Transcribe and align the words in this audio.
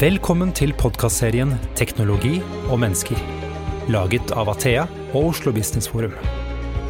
Velkommen 0.00 0.48
til 0.56 0.70
podkastserien 0.80 1.50
'Teknologi 1.76 2.38
og 2.72 2.78
mennesker', 2.80 3.20
laget 3.92 4.30
av 4.32 4.48
Athea 4.48 4.86
og 5.12 5.26
Oslo 5.34 5.52
Business 5.52 5.90
Forum. 5.92 6.14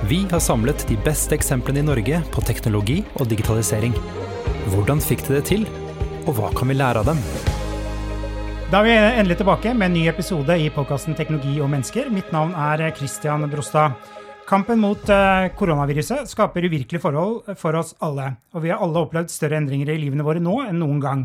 Vi 0.06 0.21
har 0.30 0.38
samlet 0.38 0.85
de 0.87 0.94
beste 0.94 1.35
eksemplene 1.35 1.83
i 1.83 1.88
Norge 1.88 2.21
på 2.31 2.44
teknologi 2.46 3.01
og 3.17 3.26
digitalisering. 3.26 3.99
Hvordan 4.71 5.03
fikk 5.03 5.26
de 5.26 5.35
det 5.35 5.44
til, 5.51 5.67
og 6.28 6.38
hva 6.38 6.53
kan 6.54 6.71
vi 6.71 6.78
lære 6.78 7.03
av 7.03 7.10
dem? 7.10 7.19
Da 8.71 8.78
er 8.78 8.87
vi 8.87 8.94
endelig 8.94 9.40
tilbake 9.42 9.74
med 9.74 9.90
en 9.90 9.99
ny 9.99 10.06
episode 10.06 10.54
i 10.54 10.71
podkasten 10.71 11.17
'Teknologi 11.17 11.58
og 11.61 11.69
mennesker'. 11.69 12.13
Mitt 12.15 12.31
navn 12.31 12.54
er 12.54 12.95
Christian 12.95 13.51
Brostad. 13.51 13.99
Kampen 14.51 14.80
mot 14.82 15.08
eh, 15.08 15.44
koronaviruset 15.54 16.27
skaper 16.27 16.64
uvirkelige 16.66 16.98
forhold 16.98 17.52
for 17.59 17.77
oss 17.78 17.92
alle. 18.02 18.33
Og 18.51 18.65
vi 18.65 18.73
har 18.73 18.80
alle 18.83 18.98
opplevd 19.05 19.30
større 19.30 19.60
endringer 19.60 19.92
i 19.92 19.98
livene 20.02 20.27
våre 20.27 20.42
nå 20.42 20.56
enn 20.65 20.80
noen 20.83 20.98
gang. 20.98 21.20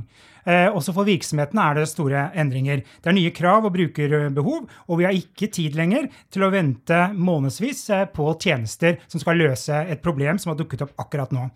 Eh, 0.46 0.68
også 0.70 0.94
for 0.94 1.10
virksomhetene 1.10 1.64
er 1.64 1.80
det 1.80 1.88
store 1.90 2.28
endringer. 2.38 2.84
Det 3.02 3.10
er 3.10 3.18
nye 3.18 3.32
krav 3.34 3.66
og 3.66 3.74
brukerbehov, 3.74 4.68
og 4.86 5.02
vi 5.02 5.08
har 5.08 5.18
ikke 5.18 5.50
tid 5.58 5.74
lenger 5.74 6.06
til 6.30 6.46
å 6.46 6.52
vente 6.54 7.00
månedsvis 7.18 7.82
eh, 7.98 8.06
på 8.14 8.28
tjenester 8.38 9.00
som 9.10 9.24
skal 9.24 9.42
løse 9.42 9.82
et 9.90 10.06
problem 10.06 10.38
som 10.38 10.54
har 10.54 10.62
dukket 10.62 10.86
opp 10.86 10.94
akkurat 11.02 11.34
nå. 11.34 11.48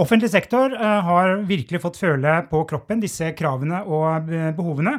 Offentlig 0.00 0.30
sektor 0.32 0.72
eh, 0.72 1.00
har 1.04 1.42
virkelig 1.44 1.80
fått 1.82 1.98
føle 2.00 2.38
på 2.48 2.62
kroppen 2.68 3.02
disse 3.02 3.34
kravene 3.36 3.82
og 3.84 4.30
eh, 4.32 4.48
behovene. 4.56 4.94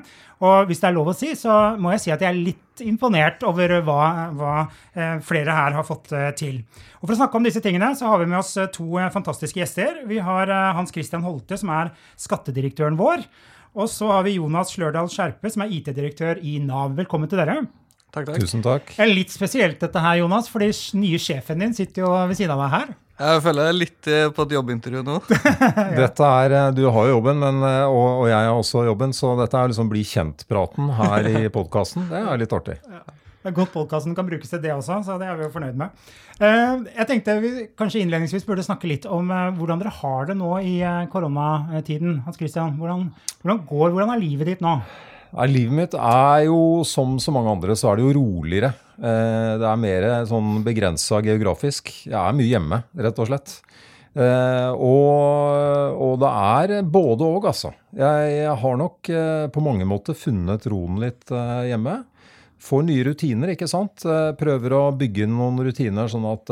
Og 0.45 0.69
hvis 0.69 0.83
det 0.83 0.89
er 0.91 0.93
lov 0.93 1.09
å 1.09 1.15
si, 1.17 1.31
så 1.37 1.55
må 1.81 1.95
jeg 1.95 2.03
si 2.03 2.13
at 2.13 2.21
jeg 2.21 2.29
er 2.29 2.37
litt 2.37 2.83
imponert 2.85 3.41
over 3.47 3.79
hva, 3.87 4.03
hva 4.37 4.53
eh, 4.93 5.17
flere 5.25 5.57
her 5.57 5.77
har 5.79 5.87
fått 5.87 6.13
til. 6.37 6.61
Og 6.99 7.07
For 7.07 7.15
å 7.15 7.19
snakke 7.23 7.39
om 7.39 7.49
disse 7.49 7.63
tingene 7.65 7.93
så 7.97 8.11
har 8.11 8.21
vi 8.21 8.29
med 8.29 8.43
oss 8.43 8.53
to 8.75 9.01
fantastiske 9.15 9.63
gjester. 9.63 10.03
Vi 10.09 10.21
har 10.21 10.53
Hans 10.77 10.93
Christian 10.93 11.25
Holte, 11.25 11.57
som 11.57 11.73
er 11.73 11.93
skattedirektøren 12.21 12.99
vår. 12.99 13.25
Og 13.73 13.89
så 13.89 14.11
har 14.11 14.27
vi 14.27 14.37
Jonas 14.37 14.75
Slørdal 14.75 15.09
Skjerpe, 15.09 15.49
som 15.49 15.65
er 15.65 15.77
IT-direktør 15.79 16.43
i 16.45 16.59
Nav. 16.61 16.93
Velkommen 16.99 17.31
til 17.31 17.41
dere. 17.41 17.63
Takk, 18.11 18.25
takk. 18.27 18.41
Tusen 18.43 18.63
takk. 18.65 18.89
Det 18.91 19.05
er 19.05 19.13
litt 19.13 19.31
spesielt 19.31 19.79
dette 19.79 20.01
her, 20.03 20.17
Jonas, 20.19 20.49
fordi 20.51 20.67
nye 20.99 21.19
sjefen 21.21 21.63
din 21.63 21.75
sitter 21.77 22.03
jo 22.03 22.11
ved 22.27 22.35
siden 22.35 22.51
av 22.57 22.65
deg 22.65 22.73
her. 22.73 22.91
Jeg 23.21 23.41
føler 23.45 23.67
jeg 23.67 23.71
er 23.71 23.77
litt 23.77 24.09
eh, 24.09 24.27
på 24.33 24.45
et 24.47 24.53
jobbintervju 24.55 25.03
nå. 25.05 25.17
Dette 26.01 26.29
er, 26.41 26.55
eh, 26.57 26.69
Du 26.75 26.81
har 26.89 27.07
jo 27.07 27.15
jobben, 27.15 27.39
men, 27.43 27.61
eh, 27.67 27.83
og, 27.85 28.07
og, 28.23 28.27
jeg 28.31 28.49
har 28.49 28.57
også 28.57 28.83
jobben, 28.87 29.13
så 29.15 29.35
dette 29.39 29.59
er 29.59 29.71
liksom 29.71 29.91
bli 29.91 30.01
kjent-praten 30.07 30.89
her 30.97 31.29
i 31.29 31.43
podkasten. 31.57 32.07
Det 32.09 32.23
er 32.23 32.41
litt 32.41 32.55
artig. 32.57 32.79
Ja. 32.89 33.03
Det 33.41 33.49
er 33.49 33.55
godt 33.57 33.71
podkasten 33.73 34.13
kan 34.17 34.27
brukes 34.27 34.51
til 34.51 34.59
det 34.61 34.73
også, 34.73 34.99
så 35.05 35.15
det 35.17 35.25
er 35.25 35.37
vi 35.39 35.47
jo 35.47 35.53
fornøyd 35.53 35.77
med. 35.79 36.09
Jeg 36.37 37.05
tenkte 37.09 37.39
vi 37.41 37.49
kanskje 37.77 38.03
innledningsvis 38.03 38.45
burde 38.45 38.61
snakke 38.65 38.85
litt 38.85 39.07
om 39.09 39.31
hvordan 39.57 39.81
dere 39.81 39.93
har 39.97 40.27
det 40.29 40.35
nå 40.37 40.51
i 40.61 40.75
koronatiden. 41.09 42.19
Hans 42.27 42.37
Christian, 42.37 42.75
hvordan, 42.77 43.07
hvordan 43.41 43.63
går, 43.65 43.95
hvordan 43.95 44.13
er 44.13 44.21
livet 44.21 44.51
ditt 44.51 44.61
nå? 44.61 44.75
Ja, 45.31 45.45
livet 45.47 45.75
mitt 45.75 45.93
er 45.95 46.45
jo, 46.49 46.83
som 46.83 47.15
så 47.23 47.31
mange 47.31 47.53
andre, 47.53 47.75
så 47.79 47.91
er 47.91 47.99
det 47.99 48.03
jo 48.03 48.15
roligere. 48.17 48.73
Eh, 48.99 49.53
det 49.61 49.67
er 49.67 49.79
mer 49.79 50.07
sånn 50.27 50.59
begrensa 50.65 51.21
geografisk. 51.23 51.91
Jeg 52.03 52.17
er 52.19 52.35
mye 52.35 52.49
hjemme, 52.49 52.81
rett 52.99 53.21
og 53.21 53.29
slett. 53.29 53.53
Eh, 54.11 54.71
og, 54.75 55.95
og 55.95 56.17
det 56.19 56.31
er 56.35 56.73
både 56.83 57.29
òg, 57.29 57.47
altså. 57.53 57.71
Jeg, 57.95 58.33
jeg, 58.41 58.57
har 58.65 58.81
nok 58.81 59.11
eh, 59.15 59.45
på 59.55 59.63
mange 59.63 59.87
måter 59.87 60.19
funnet 60.19 60.67
roen 60.71 60.99
litt 60.99 61.31
hjemme. 61.31 62.01
Får 62.61 62.83
nye 62.85 63.07
rutiner, 63.07 63.53
ikke 63.55 63.71
sant. 63.71 64.03
Prøver 64.37 64.75
å 64.77 64.83
bygge 64.93 65.25
noen 65.31 65.63
rutiner 65.65 66.11
sånn 66.11 66.27
at 66.29 66.51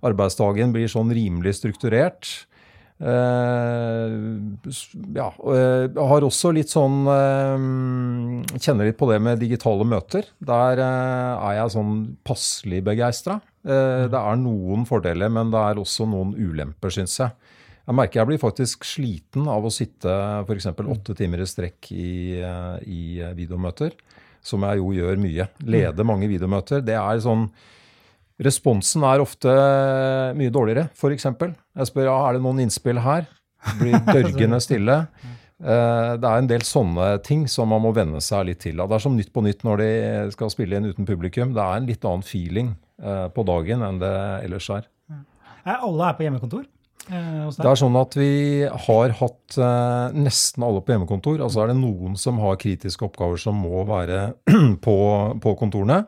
arbeidsdagen 0.00 0.72
blir 0.72 0.88
sånn 0.88 1.12
rimelig 1.12 1.58
strukturert. 1.58 2.30
Uh, 3.00 4.60
ja, 5.16 5.30
jeg 5.32 6.06
har 6.10 6.24
også 6.26 6.50
litt 6.52 6.68
sånn 6.68 7.06
uh, 7.08 7.54
Kjenner 8.60 8.90
litt 8.90 8.98
på 9.00 9.08
det 9.08 9.16
med 9.24 9.40
digitale 9.40 9.86
møter. 9.88 10.28
Der 10.36 10.82
er 10.84 11.54
jeg 11.56 11.72
sånn 11.76 11.94
passelig 12.26 12.82
begeistra. 12.84 13.40
det 13.64 14.20
er 14.20 14.36
noen 14.40 14.84
fordeler, 14.88 15.32
men 15.32 15.52
det 15.52 15.60
er 15.60 15.80
også 15.80 16.06
noen 16.08 16.34
ulemper, 16.36 16.92
syns 16.92 17.18
jeg. 17.20 17.56
Jeg 17.86 17.96
merker 17.96 18.20
jeg 18.20 18.28
blir 18.28 18.40
faktisk 18.40 18.84
sliten 18.86 19.48
av 19.50 19.64
å 19.66 19.72
sitte 19.72 20.12
f.eks. 20.44 20.68
åtte 20.70 21.16
timer 21.18 21.42
i 21.42 21.48
strekk 21.48 21.90
i, 21.96 22.38
i 22.86 23.02
videomøter, 23.36 23.96
som 24.44 24.64
jeg 24.68 24.80
jo 24.80 24.92
gjør 24.94 25.20
mye. 25.20 25.48
Leder 25.66 26.06
mange 26.06 26.28
videomøter. 26.30 26.84
Det 26.86 26.96
er 26.96 27.24
sånn 27.24 27.48
Responsen 28.40 29.04
er 29.04 29.20
ofte 29.20 29.52
mye 30.38 30.52
dårligere, 30.52 30.88
f.eks. 30.96 31.28
Jeg 31.28 31.90
spør 31.90 32.08
ja, 32.08 32.16
er 32.28 32.38
det 32.38 32.44
noen 32.46 32.62
innspill 32.64 33.02
her. 33.04 33.28
Det 33.66 33.76
blir 33.82 34.00
dørgende 34.16 34.60
stille. 34.64 35.02
Eh, 35.60 36.12
det 36.16 36.24
er 36.24 36.40
en 36.40 36.48
del 36.48 36.64
sånne 36.64 37.12
ting 37.24 37.44
som 37.50 37.68
man 37.72 37.82
må 37.84 37.92
venne 37.96 38.22
seg 38.24 38.46
litt 38.48 38.62
til. 38.64 38.80
Det 38.80 38.96
er 38.96 39.04
som 39.04 39.16
Nytt 39.16 39.32
på 39.34 39.44
Nytt 39.44 39.64
når 39.66 39.82
de 39.82 39.90
skal 40.32 40.52
spille 40.52 40.78
inn 40.78 40.88
uten 40.88 41.08
publikum. 41.08 41.52
Det 41.56 41.64
er 41.64 41.80
en 41.80 41.88
litt 41.88 42.06
annen 42.08 42.24
feeling 42.24 42.74
eh, 43.02 43.26
på 43.34 43.44
dagen 43.48 43.84
enn 43.84 44.00
det 44.00 44.14
ellers 44.46 44.70
er. 44.78 44.88
Alle 45.68 46.08
er 46.08 46.16
på 46.16 46.24
hjemmekontor? 46.24 46.64
Eh, 47.10 47.44
det 47.52 47.68
er 47.68 47.76
sånn 47.76 47.98
at 48.00 48.16
Vi 48.16 48.32
har 48.86 49.16
hatt 49.20 49.60
nesten 50.16 50.64
alle 50.64 50.80
på 50.80 50.96
hjemmekontor. 50.96 51.42
Altså 51.44 51.64
er 51.64 51.74
det 51.74 51.80
noen 51.82 52.16
som 52.20 52.40
har 52.40 52.60
kritiske 52.60 53.04
oppgaver 53.10 53.40
som 53.40 53.60
må 53.60 53.84
være 53.88 54.30
på, 54.86 54.98
på 55.44 55.56
kontorene. 55.60 56.06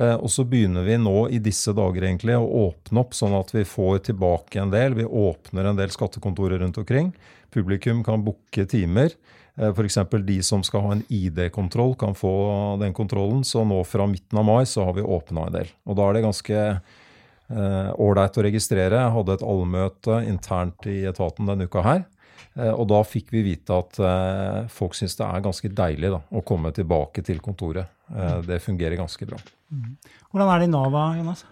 Eh, 0.00 0.16
og 0.16 0.30
så 0.32 0.46
begynner 0.48 0.86
vi 0.86 0.96
nå 1.00 1.26
i 1.28 1.40
disse 1.42 1.74
dager 1.76 2.06
egentlig 2.06 2.38
å 2.38 2.46
åpne 2.68 3.02
opp, 3.02 3.16
sånn 3.16 3.36
at 3.36 3.52
vi 3.52 3.66
får 3.68 4.06
tilbake 4.10 4.62
en 4.62 4.72
del. 4.72 4.96
Vi 4.96 5.04
åpner 5.04 5.68
en 5.68 5.80
del 5.80 5.92
skattekontorer 5.92 6.62
rundt 6.62 6.80
omkring. 6.80 7.12
Publikum 7.52 8.04
kan 8.06 8.24
booke 8.24 8.64
timer. 8.70 9.12
Eh, 9.60 9.68
F.eks. 9.68 9.98
de 10.24 10.38
som 10.46 10.64
skal 10.64 10.86
ha 10.86 10.94
en 10.96 11.04
ID-kontroll, 11.08 11.94
kan 12.00 12.16
få 12.16 12.32
den 12.80 12.96
kontrollen. 12.96 13.44
Så 13.44 13.64
nå 13.68 13.82
fra 13.84 14.08
midten 14.08 14.40
av 14.40 14.48
mai 14.48 14.64
så 14.66 14.88
har 14.88 14.96
vi 14.96 15.04
åpna 15.04 15.48
en 15.48 15.58
del. 15.60 15.74
Og 15.84 15.98
da 15.98 16.08
er 16.08 16.16
det 16.16 16.24
ganske 16.28 16.62
eh, 16.70 17.90
ålreit 18.00 18.38
eh, 18.38 18.40
å 18.40 18.46
registrere. 18.46 19.02
Jeg 19.04 19.16
hadde 19.18 19.36
et 19.36 19.46
allmøte 19.52 20.22
internt 20.30 20.88
i 20.88 21.02
etaten 21.10 21.50
denne 21.50 21.68
uka 21.68 21.84
her. 21.84 22.06
Uh, 22.60 22.74
og 22.74 22.84
da 22.92 23.00
fikk 23.06 23.32
vi 23.32 23.44
vite 23.46 23.72
at 23.72 24.00
uh, 24.04 24.68
folk 24.72 24.98
syns 24.98 25.16
det 25.16 25.24
er 25.24 25.46
ganske 25.46 25.72
deilig 25.80 26.12
da, 26.12 26.20
å 26.20 26.44
komme 26.44 26.74
tilbake 26.76 27.24
til 27.24 27.40
kontoret. 27.40 27.96
det 28.44 28.58
fungerer 28.58 28.98
ganske 28.98 29.26
bra. 29.26 29.38
Hvordan 30.32 30.48
er 30.50 30.58
det 30.58 30.66
i 30.66 30.70
Nava, 30.72 31.04
Jonas? 31.14 31.44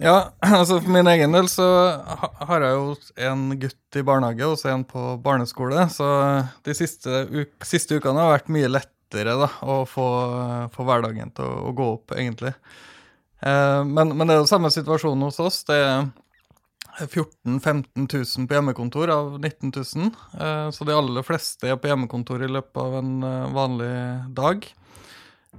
Ja, 0.00 0.32
altså 0.60 0.80
For 0.80 0.90
min 0.90 1.08
egen 1.10 1.34
del 1.34 1.48
så 1.50 1.66
har 2.48 2.64
jeg 2.64 2.78
jo 2.78 2.94
en 3.28 3.46
gutt 3.60 3.98
i 3.98 4.04
barnehage 4.06 4.48
og 4.48 4.56
så 4.58 4.72
en 4.72 4.86
på 4.88 5.14
barneskole. 5.22 5.86
Så 5.92 6.08
de 6.66 6.74
siste, 6.76 7.24
uk 7.30 7.68
siste 7.68 8.00
ukene 8.00 8.24
har 8.24 8.34
vært 8.34 8.50
mye 8.54 8.72
lettere 8.72 9.36
da, 9.38 9.50
å 9.62 9.82
få, 9.88 10.08
få 10.74 10.88
hverdagen 10.88 11.30
til 11.36 11.46
å, 11.46 11.68
å, 11.70 11.76
gå 11.76 11.88
opp, 11.98 12.16
egentlig. 12.18 12.54
Eh, 13.44 13.80
men, 13.86 14.16
men, 14.16 14.26
det 14.26 14.34
er 14.34 14.42
jo 14.42 14.50
samme 14.50 14.72
situasjon 14.74 15.26
hos 15.28 15.38
oss. 15.44 15.62
Det 15.68 15.78
er 15.78 16.08
14 16.98 17.60
000-15 17.60 18.38
000 18.38 18.48
på 18.48 18.54
hjemmekontor 18.54 19.10
av 19.10 19.40
19 19.40 19.72
000. 19.96 20.10
Eh, 20.40 20.70
så 20.70 20.84
de 20.84 20.94
aller 20.94 21.26
fleste 21.26 21.68
er 21.68 21.78
på 21.80 21.90
hjemmekontor 21.90 22.44
i 22.44 22.50
løpet 22.50 22.80
av 22.80 22.96
en 23.00 23.12
eh, 23.22 23.54
vanlig 23.54 23.90
dag. 24.36 24.68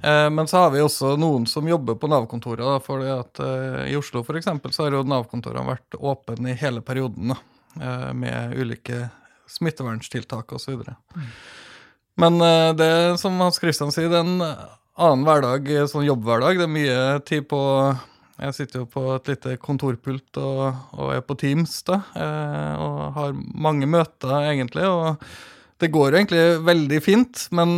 Eh, 0.01 0.29
men 0.29 0.47
så 0.47 0.63
har 0.63 0.71
vi 0.75 0.83
også 0.83 1.15
noen 1.19 1.47
som 1.49 1.67
jobber 1.67 1.99
på 1.99 2.09
Nav-kontoret. 2.11 2.83
for 2.85 3.03
at 3.03 3.43
I 3.89 3.95
Oslo 3.95 4.23
for 4.23 4.39
eksempel, 4.39 4.71
så 4.71 4.85
har 4.85 4.95
jo 4.95 5.03
Nav-kontorene 5.03 5.67
vært 5.75 5.99
åpne 5.99 6.53
i 6.53 6.59
hele 6.59 6.81
perioden 6.81 7.35
med 8.15 8.55
ulike 8.55 9.09
smitteverntiltak 9.51 10.53
osv. 10.55 10.79
Mm. 10.79 11.25
Men 12.15 12.37
det 12.79 13.19
som 13.19 13.35
Hans 13.41 13.59
Christian 13.59 13.91
sier, 13.91 14.07
det 14.07 14.21
er 14.21 14.23
en 14.23 14.45
annen 14.95 15.25
hverdag, 15.27 15.67
sånn 15.91 16.07
jobbhverdag. 16.07 16.55
Det 16.55 16.63
er 16.63 16.71
mye 16.71 17.01
tid 17.27 17.49
på 17.51 17.59
Jeg 18.41 18.55
sitter 18.57 18.81
jo 18.81 18.87
på 18.91 19.03
et 19.13 19.29
lite 19.31 19.55
kontorpult 19.63 20.39
og, 20.41 20.63
og 20.97 21.11
er 21.15 21.21
på 21.23 21.37
Teams 21.39 21.77
da, 21.87 22.01
og 22.83 22.97
har 23.15 23.35
mange 23.55 23.87
møter, 23.87 24.33
egentlig. 24.51 24.83
og 24.83 25.21
det 25.79 25.91
går 25.91 26.11
jo 26.11 26.19
egentlig 26.19 26.43
veldig 26.67 26.99
fint, 27.03 27.45
men 27.55 27.77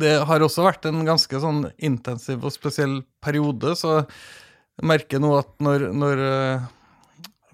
det 0.00 0.16
har 0.28 0.42
også 0.42 0.64
vært 0.66 0.88
en 0.88 1.04
ganske 1.06 1.40
sånn 1.40 1.66
intensiv 1.76 2.44
og 2.44 2.54
spesiell 2.54 2.98
periode, 3.22 3.76
så 3.78 4.00
jeg 4.00 4.88
merker 4.90 5.22
nå 5.22 5.30
at 5.38 5.52
når, 5.62 5.86
når 5.96 6.22
uh, 6.24 6.64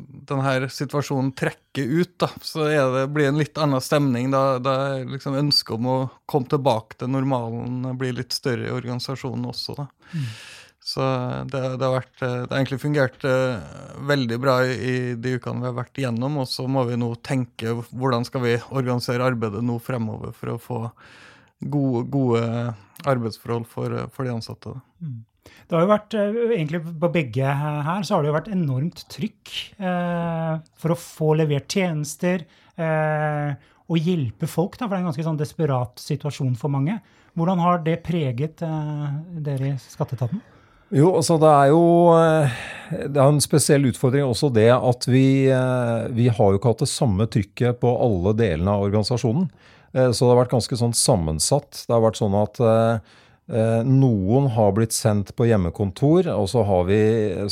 denne 0.02 0.70
situasjonen 0.72 1.31
trekker 1.38 1.90
ut, 2.00 2.14
da, 2.22 2.31
så 2.43 2.66
det, 2.70 3.05
blir 3.14 3.28
det 3.28 3.34
en 3.34 3.43
litt 3.43 3.60
annen 3.60 3.84
stemning. 3.84 4.32
Da, 4.32 4.58
da 4.62 4.75
liksom 5.06 5.37
ønsket 5.38 5.76
om 5.76 5.90
å 5.90 5.98
komme 6.26 6.50
tilbake 6.50 6.98
til 6.98 7.12
normalen 7.12 7.93
blir 8.00 8.16
litt 8.16 8.34
større 8.34 8.66
i 8.66 8.75
organisasjonen 8.75 9.46
også. 9.52 9.76
Da. 9.78 9.87
Mm. 10.16 10.26
Så 10.82 11.02
det, 11.46 11.61
det, 11.79 11.87
har 11.87 11.94
vært, 11.94 12.14
det 12.19 12.50
har 12.50 12.58
egentlig 12.58 12.81
fungert 12.82 13.23
uh, 13.23 13.62
veldig 14.08 14.38
bra 14.43 14.56
i, 14.67 15.14
de 15.14 15.37
ukene 15.38 15.62
vi 15.62 15.69
har 15.69 15.76
vært 15.76 16.00
igjennom. 16.02 16.40
Og 16.43 16.49
så 16.50 16.67
må 16.67 16.82
vi 16.88 16.99
nå 16.99 17.12
tenke 17.23 17.76
hvordan 17.93 18.26
skal 18.26 18.43
vi 18.43 18.56
organisere 18.75 19.29
arbeidet 19.31 19.62
nå 19.62 19.79
fremover 19.82 20.34
for 20.34 20.55
å 20.55 20.62
få 20.62 20.81
gode, 21.70 22.06
gode 22.11 22.43
arbeidsforhold 23.06 23.69
for, 23.70 23.94
for, 24.14 24.26
de 24.26 24.34
ansatte. 24.34 24.75
Mm. 25.02 25.20
Det 25.43 25.75
har 25.76 25.84
jo 25.84 25.90
vært, 25.90 26.14
eh, 26.14 26.37
egentlig 26.55 26.81
På 27.02 27.11
begge 27.12 27.55
her 27.58 28.05
så 28.06 28.14
har 28.14 28.23
det 28.23 28.31
jo 28.31 28.37
vært 28.37 28.52
enormt 28.55 29.05
trykk 29.11 29.52
eh, 29.79 30.55
for 30.79 30.94
å 30.94 30.99
få 30.99 31.32
levert 31.40 31.70
tjenester. 31.70 32.46
Eh, 32.76 33.70
og 33.93 33.99
hjelpe 33.99 34.49
folk, 34.49 34.79
da, 34.79 34.87
for 34.87 34.94
det 34.94 35.00
er 35.00 35.05
en 35.05 35.11
ganske 35.11 35.26
sånn 35.26 35.40
desperat 35.40 36.00
situasjon 36.00 36.55
for 36.58 36.73
mange. 36.73 37.00
Hvordan 37.37 37.61
har 37.64 37.82
det 37.84 38.00
preget 38.06 38.62
eh, 38.64 39.06
dere 39.44 39.75
i 39.75 39.76
Skatteetaten? 39.81 40.40
Jo, 40.93 41.15
altså 41.17 41.39
det 41.41 41.49
er 41.49 41.71
jo 41.73 41.85
eh, 42.12 42.56
det 43.09 43.17
er 43.17 43.25
en 43.25 43.41
spesiell 43.41 43.87
utfordring 43.89 44.27
også 44.29 44.50
det 44.53 44.69
at 44.75 45.06
vi, 45.09 45.49
eh, 45.49 46.03
vi 46.12 46.27
har 46.29 46.50
jo 46.53 46.59
ikke 46.61 46.75
hatt 46.75 46.83
det 46.85 46.91
samme 46.93 47.25
trykket 47.33 47.79
på 47.81 47.93
alle 47.97 48.35
delene 48.37 48.75
av 48.75 48.85
organisasjonen. 48.85 49.47
Eh, 49.97 50.11
så 50.12 50.27
det 50.27 50.35
har 50.35 50.41
vært 50.43 50.53
ganske 50.53 50.79
sånn 50.83 50.93
sammensatt. 50.97 51.87
Det 51.87 51.97
har 51.97 52.05
vært 52.05 52.21
sånn 52.21 52.37
at 52.37 52.65
noen 53.85 54.47
har 54.55 54.71
blitt 54.73 54.94
sendt 54.94 55.33
på 55.37 55.44
hjemmekontor, 55.49 56.29
og 56.31 56.47
så 56.49 56.62
har 56.65 56.85
vi 56.89 57.00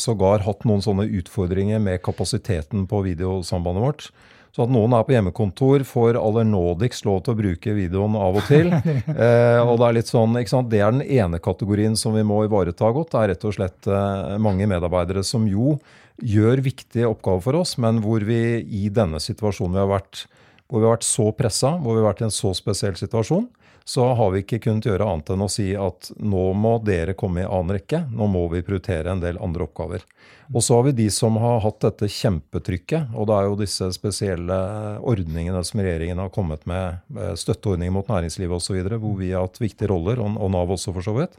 sågar 0.00 0.44
hatt 0.46 0.62
noen 0.64 0.80
sånne 0.84 1.08
utfordringer 1.18 1.82
med 1.82 1.98
kapasiteten 2.06 2.86
på 2.88 3.02
videosambandet 3.04 3.84
vårt. 3.84 4.06
Så 4.50 4.64
at 4.64 4.72
noen 4.72 4.94
er 4.96 5.04
på 5.06 5.14
hjemmekontor, 5.14 5.84
får 5.86 6.18
aller 6.18 6.46
nådigst 6.48 7.06
lov 7.06 7.20
til 7.22 7.34
å 7.34 7.38
bruke 7.38 7.74
videoen 7.76 8.16
av 8.18 8.40
og 8.40 8.48
til. 8.50 8.72
Eh, 9.10 9.60
og 9.60 9.76
Det 9.80 9.86
er 9.86 9.94
litt 9.96 10.10
sånn, 10.10 10.36
ikke 10.38 10.52
sant? 10.52 10.70
Det 10.72 10.80
er 10.80 10.92
den 10.94 11.04
ene 11.04 11.40
kategorien 11.42 11.96
som 11.98 12.14
vi 12.16 12.22
må 12.26 12.40
ivareta 12.46 12.88
godt. 12.94 13.12
Det 13.12 13.20
er 13.20 13.30
rett 13.32 13.46
og 13.46 13.54
slett 13.56 13.88
eh, 13.90 14.36
mange 14.42 14.66
medarbeidere 14.70 15.22
som 15.26 15.46
jo 15.50 15.76
gjør 16.20 16.62
viktige 16.64 17.08
oppgaver 17.08 17.44
for 17.44 17.60
oss, 17.60 17.76
men 17.80 18.00
hvor 18.04 18.24
vi 18.26 18.60
i 18.64 18.88
denne 18.92 19.20
situasjonen 19.22 19.76
vi 19.76 19.82
har 19.82 19.90
vært, 19.90 20.24
hvor 20.68 20.82
vi 20.82 20.88
har 20.88 20.96
vært 20.96 21.08
så 21.08 21.28
pressa, 21.36 21.74
hvor 21.80 21.96
vi 21.96 22.02
har 22.02 22.10
vært 22.10 22.22
i 22.24 22.28
en 22.28 22.34
så 22.34 22.52
spesiell 22.56 22.96
situasjon, 23.00 23.48
så 23.84 24.06
har 24.14 24.34
vi 24.34 24.42
ikke 24.44 24.60
kunnet 24.66 24.86
gjøre 24.86 25.06
annet 25.06 25.32
enn 25.34 25.44
å 25.44 25.50
si 25.50 25.70
at 25.78 26.10
nå 26.18 26.50
må 26.58 26.76
dere 26.84 27.16
komme 27.18 27.44
i 27.44 27.48
annen 27.48 27.76
rekke. 27.78 28.04
Nå 28.12 28.28
må 28.30 28.46
vi 28.52 28.64
prioritere 28.66 29.12
en 29.12 29.22
del 29.22 29.40
andre 29.42 29.66
oppgaver. 29.66 30.04
Og 30.50 30.64
så 30.66 30.76
har 30.76 30.88
vi 30.88 30.96
de 30.98 31.06
som 31.14 31.36
har 31.38 31.60
hatt 31.62 31.78
dette 31.84 32.08
kjempetrykket. 32.10 33.14
Og 33.14 33.28
det 33.30 33.36
er 33.36 33.46
jo 33.46 33.58
disse 33.60 33.90
spesielle 33.94 34.58
ordningene 35.06 35.62
som 35.66 35.82
regjeringen 35.82 36.22
har 36.22 36.32
kommet 36.34 36.66
med, 36.70 36.98
støtteordninger 37.38 37.94
mot 37.94 38.10
næringslivet 38.10 38.58
osv., 38.58 38.80
hvor 38.96 39.18
vi 39.20 39.30
har 39.30 39.46
hatt 39.46 39.60
viktige 39.62 39.92
roller, 39.92 40.22
og, 40.22 40.48
Nav 40.50 40.72
også 40.74 40.94
for 40.96 41.06
så 41.06 41.14
vidt. 41.20 41.38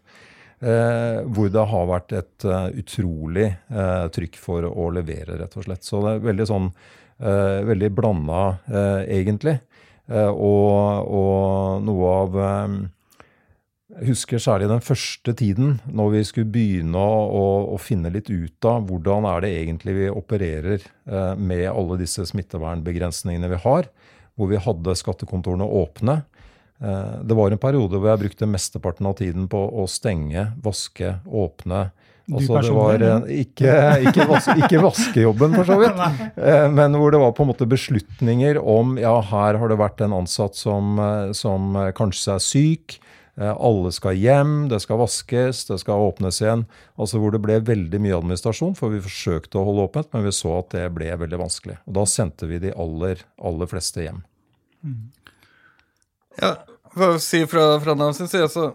Eh, 0.61 1.19
hvor 1.33 1.49
det 1.49 1.67
har 1.71 1.88
vært 1.89 2.13
et 2.13 2.45
uh, 2.45 2.67
utrolig 2.77 3.47
uh, 3.73 4.05
trykk 4.13 4.35
for 4.38 4.67
å 4.69 4.91
levere, 4.93 5.39
rett 5.39 5.55
og 5.57 5.65
slett. 5.65 5.88
Så 5.88 6.03
det 6.05 6.11
er 6.13 6.27
veldig 6.27 6.45
sånn 6.45 6.67
uh, 6.69 7.59
veldig 7.65 7.89
blanda, 7.97 8.43
egentlig. 9.09 9.57
Eh, 10.11 10.31
og, 10.31 11.07
og 11.07 11.85
noe 11.87 12.15
av 12.21 12.41
eh, 12.45 12.81
jeg 13.91 14.07
husker 14.13 14.39
særlig 14.39 14.69
den 14.71 14.83
første 14.83 15.33
tiden, 15.35 15.73
når 15.91 16.13
vi 16.13 16.21
skulle 16.23 16.51
begynne 16.53 16.99
å, 16.99 17.47
å, 17.75 17.77
finne 17.81 18.11
litt 18.13 18.29
ut 18.31 18.67
av 18.67 18.85
hvordan 18.87 19.27
er 19.27 19.43
det 19.43 19.49
egentlig 19.57 19.95
vi 19.97 20.05
opererer 20.07 20.77
eh, 20.79 21.33
med 21.35 21.65
alle 21.67 21.97
disse 21.99 22.23
smittevernbegrensningene 22.29 23.49
vi 23.51 23.59
har, 23.65 23.89
hvor 24.39 24.47
vi 24.51 24.61
hadde 24.63 24.95
skattekontorene 24.95 25.67
åpne. 25.67 26.21
Eh, 26.79 27.17
det 27.27 27.35
var 27.37 27.51
en 27.51 27.61
periode 27.61 27.99
hvor 27.99 28.13
jeg 28.13 28.23
brukte 28.23 28.49
mesteparten 28.49 29.11
av 29.11 29.17
tiden 29.19 29.49
på 29.51 29.59
å 29.59 29.87
stenge, 29.91 30.47
vaske, 30.63 31.17
åpne 31.27 31.89
Altså, 32.31 32.62
det 32.63 32.73
var 32.75 33.03
ikke, 33.33 33.75
ikke, 34.07 34.25
vaske, 34.29 34.56
ikke, 34.62 34.81
vaskejobben, 34.85 35.56
for 35.57 35.68
så 35.68 35.77
vidt, 35.81 36.01
eh, 36.38 36.68
men 36.71 36.95
hvor 36.95 37.12
det 37.12 37.19
var 37.19 37.33
på 37.35 37.44
en 37.44 37.50
måte 37.50 37.68
beslutninger 37.68 38.59
om 38.62 38.94
ja, 39.01 39.18
her 39.31 39.57
har 39.59 39.71
det 39.71 39.79
vært 39.81 40.03
en 40.06 40.15
ansatt 40.21 40.56
som, 40.59 41.00
eh, 41.01 41.33
som 41.35 41.73
kanskje 41.97 42.38
er 42.38 42.45
syk. 42.45 43.01
Eh, 43.39 43.56
alle 43.57 43.91
skal 43.95 44.18
hjem, 44.19 44.56
det 44.69 44.81
skal 44.83 45.00
vaskes, 45.00 45.63
det 45.69 45.79
skal 45.81 46.03
åpnes 46.09 46.41
igjen. 46.44 46.65
Altså 47.00 47.21
Hvor 47.21 47.33
det 47.33 47.41
ble 47.44 47.62
veldig 47.63 48.01
mye 48.03 48.18
administrasjon, 48.19 48.75
for 48.77 48.94
vi 48.94 49.03
forsøkte 49.03 49.59
å 49.59 49.65
holde 49.67 49.88
åpent, 49.88 50.12
men 50.13 50.25
vi 50.27 50.35
så 50.35 50.57
at 50.59 50.75
det 50.75 50.85
ble 50.95 51.09
veldig 51.24 51.39
vanskelig. 51.41 51.79
Og 51.88 51.95
Da 52.00 52.06
sendte 52.09 52.50
vi 52.51 52.59
de 52.62 52.75
aller, 52.75 53.24
aller 53.39 53.71
fleste 53.71 54.06
hjem. 54.06 54.21
Mm. 54.83 55.01
Ja, 56.41 56.56
for 56.91 57.15
å 57.15 57.24
si 57.24 57.44
fra, 57.47 57.74
fra 57.83 57.95
Nav 57.95 58.13
sin 58.17 58.29
side, 58.31 58.50
så 58.51 58.71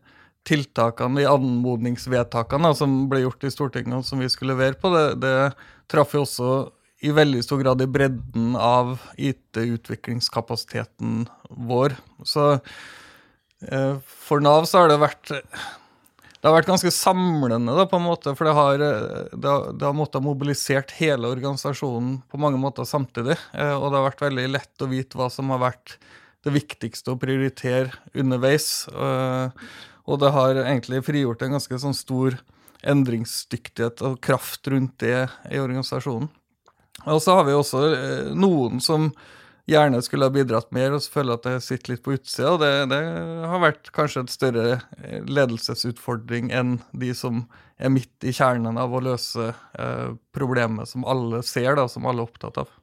tiltakene, 0.48 1.22
de 1.22 1.28
anmodningsvedtakene 1.32 2.74
som 2.76 3.10
ble 3.12 3.22
gjort 3.24 3.46
i 3.48 3.52
Stortinget, 3.54 3.98
og 4.00 4.06
som 4.08 4.20
vi 4.20 4.30
skulle 4.32 4.54
levere 4.56 4.76
på, 4.80 4.88
det, 4.94 5.06
det 5.24 5.36
traff 5.92 6.12
jo 6.16 6.22
også 6.26 6.50
i 7.04 7.12
veldig 7.16 7.44
stor 7.44 7.60
grad 7.64 7.82
i 7.84 7.92
bredden 7.92 8.56
av 8.56 8.98
IT-utviklingskapasiteten 9.20 11.26
vår. 11.68 11.90
Så 12.28 12.42
eh, 13.68 13.96
for 14.04 14.40
Nav 14.44 14.66
så 14.70 14.78
har 14.84 14.88
det 14.92 15.00
vært 15.04 15.26
det 16.44 16.50
har 16.50 16.58
vært 16.58 16.74
ganske 16.74 16.92
samlende, 16.92 17.72
da, 17.72 17.86
på 17.88 17.96
en 17.96 18.04
måte, 18.04 18.34
for 18.36 18.44
det 18.44 18.52
har, 18.58 18.82
det 19.32 19.48
har, 19.48 19.70
har 19.80 19.94
måttet 19.96 20.26
mobilisert 20.26 20.92
hele 20.98 21.30
organisasjonen 21.32 22.18
på 22.28 22.40
mange 22.44 22.60
måter 22.60 22.84
samtidig. 22.88 23.38
Eh, 23.56 23.72
og 23.72 23.88
det 23.88 23.96
har 23.96 24.10
vært 24.10 24.26
veldig 24.26 24.50
lett 24.52 24.84
å 24.84 24.92
vite 24.92 25.16
hva 25.16 25.32
som 25.32 25.48
har 25.56 25.64
vært 25.64 25.96
det 26.44 26.54
viktigste 26.56 27.14
å 27.14 27.20
prioritere 27.20 27.94
underveis. 28.14 28.88
Eh, 28.90 29.68
og 30.04 30.20
det 30.20 30.34
har 30.36 30.60
egentlig 30.66 31.04
frigjort 31.08 31.44
en 31.46 31.56
ganske 31.58 31.80
sånn 31.80 31.96
stor 31.96 32.40
endringsdyktighet 32.84 34.04
og 34.04 34.20
kraft 34.24 34.68
rundt 34.72 34.98
det 35.04 35.28
i 35.52 35.62
organisasjonen. 35.62 36.28
Og 37.10 37.22
så 37.24 37.38
har 37.40 37.48
vi 37.48 37.56
også 37.56 37.86
eh, 37.94 38.34
noen 38.38 38.84
som 38.84 39.12
gjerne 39.70 40.02
skulle 40.04 40.28
ha 40.28 40.34
bidratt 40.34 40.74
mer, 40.76 40.92
og 40.92 41.04
så 41.04 41.14
føler 41.14 41.38
at 41.38 41.46
det 41.48 41.64
sitter 41.64 41.94
litt 41.94 42.04
på 42.06 42.16
utsida. 42.18 42.54
Og 42.54 42.62
det, 42.62 42.72
det, 42.92 43.02
har 43.50 43.64
vært 43.64 43.92
kanskje 43.96 44.26
et 44.26 44.34
større 44.34 44.66
eh, 45.00 45.24
ledelsesutfordring 45.24 46.52
enn 46.56 46.78
de 46.92 47.14
som 47.18 47.46
er 47.80 47.94
midt 47.94 48.28
i 48.28 48.36
kjernen 48.36 48.80
av 48.80 48.94
å 48.94 49.04
løse 49.04 49.52
eh, 49.52 50.10
problemet 50.36 50.92
som 50.92 51.08
alle 51.10 51.42
ser, 51.48 51.74
da, 51.80 51.88
som 51.92 52.08
alle 52.08 52.24
er 52.24 52.30
opptatt 52.30 52.62
av. 52.66 52.74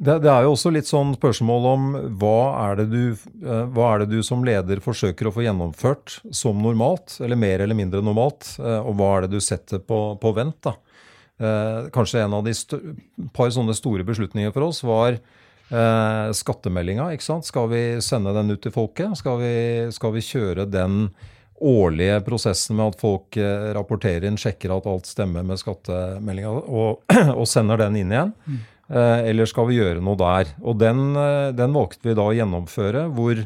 Det, 0.00 0.14
det, 0.24 0.30
er 0.32 0.46
jo 0.46 0.54
også 0.54 0.70
litt 0.72 0.88
sånn 0.88 1.10
spørsmål 1.12 1.66
om 1.68 1.88
hva 2.22 2.36
er, 2.70 2.80
du, 2.88 3.02
eh, 3.12 3.64
hva 3.68 3.90
er 3.90 4.02
det 4.02 4.14
du 4.14 4.22
som 4.24 4.40
leder 4.46 4.80
forsøker 4.80 5.28
å 5.28 5.32
få 5.34 5.44
gjennomført 5.44 6.14
som 6.32 6.62
normalt, 6.64 7.18
eller 7.20 7.36
mer 7.36 7.60
eller 7.60 7.76
mindre 7.76 8.00
normalt, 8.00 8.54
eh, 8.62 8.78
og 8.80 8.96
hva 8.96 9.10
er 9.18 9.26
det 9.26 9.34
du 9.36 9.44
setter 9.44 9.82
på, 9.84 9.98
på 10.22 10.32
vent? 10.38 10.56
da? 10.64 10.72
Eh, 11.36 11.90
kanskje 11.92 12.22
en 12.24 12.38
av 12.38 12.48
de 12.48 12.56
par 13.36 13.52
sånne 13.52 13.76
store 13.76 14.08
beslutninger 14.08 14.56
for 14.56 14.70
oss 14.70 14.80
var 14.88 15.18
eh, 15.18 16.32
skattemeldinga. 16.40 17.10
ikke 17.12 17.28
sant? 17.28 17.50
Skal 17.52 17.68
vi 17.68 17.84
sende 18.04 18.32
den 18.40 18.56
ut 18.56 18.64
til 18.64 18.72
folket? 18.72 19.12
Skal 19.20 19.36
vi, 19.44 19.54
skal 19.92 20.16
vi 20.16 20.24
kjøre 20.24 20.64
den 20.64 21.10
årlige 21.60 22.22
prosessen 22.24 22.80
med 22.80 22.94
at 22.94 23.02
folk 23.04 23.36
rapporterer 23.76 24.24
inn, 24.30 24.40
sjekker 24.40 24.72
at 24.72 24.88
alt 24.88 25.12
stemmer 25.12 25.44
med 25.44 25.60
skattemeldinga, 25.60 26.56
og, 26.56 27.02
og, 27.36 27.44
sender 27.44 27.84
den 27.84 28.00
inn 28.00 28.16
igjen? 28.16 28.36
Mm. 28.48 28.60
Eh, 28.90 29.30
eller 29.30 29.46
skal 29.46 29.68
vi 29.70 29.78
gjøre 29.78 30.02
noe 30.02 30.18
der? 30.18 30.52
Og 30.66 30.78
den, 30.80 31.10
eh, 31.14 31.52
den, 31.54 31.74
valgte 31.76 32.10
vi 32.10 32.16
da 32.18 32.26
å 32.26 32.34
gjennomføre, 32.34 33.06
hvor 33.14 33.44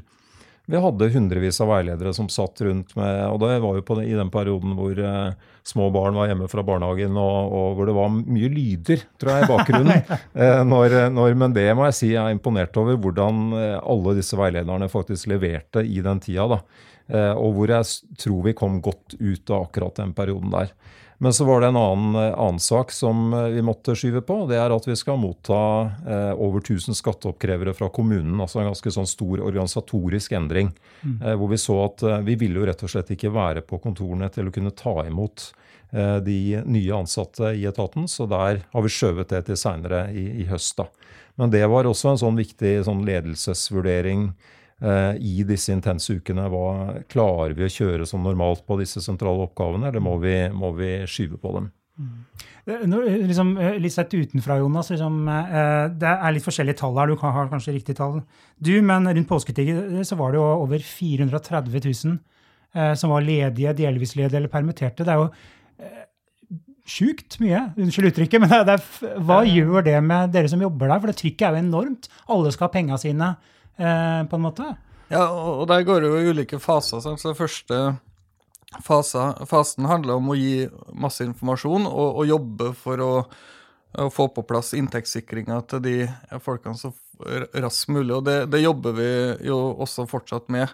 vi 0.65 0.81
hadde 0.81 1.11
hundrevis 1.13 1.61
av 1.61 1.69
veiledere 1.69 2.15
som 2.17 2.31
satt 2.33 2.63
rundt 2.65 2.95
med 2.97 3.19
Og 3.29 3.43
det 3.43 3.59
var 3.61 3.75
jo 3.77 3.83
på, 3.85 3.99
i 4.01 4.15
den 4.17 4.31
perioden 4.33 4.73
hvor 4.79 4.97
eh, 4.97 5.35
små 5.65 5.91
barn 5.93 6.17
var 6.17 6.31
hjemme 6.31 6.49
fra 6.49 6.65
barnehagen, 6.65 7.19
og, 7.21 7.53
og, 7.53 7.77
hvor 7.77 7.91
det 7.91 7.97
var 7.99 8.15
mye 8.15 8.49
lyder, 8.53 9.05
tror 9.21 9.35
jeg, 9.35 9.45
i 9.45 9.53
bakgrunnen. 9.53 10.17
eh, 10.41 10.63
når, 10.65 10.97
når, 11.13 11.37
men 11.45 11.57
det 11.57 11.69
må 11.77 11.91
jeg 11.91 11.99
si 12.01 12.11
jeg 12.15 12.23
er 12.23 12.33
imponert 12.33 12.81
over, 12.81 12.97
hvordan 12.97 13.45
eh, 13.61 13.79
alle 13.83 14.17
disse 14.17 14.41
veilederne 14.41 14.89
faktisk 14.93 15.29
leverte 15.35 15.85
i 15.85 16.01
den 16.05 16.25
tida. 16.25 16.49
da. 16.57 16.61
Eh, 17.13 17.33
og 17.37 17.59
hvor 17.59 17.75
jeg 17.75 18.17
tror 18.21 18.45
vi 18.47 18.57
kom 18.57 18.81
godt 18.85 19.19
ut 19.21 19.53
av 19.53 19.67
akkurat 19.67 20.01
den 20.01 20.17
perioden 20.17 20.53
der. 20.55 20.73
Men 21.19 21.35
så 21.35 21.45
var 21.45 21.61
det 21.61 21.67
en 21.67 21.77
annen, 21.77 22.17
annen, 22.17 22.61
sak 22.61 22.93
som 22.93 23.33
eh, 23.33 23.49
vi 23.55 23.63
måtte 23.63 23.95
skyve 23.97 24.21
på. 24.27 24.41
Det 24.51 24.59
er 24.59 24.75
at 24.75 24.89
vi 24.89 24.97
skal 24.99 25.21
motta 25.21 25.59
eh, 26.07 26.33
over 26.35 26.61
1000 26.61 26.97
skatteoppkrevere 26.99 27.75
fra 27.75 27.89
kommunen. 27.95 28.41
Altså 28.41 28.61
en 28.61 28.71
ganske 28.73 28.95
sånn 28.97 29.09
stor 29.09 29.43
organisatorisk 29.45 30.35
endring. 30.35 30.73
Mm. 31.03 31.21
Eh, 31.23 31.37
hvor 31.39 31.53
vi 31.53 31.61
så 31.61 31.79
at 31.87 32.03
eh, 32.03 32.25
vi 32.27 32.39
ville 32.41 32.61
jo 32.61 32.67
rett 32.69 32.83
og 32.83 32.91
slett 32.91 33.15
ikke 33.15 33.33
være 33.35 33.63
på 33.67 33.79
kontorene 33.83 34.31
til 34.35 34.51
å 34.51 34.55
kunne 34.55 34.75
ta 34.75 34.97
imot 35.07 35.47
eh, 35.93 36.19
de 36.27 36.41
nye 36.67 36.99
ansatte 36.99 37.55
i 37.55 37.67
etaten. 37.71 38.09
Så 38.11 38.27
der 38.31 38.65
har 38.73 38.87
vi 38.87 38.93
skjøvet 38.93 39.31
det 39.31 39.45
til 39.49 39.61
seinere 39.61 40.09
i, 40.11 40.27
i, 40.43 40.49
høst. 40.51 40.77
da. 40.83 40.91
Men 41.39 41.55
det 41.55 41.65
var 41.71 41.87
også 41.87 42.13
en 42.13 42.21
sånn 42.27 42.39
viktig 42.39 42.81
sånn 42.87 43.07
ledelsesvurdering 43.07 44.33
i 44.85 45.45
disse 45.49 45.73
intense 45.73 46.13
ukene. 46.13 46.45
Hva 46.53 46.99
klarer 47.09 47.55
vi 47.57 47.65
å 47.65 47.73
kjøre 47.73 48.05
som 48.09 48.25
normalt 48.27 48.67
på 48.69 48.77
disse 48.81 49.01
sentrale 49.01 49.47
oppgavene, 49.47 49.89
eller 49.89 50.03
må 50.05 50.19
vi, 50.21 50.35
må 50.53 50.75
vi 50.77 50.91
skyve 51.09 51.39
på 51.41 51.55
dem? 51.57 51.71
Nå, 52.65 53.01
liksom, 53.29 53.55
litt 53.81 53.95
sett 53.95 54.13
utenfra, 54.13 54.59
Jonas, 54.61 54.91
liksom, 54.93 55.25
det 56.01 56.11
er 56.11 56.35
litt 56.35 56.45
forskjellige 56.45 56.81
tall 56.81 56.97
her. 56.99 57.13
Du 57.13 57.17
har 57.21 57.51
kanskje 57.53 57.77
riktig 57.77 57.97
tall. 57.97 58.23
Du, 58.57 58.75
men 58.85 59.09
rundt 59.09 59.31
påsketider 59.31 60.03
så 60.05 60.19
var 60.21 60.33
det 60.35 60.41
jo 60.41 60.47
over 60.67 60.85
430 60.85 61.81
000 61.81 62.97
som 62.99 63.13
var 63.15 63.23
ledige, 63.23 63.77
delvis 63.79 64.17
ledige 64.19 64.41
eller 64.41 64.51
permitterte. 64.53 65.07
Det 65.07 65.13
er 65.13 65.21
jo 65.23 65.31
sjukt 66.85 67.39
mye. 67.41 67.61
Unnskyld 67.81 68.11
uttrykket, 68.11 68.43
men 68.43 68.51
det 68.53 68.75
er, 68.75 68.83
hva 69.25 69.39
gjør 69.49 69.87
det 69.87 69.97
med 70.05 70.35
dere 70.35 70.51
som 70.53 70.61
jobber 70.61 70.91
der? 70.91 71.01
For 71.01 71.13
det 71.13 71.21
trykket 71.21 71.47
er 71.47 71.55
jo 71.55 71.63
enormt. 71.63 72.11
Alle 72.33 72.51
skal 72.53 72.67
ha 72.67 72.75
penga 72.75 72.99
sine, 73.01 73.31
eh, 73.77 74.21
på 74.29 74.39
en 74.39 74.45
måte. 74.45 74.73
Ja, 75.13 75.29
og 75.31 75.67
der 75.69 75.85
går 75.87 76.03
det 76.03 76.11
jo 76.11 76.33
ulike 76.33 76.59
faser. 76.63 77.03
Så 77.03 77.15
den 77.15 77.39
første 77.39 77.81
fasa, 78.83 79.47
fasen 79.47 79.89
handler 79.89 80.19
om 80.19 80.33
å 80.33 80.39
gi 80.39 80.67
masse 80.97 81.27
informasjon 81.27 81.87
og, 81.87 82.21
og 82.23 82.29
jobbe 82.29 82.73
for 82.79 83.03
å, 83.05 83.13
å, 83.95 84.09
få 84.11 84.29
på 84.35 84.47
plass 84.49 84.73
inntektssikringa 84.79 85.61
til 85.71 85.85
de 85.85 85.97
folkene 86.43 86.79
så 86.81 86.95
raskt 87.63 87.93
mulig. 87.95 88.15
Og 88.17 88.25
det, 88.27 88.39
det, 88.53 88.65
jobber 88.65 88.97
vi 88.97 89.11
jo 89.51 89.59
også 89.85 90.09
fortsatt 90.11 90.51
med. 90.53 90.73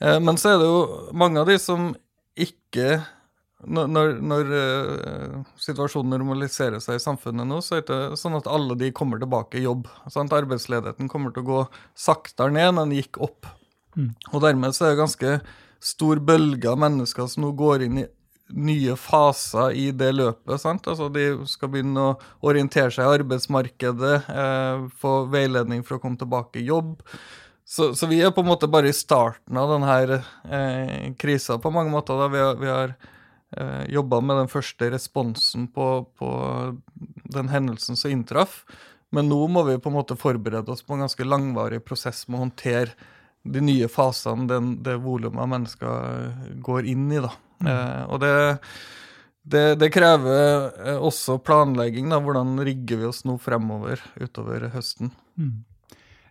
Eh, 0.00 0.20
men 0.22 0.38
så 0.40 0.54
er 0.54 0.62
det 0.62 0.70
jo 0.70 1.12
mange 1.16 1.42
av 1.42 1.50
de 1.50 1.58
som 1.62 1.92
ikke 2.34 2.98
når, 3.66 4.16
når 4.20 4.52
uh, 4.52 5.36
situasjonen 5.60 6.14
normaliserer 6.16 6.82
seg 6.82 6.98
i 6.98 7.02
samfunnet 7.02 7.48
nå, 7.48 7.60
så 7.64 7.78
er 7.78 7.82
det 7.82 7.98
ikke 7.98 8.20
sånn 8.20 8.38
at 8.38 8.48
alle 8.50 8.76
de 8.80 8.90
kommer 8.96 9.20
tilbake 9.22 9.60
i 9.60 9.66
jobb. 9.66 9.88
Sant? 10.12 10.34
Arbeidsledigheten 10.36 11.10
kommer 11.12 11.34
til 11.34 11.44
å 11.44 11.50
gå 11.50 11.60
saktere 11.98 12.54
ned 12.54 12.70
enn 12.70 12.82
den 12.82 12.96
gikk 12.98 13.20
opp. 13.24 13.48
Mm. 13.94 14.10
Og 14.32 14.42
dermed 14.42 14.74
så 14.74 14.88
er 14.88 14.94
det 14.94 15.02
ganske 15.04 15.38
stor 15.84 16.20
bølge 16.24 16.70
av 16.70 16.80
mennesker 16.80 17.28
som 17.30 17.44
nå 17.44 17.54
går 17.58 17.86
inn 17.86 18.04
i 18.04 18.10
nye 18.54 18.96
faser 19.00 19.72
i 19.72 19.88
det 19.96 20.10
løpet. 20.14 20.60
sant? 20.60 20.86
Altså 20.88 21.08
De 21.12 21.46
skal 21.48 21.70
begynne 21.72 22.10
å 22.10 22.18
orientere 22.44 22.92
seg 22.92 23.06
i 23.06 23.16
arbeidsmarkedet, 23.20 24.16
eh, 24.28 24.84
få 25.00 25.24
veiledning 25.32 25.84
for 25.84 25.96
å 25.96 26.02
komme 26.02 26.20
tilbake 26.20 26.60
i 26.60 26.68
jobb. 26.68 27.00
Så, 27.64 27.94
så, 27.96 28.06
vi 28.06 28.20
er 28.20 28.30
på 28.30 28.42
en 28.44 28.50
måte 28.50 28.68
bare 28.68 28.90
i 28.90 28.96
starten 28.96 29.56
av 29.56 29.70
denne 29.72 30.20
eh, 30.52 31.12
krisa 31.16 31.56
på 31.58 31.72
mange 31.72 31.90
måter. 31.90 32.18
da 32.20 32.28
Vi 32.28 32.38
har, 32.38 32.56
vi 32.60 32.68
har 32.68 32.94
eh, 33.56 33.84
jobba 33.94 34.20
med 34.20 34.42
den 34.42 34.50
første 34.52 34.90
responsen 34.92 35.68
på, 35.72 35.88
på, 36.18 36.30
den 37.34 37.50
hendelsen 37.52 37.98
som 37.98 38.12
inntraff. 38.14 38.62
Men 39.14 39.28
nå 39.30 39.40
må 39.48 39.62
vi 39.68 39.78
på 39.78 39.90
en 39.90 39.98
måte 39.98 40.18
forberede 40.18 40.72
oss 40.72 40.82
på 40.82 40.96
en 40.96 41.04
ganske 41.04 41.26
langvarig 41.26 41.82
prosess 41.86 42.24
med 42.28 42.38
å 42.38 42.44
håndtere 42.46 43.12
de 43.44 43.60
nye 43.60 43.88
fasene 43.92 44.48
den, 44.48 44.70
det 44.82 44.96
volumet 45.04 45.42
av 45.44 45.50
mennesker 45.52 46.10
eh, 46.10 46.52
går 46.64 46.88
inn 46.90 47.06
i. 47.12 47.20
da. 47.22 47.32
Mm. 47.60 47.68
Eh, 47.70 48.02
og 48.08 48.22
det, 48.24 48.32
det, 49.42 49.64
det, 49.82 49.90
krever 49.94 50.72
eh, 50.88 50.98
også 50.98 51.38
planlegging. 51.44 52.08
da, 52.10 52.18
Hvordan 52.24 52.56
rigger 52.64 53.02
vi 53.02 53.12
oss 53.12 53.22
nå 53.28 53.36
fremover 53.42 54.02
utover 54.16 54.70
høsten. 54.74 55.12
Mm. 55.36 55.62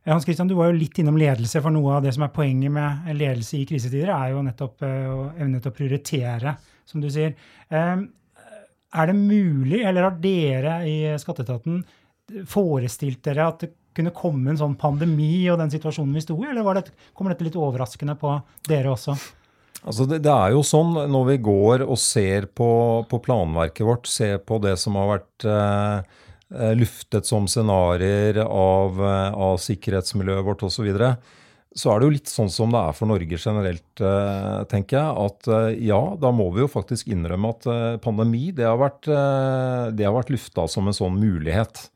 Hans 0.05 0.25
Christian, 0.25 0.47
Du 0.47 0.57
var 0.57 0.71
jo 0.71 0.79
litt 0.81 0.97
innom 0.99 1.17
ledelse, 1.17 1.61
for 1.63 1.71
noe 1.71 1.95
av 1.95 2.03
det 2.03 2.11
som 2.15 2.25
er 2.25 2.33
poenget 2.35 2.73
med 2.73 3.07
ledelse 3.15 3.61
i 3.61 3.67
krisetider, 3.67 4.11
er 4.11 4.33
jo 4.33 4.43
nettopp 4.43 4.83
eh, 4.83 5.07
å 5.07 5.29
evne 5.37 5.61
til 5.61 5.71
å 5.71 5.77
prioritere 5.77 6.55
som 6.89 7.03
du 7.03 7.09
sier. 7.13 7.35
Er 7.73 9.09
det 9.09 9.15
mulig, 9.17 9.81
eller 9.81 10.05
har 10.05 10.17
dere 10.21 10.79
i 10.85 10.97
Skatteetaten 11.21 11.81
forestilt 12.49 13.23
dere 13.25 13.47
at 13.49 13.63
det 13.63 13.73
kunne 13.93 14.13
komme 14.15 14.51
en 14.51 14.59
sånn 14.59 14.75
pandemi 14.79 15.45
og 15.51 15.59
den 15.61 15.71
situasjonen 15.73 16.15
vi 16.17 16.23
sto 16.23 16.37
i, 16.41 16.49
eller 16.49 16.79
det, 16.79 16.93
kommer 17.13 17.33
dette 17.33 17.45
litt 17.47 17.57
overraskende 17.59 18.15
på 18.19 18.35
dere 18.69 18.93
også? 18.93 19.15
Altså 19.83 20.07
det, 20.07 20.21
det, 20.23 20.31
er 20.31 20.53
jo 20.55 20.63
sånn 20.65 20.95
når 21.11 21.29
vi 21.33 21.37
går 21.43 21.83
og 21.83 21.99
ser 21.99 22.47
på, 22.55 22.69
på 23.09 23.19
planverket 23.25 23.85
vårt, 23.85 24.07
ser 24.07 24.37
på 24.45 24.59
det 24.63 24.77
som 24.79 24.95
har 24.99 25.09
vært 25.17 25.47
eh, 25.49 26.19
eh 26.53 26.75
luftet 26.79 27.27
som 27.27 27.49
scenarioer 27.49 28.39
av, 28.45 29.01
eh, 29.03 29.39
av 29.49 29.59
sikkerhetsmiljøet 29.59 30.47
vårt 30.47 30.63
osv., 30.63 30.77
så, 30.77 30.85
videre, 30.87 31.15
så 31.75 31.89
er 31.89 31.99
det 31.99 32.07
jo 32.07 32.13
litt 32.13 32.29
sånn 32.29 32.51
som 32.53 32.73
det 32.73 32.81
er 32.81 32.93
for 32.97 33.09
Norge 33.09 33.39
generelt, 33.39 34.01
eh, 34.01 34.59
tenker 34.69 34.99
jeg. 34.99 35.25
At 35.25 35.49
eh, 35.49 35.79
ja, 35.89 36.01
da 36.21 36.29
må 36.35 36.51
vi 36.53 36.61
jo 36.61 36.69
faktisk 36.69 37.09
innrømme 37.09 37.53
at 37.55 37.67
eh, 37.69 37.97
pandemi 38.03 38.51
det 38.53 38.67
har 38.67 38.77
vært, 38.81 39.09
det 39.09 40.05
har 40.05 40.15
vært 40.15 40.31
lufta 40.33 40.67
som 40.69 40.87
en 40.89 40.95
sånn 40.95 41.17
mulighet. 41.17 41.87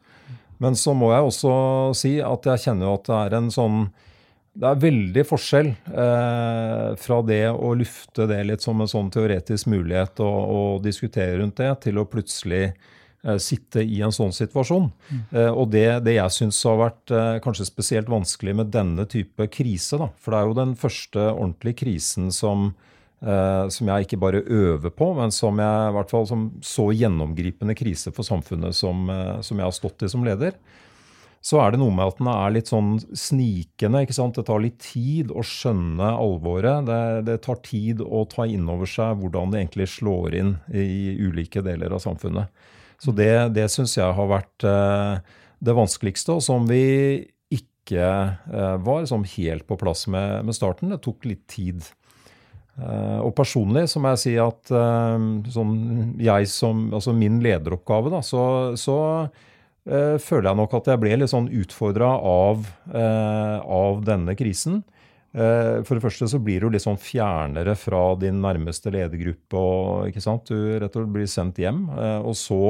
Men 0.64 0.78
så 0.80 0.96
må 0.98 1.12
jeg 1.14 1.30
også 1.30 1.54
si 1.98 2.18
at 2.26 2.50
jeg 2.50 2.66
kjenner 2.66 2.90
jo 2.90 2.98
at 2.98 3.10
det 3.10 3.18
er 3.22 3.38
en 3.38 3.54
sånn 3.54 3.82
det 4.58 4.66
er 4.66 4.80
veldig 4.82 5.24
forskjell 5.30 5.68
eh, 5.70 6.92
fra 6.98 7.18
det 7.26 7.44
å 7.52 7.76
lufte 7.78 8.26
det 8.30 8.40
litt 8.48 8.64
som 8.66 8.80
en 8.82 8.90
sånn 8.90 9.12
teoretisk 9.14 9.70
mulighet 9.70 10.18
og, 10.26 10.38
og 10.58 10.72
diskutere 10.86 11.38
rundt 11.38 11.60
det, 11.62 11.70
til 11.86 12.00
å 12.02 12.08
plutselig 12.10 12.72
sitte 13.44 13.84
i 13.84 14.02
en 14.06 14.14
sånn 14.16 14.34
situasjon. 14.36 14.90
Mm. 15.12 15.22
Og 15.52 15.66
det, 15.74 15.86
det 16.08 16.18
jeg 16.18 16.36
syns 16.36 16.62
har 16.68 16.80
vært 16.80 17.14
eh, 17.14 17.38
kanskje 17.44 17.68
spesielt 17.68 18.12
vanskelig 18.12 18.56
med 18.62 18.72
denne 18.74 19.08
type 19.10 19.50
krise, 19.54 20.00
da, 20.00 20.10
for 20.18 20.34
det 20.34 20.40
er 20.40 20.50
jo 20.50 20.60
den 20.62 20.76
første 20.80 21.30
ordentlige 21.34 21.82
krisen 21.84 22.32
som, 22.34 22.72
som 23.18 23.90
jeg 23.90 24.06
ikke 24.06 24.20
bare 24.22 24.44
øver 24.46 24.92
på, 24.94 25.08
men 25.18 25.32
som 25.34 25.58
jeg 25.58 25.86
i 25.90 25.94
hvert 25.96 26.12
fall 26.14 26.28
som 26.30 26.50
så 26.62 26.92
gjennomgripende 26.94 27.74
krise 27.78 28.14
for 28.14 28.28
samfunnet 28.28 28.78
som, 28.78 29.10
som 29.42 29.58
jeg 29.58 29.66
har 29.66 29.74
stått 29.74 30.06
i 30.06 30.12
som 30.12 30.26
leder 30.28 30.54
så 31.48 31.62
er 31.62 31.74
det 31.74 31.80
noe 31.80 31.94
med 31.94 32.10
at 32.10 32.18
den 32.20 32.30
er 32.32 32.54
litt 32.56 32.70
sånn 32.72 32.96
snikende. 33.16 34.02
ikke 34.04 34.16
sant? 34.18 34.36
Det 34.36 34.48
tar 34.50 34.62
litt 34.64 34.80
tid 34.84 35.32
å 35.32 35.44
skjønne 35.46 36.10
alvoret. 36.18 36.88
Det, 36.90 37.02
det 37.30 37.38
tar 37.46 37.62
tid 37.66 38.02
å 38.04 38.26
ta 38.30 38.48
inn 38.50 38.68
over 38.72 38.90
seg 38.90 39.22
hvordan 39.22 39.54
det 39.54 39.62
egentlig 39.62 39.88
slår 39.94 40.36
inn 40.42 40.56
i 40.74 41.16
ulike 41.24 41.64
deler 41.66 41.96
av 41.96 42.04
samfunnet. 42.04 42.52
Så 43.02 43.14
det, 43.14 43.32
det 43.58 43.68
syns 43.70 43.96
jeg 43.98 44.16
har 44.18 44.30
vært 44.30 44.66
eh, 44.66 45.36
det 45.64 45.76
vanskeligste, 45.78 46.38
og 46.38 46.44
som 46.46 46.66
vi 46.70 47.28
ikke 47.54 48.02
eh, 48.02 48.76
var 48.84 49.04
liksom 49.04 49.26
helt 49.38 49.68
på 49.70 49.78
plass 49.80 50.08
med, 50.12 50.48
med, 50.48 50.58
starten. 50.58 50.92
Det 50.94 51.02
tok 51.06 51.28
litt 51.30 51.46
tid. 51.52 51.86
Eh, 52.78 53.20
og 53.22 53.36
personlig 53.38 53.86
så 53.92 54.02
må 54.02 54.16
jeg 54.16 54.24
si 54.24 54.36
at 54.42 54.74
sånn 55.54 55.76
jeg 56.22 56.50
som, 56.52 56.88
altså 56.94 57.14
min 57.18 57.42
lederoppgave, 57.46 58.14
da, 58.14 58.24
så, 58.26 58.42
så 58.78 58.98
føler 59.88 60.50
jeg 60.50 60.60
nok 60.60 60.74
at 60.76 60.90
jeg 60.92 61.00
ble 61.00 61.14
litt 61.16 61.32
sånn 61.32 61.46
utfordra 61.48 62.10
av, 62.20 62.66
av 62.92 64.02
denne 64.04 64.34
krisen. 64.36 64.82
Eh, 65.38 65.84
for 65.86 65.98
det 65.98 66.02
første 66.02 66.28
så 66.32 66.40
blir 66.42 66.64
du 66.64 66.72
litt 66.74 66.86
sånn 66.86 66.98
fjernere 66.98 67.76
fra 67.78 68.02
din 68.20 68.40
nærmeste 68.42 68.90
ledergruppe. 68.94 69.58
og 69.58 70.10
ikke 70.10 70.24
sant? 70.24 70.50
Du 70.50 70.80
rett 70.80 70.96
og 70.96 71.04
slett 71.04 71.14
blir 71.14 71.30
sendt 71.30 71.62
hjem. 71.62 71.84
Eh, 71.94 72.22
og 72.26 72.34
så 72.38 72.62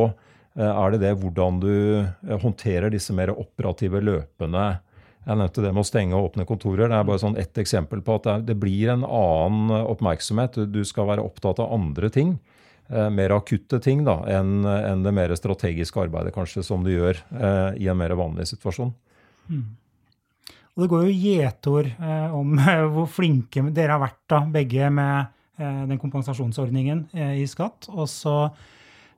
eh, 0.57 0.67
er 0.67 0.91
det 0.91 1.01
det 1.05 1.13
hvordan 1.21 1.61
du 1.63 2.03
håndterer 2.27 2.91
disse 2.91 3.15
mer 3.15 3.31
operative 3.31 4.03
løpende 4.03 4.81
Jeg 5.27 5.35
nevnte 5.35 5.63
det 5.63 5.73
med 5.75 5.83
å 5.83 5.87
stenge 5.87 6.15
og 6.15 6.29
åpne 6.29 6.47
kontorer. 6.47 6.87
Det 6.87 6.99
er 6.99 7.07
bare 7.07 7.19
sånn 7.19 7.39
ett 7.39 7.57
eksempel 7.59 7.99
på 7.99 8.15
at 8.15 8.45
det 8.47 8.55
blir 8.55 8.93
en 8.93 9.03
annen 9.03 9.73
oppmerksomhet. 9.81 10.55
Du 10.71 10.85
skal 10.87 11.09
være 11.09 11.23
opptatt 11.23 11.59
av 11.59 11.73
andre 11.75 12.07
ting. 12.09 12.37
Mer 12.87 13.33
akutte 13.35 13.81
ting 13.83 14.05
da, 14.07 14.21
enn 14.31 15.03
det 15.03 15.11
mer 15.11 15.33
strategiske 15.35 15.99
arbeidet 15.99 16.31
kanskje 16.31 16.63
som 16.63 16.85
du 16.85 16.93
gjør 16.93 17.19
i 17.75 17.89
en 17.91 17.99
mer 17.99 18.15
vanlig 18.15 18.47
situasjon. 18.53 18.93
Mm. 19.51 19.65
Og 20.77 20.83
det 20.83 20.91
går 20.91 21.07
jo 21.07 21.17
gjetord 21.17 21.87
eh, 21.89 22.37
om 22.37 22.53
eh, 22.61 22.85
hvor 22.93 23.09
flinke 23.09 23.65
dere 23.73 23.97
har 23.97 24.03
vært, 24.03 24.21
da, 24.29 24.43
begge 24.53 24.89
med 24.93 25.33
eh, 25.57 25.83
den 25.89 25.97
kompensasjonsordningen 26.01 27.07
eh, 27.17 27.39
i 27.41 27.47
skatt. 27.49 27.89
Og 27.89 28.05
så 28.11 28.37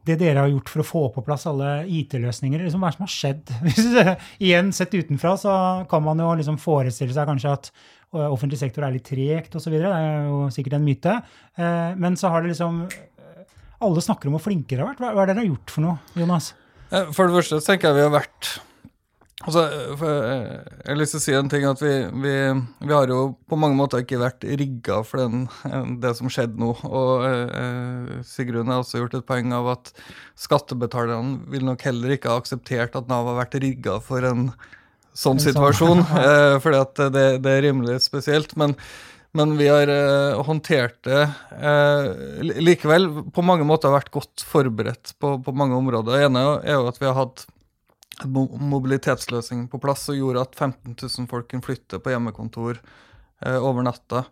det 0.07 0.15
dere 0.21 0.45
har 0.45 0.49
gjort 0.49 0.71
for 0.71 0.81
å 0.81 0.87
få 0.87 1.01
på 1.13 1.23
plass 1.27 1.43
alle 1.49 1.83
IT-løsninger. 1.91 2.63
Liksom, 2.63 2.79
hva 2.79 2.87
er 2.87 2.95
det 2.95 2.97
som 2.97 3.05
har 3.05 3.11
skjedd? 3.13 3.51
Igjen, 4.47 4.71
sett 4.73 4.95
utenfra 4.95 5.35
så 5.41 5.55
kan 5.91 6.05
man 6.05 6.23
jo 6.23 6.31
liksom 6.39 6.57
forestille 6.61 7.13
seg 7.13 7.27
kanskje 7.27 7.51
at 7.57 7.69
eh, 7.73 8.23
offentlig 8.23 8.61
sektor 8.61 8.87
er 8.87 8.95
litt 8.95 9.07
tregt 9.09 9.59
osv. 9.59 9.75
Det 9.75 9.91
er 9.91 10.29
jo 10.29 10.45
sikkert 10.55 10.79
en 10.79 10.87
myte. 10.87 11.19
Eh, 11.59 11.91
men 11.99 12.15
så 12.19 12.31
har 12.31 12.45
det 12.45 12.55
liksom 12.55 12.85
Alle 13.79 14.01
snakker 14.03 14.27
om 14.27 14.33
hvor 14.35 14.47
flinke 14.47 14.73
dere 14.73 14.87
har 14.87 14.93
vært. 14.93 15.03
Hva, 15.03 15.11
hva 15.15 15.23
er 15.23 15.29
det 15.29 15.35
dere 15.35 15.43
har 15.43 15.51
gjort 15.53 15.75
for 15.75 15.85
noe, 15.85 15.99
Jonas? 16.19 16.53
For 16.89 17.27
det 17.27 17.35
første 17.35 17.59
tenker 17.67 17.91
jeg 17.91 17.99
vi 17.99 18.07
har 18.07 18.15
vært 18.15 18.55
Altså, 19.47 19.61
jeg 19.71 20.83
har 20.83 20.97
lyst 20.99 21.13
til 21.15 21.21
å 21.21 21.23
si 21.23 21.35
en 21.37 21.49
ting, 21.51 21.63
at 21.63 21.79
vi, 21.79 21.93
vi, 22.11 22.33
vi 22.83 22.91
har 22.91 23.07
jo 23.07 23.37
på 23.47 23.55
mange 23.59 23.77
måter 23.79 24.01
ikke 24.03 24.19
vært 24.19 24.43
rigga 24.43 24.97
for 25.07 25.21
den, 25.23 25.45
det 26.03 26.11
som 26.17 26.27
skjedde 26.27 26.59
nå. 26.59 26.73
Og 26.83 27.23
eh, 27.23 28.17
Sigrun 28.27 28.67
har 28.67 28.81
også 28.81 28.99
gjort 28.99 29.15
et 29.15 29.27
poeng 29.29 29.53
av 29.55 29.69
at 29.77 29.93
skattebetalerne 30.39 31.47
vil 31.53 31.63
nok 31.69 31.85
heller 31.87 32.17
ikke 32.17 32.33
ha 32.33 32.41
akseptert 32.41 32.97
at 32.99 33.07
Nav 33.07 33.29
har 33.31 33.39
vært 33.39 33.55
rigga 33.63 33.95
for 34.03 34.27
en 34.27 34.49
sånn 35.15 35.39
situasjon. 35.39 36.03
eh, 36.25 36.57
fordi 36.59 36.81
at 36.83 36.99
det, 37.15 37.27
det, 37.45 37.53
er 37.53 37.63
rimelig 37.69 37.95
spesielt. 38.09 38.57
Men, 38.59 38.75
men 39.39 39.55
vi 39.59 39.69
har 39.71 39.91
eh, 39.93 40.41
håndtert 40.49 40.99
det 41.07 41.21
eh, 41.55 42.51
likevel 42.59 43.07
på 43.31 43.45
mange 43.47 43.63
måter 43.67 43.95
vært 43.95 44.11
godt 44.11 44.43
forberedt 44.51 45.15
på, 45.15 45.37
på 45.47 45.55
mange 45.55 45.79
områder. 45.79 46.11
Det 46.17 46.27
ene 46.27 46.43
er 46.59 46.75
jo 46.75 46.91
at 46.91 46.99
vi 46.99 47.07
har 47.07 47.17
hatt 47.21 47.47
mobilitetsløsning 48.27 49.67
på 49.71 49.79
plass 49.81 50.09
og 50.11 50.19
gjorde 50.19 50.45
at 50.47 50.57
15 50.57 50.95
000 50.95 51.29
folk 51.31 51.49
kunne 51.51 51.65
flytte 51.65 52.01
på 52.01 52.13
hjemmekontor 52.13 52.79
eh, 52.79 53.57
over 53.57 53.85
natta. 53.85 54.25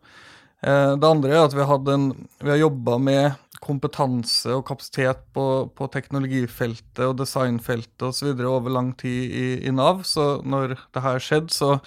Eh, 0.61 0.93
det 0.97 1.07
andre 1.07 1.35
er 1.35 1.45
at 1.45 1.55
vi, 1.55 1.65
en, 1.93 2.09
vi 2.41 2.53
har 2.53 2.63
jobba 2.63 2.97
med 3.01 3.43
kompetanse 3.63 4.53
og 4.53 4.65
kapasitet 4.67 5.23
på, 5.33 5.45
på 5.73 5.87
teknologifeltet 5.93 7.03
og 7.05 7.17
designfeltet 7.21 8.05
osv. 8.09 8.33
over 8.45 8.73
lang 8.73 8.93
tid 8.99 9.31
i, 9.31 9.47
i, 9.65 9.73
Nav. 9.73 10.03
Så 10.05 10.41
når 10.45 10.77
det 10.77 11.03
her 11.03 11.23
skjedde, 11.23 11.53
så 11.53 11.77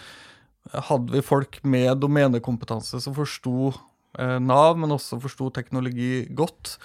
hadde 0.90 1.14
vi 1.14 1.24
folk 1.24 1.60
med 1.64 2.02
domenekompetanse 2.02 3.00
som 3.02 3.16
forsto 3.16 3.72
eh, 4.18 4.38
Nav, 4.42 4.76
men 4.78 4.96
også 4.96 5.20
forsto 5.22 5.50
teknologi 5.54 6.26
godt. 6.34 6.76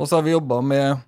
Og 0.00 0.08
så 0.08 0.18
har 0.18 0.26
vi 0.26 0.36
jobba 0.36 0.60
med 0.64 1.06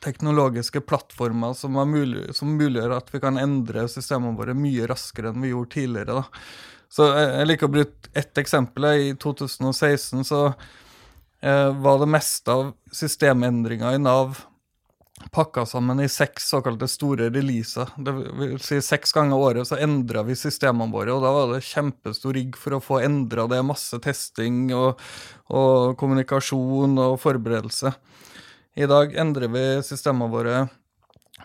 teknologiske 0.00 0.80
plattformer 0.80 1.52
som, 1.58 1.76
mulig, 1.90 2.30
som, 2.36 2.54
muliggjør 2.56 2.96
at 2.96 3.10
vi 3.12 3.20
kan 3.22 3.40
endre 3.40 3.86
systemene 3.90 4.38
våre 4.38 4.54
mye 4.56 4.86
raskere 4.90 5.32
enn 5.32 5.42
vi 5.44 5.52
gjorde 5.52 5.74
tidligere. 5.76 6.22
Da. 6.22 6.46
Så 6.92 7.08
jeg, 7.16 7.48
liker 7.48 7.68
å 7.68 7.74
bruke 7.76 8.14
ett 8.18 8.38
eksempel. 8.38 8.88
I 8.92 9.12
2016 9.20 10.24
så 10.28 10.42
eh, 10.48 11.68
var 11.84 12.00
det 12.02 12.10
meste 12.12 12.56
av 12.56 12.72
systemendringer 12.92 13.96
i 13.96 14.02
Nav 14.02 14.40
pakka 15.30 15.66
sammen 15.66 16.00
i 16.00 16.08
seks 16.08 16.48
såkalte 16.50 16.88
store 16.88 17.28
releaser. 17.30 17.90
Det 17.96 18.12
vil 18.12 18.58
si 18.62 18.80
Seks 18.82 19.12
ganger 19.14 19.38
året 19.38 19.68
så 19.68 19.78
endra 19.80 20.24
vi 20.26 20.36
systemene 20.38 20.92
våre, 20.92 21.14
og 21.14 21.22
da 21.24 21.32
var 21.34 21.52
det 21.52 21.64
kjempestor 21.66 22.34
rigg 22.36 22.56
for 22.58 22.76
å 22.76 22.82
få 22.82 23.00
endra 23.04 23.46
det. 23.50 23.62
Masse 23.66 24.00
testing 24.02 24.72
og, 24.76 25.00
og 25.52 25.94
kommunikasjon 26.00 26.98
og 26.98 27.20
forberedelse. 27.22 27.94
I 28.76 28.88
dag 28.88 29.14
endrer 29.20 29.52
vi 29.52 29.64
systemene 29.84 30.32
våre 30.32 30.62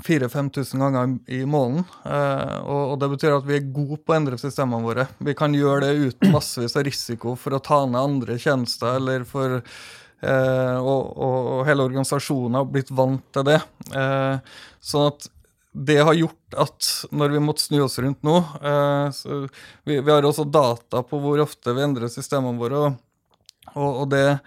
4000-5000 0.05 0.83
ganger 0.83 1.13
i 1.33 1.41
måneden. 1.49 1.85
Eh, 2.05 2.57
og, 2.63 2.97
det 3.01 3.11
betyr 3.15 3.37
at 3.37 3.47
vi 3.47 3.57
er 3.57 3.71
gode 3.73 3.99
på 4.03 4.13
å 4.13 4.17
endre 4.17 4.39
systemene 4.39 4.85
våre. 4.85 5.07
Vi 5.19 5.35
kan 5.37 5.55
gjøre 5.55 5.87
det 5.87 6.11
uten 6.11 6.35
massevis 6.35 6.77
av 6.77 6.85
risiko 6.87 7.35
for 7.39 7.57
å 7.57 7.63
ta 7.63 7.83
ned 7.85 7.99
andre 7.99 8.37
tjenester 8.41 8.99
eller 8.99 9.25
for 9.27 9.61
Eh, 10.17 10.77
og, 10.81 11.11
og, 11.13 11.35
og, 11.51 11.59
hele 11.67 11.85
organisasjonen 11.85 12.57
har 12.57 12.69
blitt 12.71 12.89
vant 12.95 13.25
til 13.35 13.45
det. 13.45 13.59
Eh, 13.93 14.37
sånn 14.81 15.11
at 15.11 15.27
det 15.77 15.99
har 16.01 16.17
gjort 16.17 16.57
at 16.57 16.87
når 17.13 17.35
vi 17.35 17.41
måtte 17.43 17.67
snu 17.67 17.83
oss 17.83 17.99
rundt 18.01 18.23
nå 18.25 18.39
eh, 18.65 19.19
vi, 19.85 19.99
vi, 19.99 20.09
har 20.09 20.25
også 20.25 20.47
data 20.49 21.03
på 21.05 21.19
hvor 21.21 21.43
ofte 21.43 21.75
vi 21.77 21.83
endrer 21.85 22.09
systemene 22.09 22.57
våre. 22.57 22.95
Og, 23.75 23.91
og 23.91 24.07
det, 24.09 24.39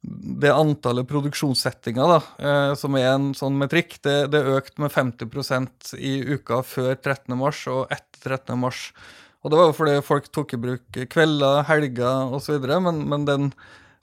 det, 0.00 0.52
antallet 0.52 1.08
produksjonssettinger 1.08 2.14
da, 2.14 2.20
eh, 2.40 2.74
som 2.80 2.96
er 2.96 3.10
en 3.10 3.30
sånn 3.36 3.58
metrikk, 3.60 3.98
det, 4.06 4.30
det 4.32 4.40
økte 4.56 4.84
med 4.84 4.94
50% 4.94 5.94
i 5.98 6.14
uka 6.36 6.62
før 6.64 6.94
13. 6.94 7.36
mars 7.38 7.66
og 7.70 7.92
etter 7.92 8.38
13. 8.38 8.56
mars. 8.60 8.88
Og 9.40 9.52
det 9.52 9.60
var 9.60 9.68
jo 9.70 9.76
fordi 9.76 9.98
folk 10.04 10.32
tok 10.32 10.56
i 10.56 10.60
bruk 10.60 11.02
kvelder, 11.12 11.62
helger 11.68 12.32
osv., 12.36 12.64
men, 12.80 13.04
men 13.08 13.28
den 13.28 13.52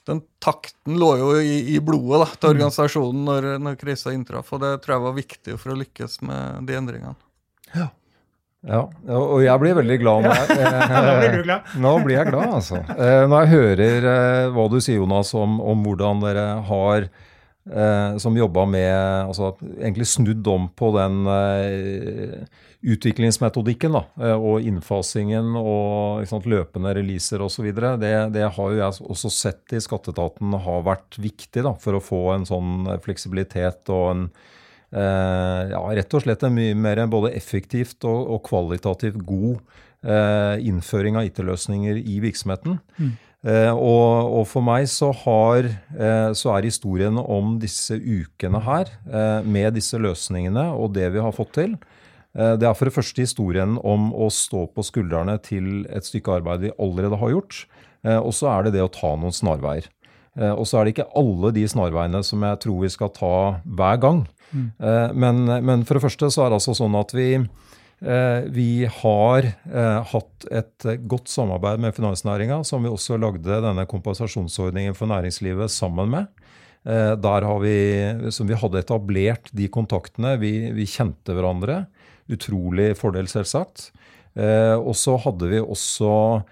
den 0.08 0.22
takten 0.40 0.96
lå 1.00 1.10
jo 1.20 1.30
i, 1.42 1.76
i 1.76 1.80
blodet 1.84 2.22
da, 2.22 2.28
til 2.32 2.48
mm. 2.48 2.54
organisasjonen 2.54 3.26
når, 3.28 3.48
når 3.60 3.80
krisa 3.82 4.14
inntraff. 4.16 4.54
Og 4.56 4.62
det 4.64 4.70
tror 4.84 4.96
jeg 4.96 5.04
var 5.04 5.18
viktig 5.18 5.56
for 5.60 5.74
å 5.74 5.80
lykkes 5.82 6.22
med 6.28 6.70
de 6.70 6.78
endringene. 6.80 7.18
Ja. 7.74 7.90
Ja, 8.66 8.82
og 9.14 9.38
jeg 9.46 9.62
blir 9.62 9.78
veldig 9.78 9.98
glad 10.02 10.26
eh, 10.26 10.90
Nå 10.90 11.14
blir 11.22 11.36
du 11.38 11.44
glad. 11.46 11.72
Nå 11.86 11.94
blir 12.04 12.18
jeg 12.18 12.32
glad, 12.32 12.56
altså. 12.58 12.82
Eh, 12.98 13.24
når 13.30 13.44
jeg 13.46 13.54
hører 13.54 14.08
eh, 14.12 14.50
hva 14.56 14.66
du 14.72 14.80
sier, 14.82 14.98
Jonas, 14.98 15.34
om, 15.38 15.60
om 15.62 15.86
hvordan 15.86 16.24
dere 16.26 16.46
har 16.68 17.06
eh, 17.06 18.18
som 18.24 18.40
jobba 18.40 18.66
med 18.70 18.96
altså 19.30 19.54
egentlig 19.78 20.10
snudd 20.10 20.50
om 20.52 20.68
på 20.76 20.90
den 20.98 21.22
eh, 21.32 22.66
utviklingsmetodikken 22.88 23.96
da, 23.98 24.04
eh, 24.26 24.36
og 24.36 24.66
innfasingen 24.66 25.54
og 25.62 26.26
sant, 26.30 26.50
løpende 26.50 26.98
releaser 26.98 27.46
osv. 27.46 27.70
Det, 28.02 28.14
det 28.36 28.50
har 28.58 28.74
jo 28.74 28.82
jeg 28.82 29.08
også 29.14 29.34
sett 29.38 29.78
i 29.78 29.84
skatteetaten 29.86 30.58
har 30.66 30.86
vært 30.90 31.22
viktig 31.22 31.66
da, 31.66 31.78
for 31.82 31.98
å 31.98 32.04
få 32.04 32.24
en 32.36 32.50
sånn 32.50 32.88
fleksibilitet 33.06 33.94
og 33.94 34.08
en 34.16 34.30
eh, 34.32 34.54
ja, 34.92 35.82
rett 35.98 36.14
og 36.16 36.24
slett 36.24 36.46
en 36.48 36.56
mye 36.56 36.76
mer 36.80 37.02
både 37.12 37.34
effektivt 37.36 38.06
og, 38.08 38.22
og 38.36 38.44
kvalitativt 38.48 39.20
god 39.28 39.58
eh, 40.08 40.64
innføring 40.70 41.20
av 41.20 41.28
IT-løsninger 41.28 42.00
i 42.00 42.22
virksomheten. 42.24 42.78
Mm. 42.96 43.12
Eh, 43.48 43.74
og, 43.74 44.32
og, 44.32 44.46
for 44.48 44.64
meg 44.66 44.88
så, 44.92 45.12
har, 45.26 45.68
eh, 45.92 46.32
så 46.32 46.56
er 46.56 46.70
historiene 46.70 47.20
om 47.20 47.58
disse 47.60 48.00
ukene 48.00 48.64
her, 48.64 48.96
eh, 49.12 49.44
med 49.44 49.76
disse 49.76 50.00
løsningene 50.00 50.70
og 50.72 50.96
det 50.96 51.12
vi 51.14 51.24
har 51.24 51.36
fått 51.36 51.54
til, 51.60 51.78
Eh, 52.38 52.54
det 52.60 52.68
er 52.68 52.78
for 52.78 52.90
det 52.90 52.96
første 52.96 53.24
historien 53.24 53.78
om 53.82 54.12
å 54.14 54.30
stå 54.34 54.68
på 54.74 54.86
skuldrene 54.86 55.38
til 55.44 55.86
et 55.90 56.06
stykke 56.06 56.40
arbeid 56.40 56.68
vi 56.68 56.76
allerede 56.78 57.20
har 57.20 57.34
gjort. 57.34 57.64
Eh, 58.06 58.20
og 58.20 58.34
så 58.38 58.52
er 58.54 58.68
det 58.68 58.78
det 58.78 58.86
å 58.86 58.94
ta 58.94 59.16
noen 59.18 59.34
snarveier. 59.34 59.90
Eh, 60.38 60.54
og 60.54 60.68
så 60.70 60.80
er 60.80 60.86
det 60.86 60.96
ikke 60.96 61.10
alle 61.18 61.54
de 61.56 61.66
snarveiene 61.70 62.22
som 62.26 62.46
jeg 62.46 62.62
tror 62.66 62.84
vi 62.84 62.94
skal 62.94 63.14
ta 63.16 63.36
hver 63.66 64.02
gang. 64.04 64.26
Mm. 64.52 64.68
Men, 65.20 65.40
men, 65.68 65.82
for 65.84 65.98
det 65.98 66.04
første 66.06 66.30
så 66.32 66.46
er 66.46 66.52
det 66.52 66.60
altså 66.62 66.76
sånn 66.78 66.94
at 66.96 67.12
vi, 67.12 67.26
vi 68.56 68.70
har 69.02 69.48
hatt 70.12 70.46
et 70.56 70.86
godt 71.12 71.28
samarbeid 71.28 71.82
med 71.84 71.98
finansnæringa, 71.98 72.62
som 72.64 72.86
vi 72.86 72.92
også 72.92 73.18
lagde 73.20 73.60
denne 73.66 73.84
kompensasjonsordningen 73.92 74.96
for 74.96 75.12
næringslivet 75.12 75.74
sammen 75.74 76.14
med. 76.14 76.32
Der 76.88 77.48
har 77.50 77.60
vi, 77.60 77.76
som 78.32 78.48
vi 78.48 78.56
hadde 78.56 78.80
etablert 78.86 79.52
de 79.52 79.68
kontaktene. 79.74 80.38
Vi, 80.40 80.54
vi 80.78 80.88
kjente 80.88 81.36
hverandre 81.36 81.82
utrolig 82.32 82.92
fordel, 83.00 83.28
selvsagt. 83.32 83.90
Eh, 84.38 84.76
og 84.78 84.94
så 84.98 85.18
hadde 85.24 85.50
vi 85.50 85.62
også 85.64 86.12
eh, 86.38 86.44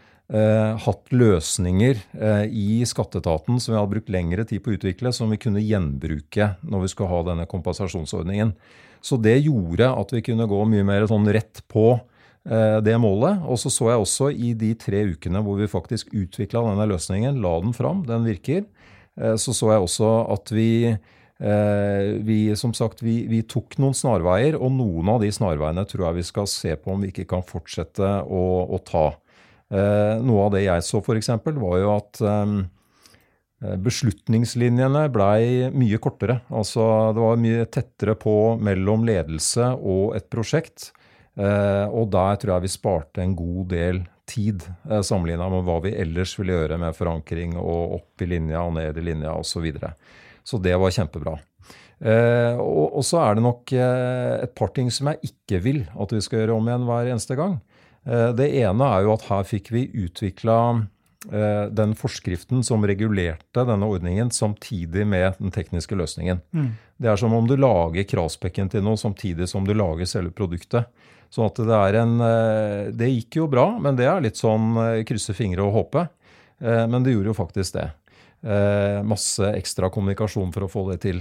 hatt 0.81 1.11
løsninger 1.13 1.99
eh, 2.17 2.45
i 2.49 2.79
skatteetaten 2.87 3.59
som 3.61 3.73
vi 3.73 3.77
hadde 3.77 3.91
brukt 3.91 4.09
lengre 4.09 4.45
tid 4.49 4.63
på 4.63 4.73
å 4.73 4.77
utvikle, 4.79 5.11
som 5.13 5.29
vi 5.29 5.37
kunne 5.41 5.61
gjenbruke 5.61 6.55
når 6.65 6.85
vi 6.85 6.89
skulle 6.89 7.11
ha 7.11 7.21
denne 7.27 7.45
kompensasjonsordningen. 7.49 8.55
Så 9.05 9.19
det 9.21 9.37
gjorde 9.45 9.91
at 9.93 10.13
vi 10.15 10.23
kunne 10.25 10.49
gå 10.49 10.63
mye 10.65 10.85
mer 10.87 11.05
sånn 11.09 11.29
rett 11.29 11.61
på 11.69 11.91
eh, 11.93 12.79
det 12.81 12.95
målet. 13.01 13.43
Og 13.45 13.61
så 13.61 13.69
så 13.69 13.91
jeg 13.91 14.01
også 14.01 14.31
i 14.33 14.55
de 14.57 14.71
tre 14.81 15.03
ukene 15.13 15.43
hvor 15.45 15.61
vi 15.61 15.69
faktisk 15.69 16.09
utvikla 16.15 16.65
denne 16.71 16.89
løsningen, 16.89 17.37
la 17.43 17.59
den 17.61 17.77
fram, 17.77 18.01
den 18.09 18.25
virker, 18.25 18.65
eh, 19.21 19.37
så 19.37 19.53
så 19.53 19.75
jeg 19.75 19.89
også 19.89 20.15
at 20.37 20.55
vi 20.55 20.71
Eh, 21.35 22.15
vi, 22.23 22.55
som 22.55 22.71
sagt, 22.73 23.01
vi, 23.03 23.25
vi, 23.27 23.41
tok 23.43 23.75
noen 23.83 23.95
snarveier, 23.97 24.55
og 24.55 24.71
noen 24.71 25.09
av 25.11 25.19
de 25.19 25.27
snarveiene 25.35 25.83
tror 25.89 26.07
jeg 26.07 26.19
vi 26.21 26.27
skal 26.29 26.47
se 26.47 26.71
på 26.79 26.93
om 26.93 27.03
vi 27.03 27.09
ikke 27.11 27.27
kan 27.33 27.43
fortsette 27.43 28.11
å, 28.23 28.43
å 28.71 28.79
ta. 28.87 29.09
Eh, 29.73 30.15
noe 30.21 30.45
av 30.45 30.55
det 30.55 30.65
jeg 30.65 30.85
så 30.85 31.01
f.eks., 31.01 31.31
var 31.45 31.77
jo 31.81 31.91
at 31.95 32.21
eh, 32.21 32.55
beslutningslinjene 33.81 35.05
blei 35.13 35.71
mye 35.73 35.99
kortere. 36.01 36.41
Altså 36.53 37.13
det 37.15 37.23
var 37.23 37.41
mye 37.41 37.69
tettere 37.71 38.17
på 38.19 38.35
mellom 38.61 39.07
ledelse 39.07 39.71
og 39.79 40.17
et 40.19 40.29
prosjekt. 40.29 40.91
Og 41.35 42.05
der 42.13 42.37
tror 42.39 42.53
jeg 42.53 42.63
vi 42.63 42.69
sparte 42.71 43.19
en 43.19 43.33
god 43.35 43.65
del 43.73 43.97
tid, 44.23 44.61
sammenligna 45.03 45.49
med 45.51 45.65
hva 45.67 45.81
vi 45.83 45.91
ellers 45.99 46.31
ville 46.39 46.55
gjøre 46.55 46.77
med 46.79 46.95
forankring 46.95 47.57
og 47.59 47.97
opp 47.97 48.23
i 48.23 48.29
linja 48.29 48.61
og 48.63 48.77
ned 48.77 49.01
i 49.01 49.03
linja 49.03 49.33
osv. 49.35 49.65
Så, 49.75 49.91
så 50.47 50.61
det 50.63 50.77
var 50.79 50.95
kjempebra. 50.95 51.35
Eh, 52.03 52.57
og, 52.59 52.99
så 53.07 53.21
er 53.23 53.37
det 53.37 53.45
nok 53.45 53.71
eh, 53.71 54.43
et 54.43 54.51
par 54.57 54.73
ting 54.75 54.89
som 54.91 55.07
jeg 55.11 55.31
ikke 55.31 55.61
vil 55.63 55.85
at 55.95 56.11
vi 56.11 56.19
skal 56.23 56.41
gjøre 56.41 56.57
om 56.57 56.67
igjen 56.67 56.87
hver 56.89 57.11
eneste 57.13 57.37
gang. 57.39 57.57
Eh, 58.05 58.29
det 58.37 58.49
ene 58.61 58.89
er 58.91 59.05
jo 59.05 59.15
at 59.15 59.25
her 59.29 59.47
fikk 59.47 59.71
vi 59.73 59.85
utvikla 60.05 60.57
eh, 61.31 61.65
den 61.73 61.95
forskriften 61.97 62.63
som 62.65 62.85
regulerte 62.85 63.65
denne 63.65 63.89
ordningen 63.89 64.31
samtidig 64.33 65.07
med 65.09 65.39
den 65.39 65.53
tekniske 65.55 65.97
løsningen. 65.97 66.41
Mm. 66.53 66.69
Det 67.01 67.11
er 67.11 67.19
som 67.19 67.33
om 67.35 67.49
du 67.49 67.57
lager 67.57 68.07
kravspekken 68.07 68.69
til 68.71 68.85
noe 68.85 68.99
samtidig 68.99 69.49
som 69.51 69.65
du 69.67 69.73
lager 69.75 70.07
selve 70.09 70.33
produktet. 70.35 70.87
Så 71.33 71.47
at 71.47 71.57
det 71.57 71.73
er 71.75 71.97
en 72.03 72.19
eh, 72.21 72.93
Det 72.93 73.09
gikk 73.09 73.41
jo 73.41 73.49
bra, 73.51 73.71
men 73.81 73.97
det 73.97 74.05
er 74.07 74.21
litt 74.23 74.39
sånn 74.39 74.77
krysse 75.07 75.33
fingre 75.35 75.65
og 75.65 75.73
håpe. 75.75 76.07
Men 76.55 77.03
det 77.03 77.11
gjorde 77.11 77.33
jo 77.33 77.35
faktisk 77.35 77.73
det. 77.75 77.89
Masse 79.03 79.49
ekstra 79.57 79.89
kommunikasjon 79.91 80.53
for 80.55 80.63
å 80.63 80.69
få 80.71 80.85
det 80.87 81.01
til. 81.03 81.17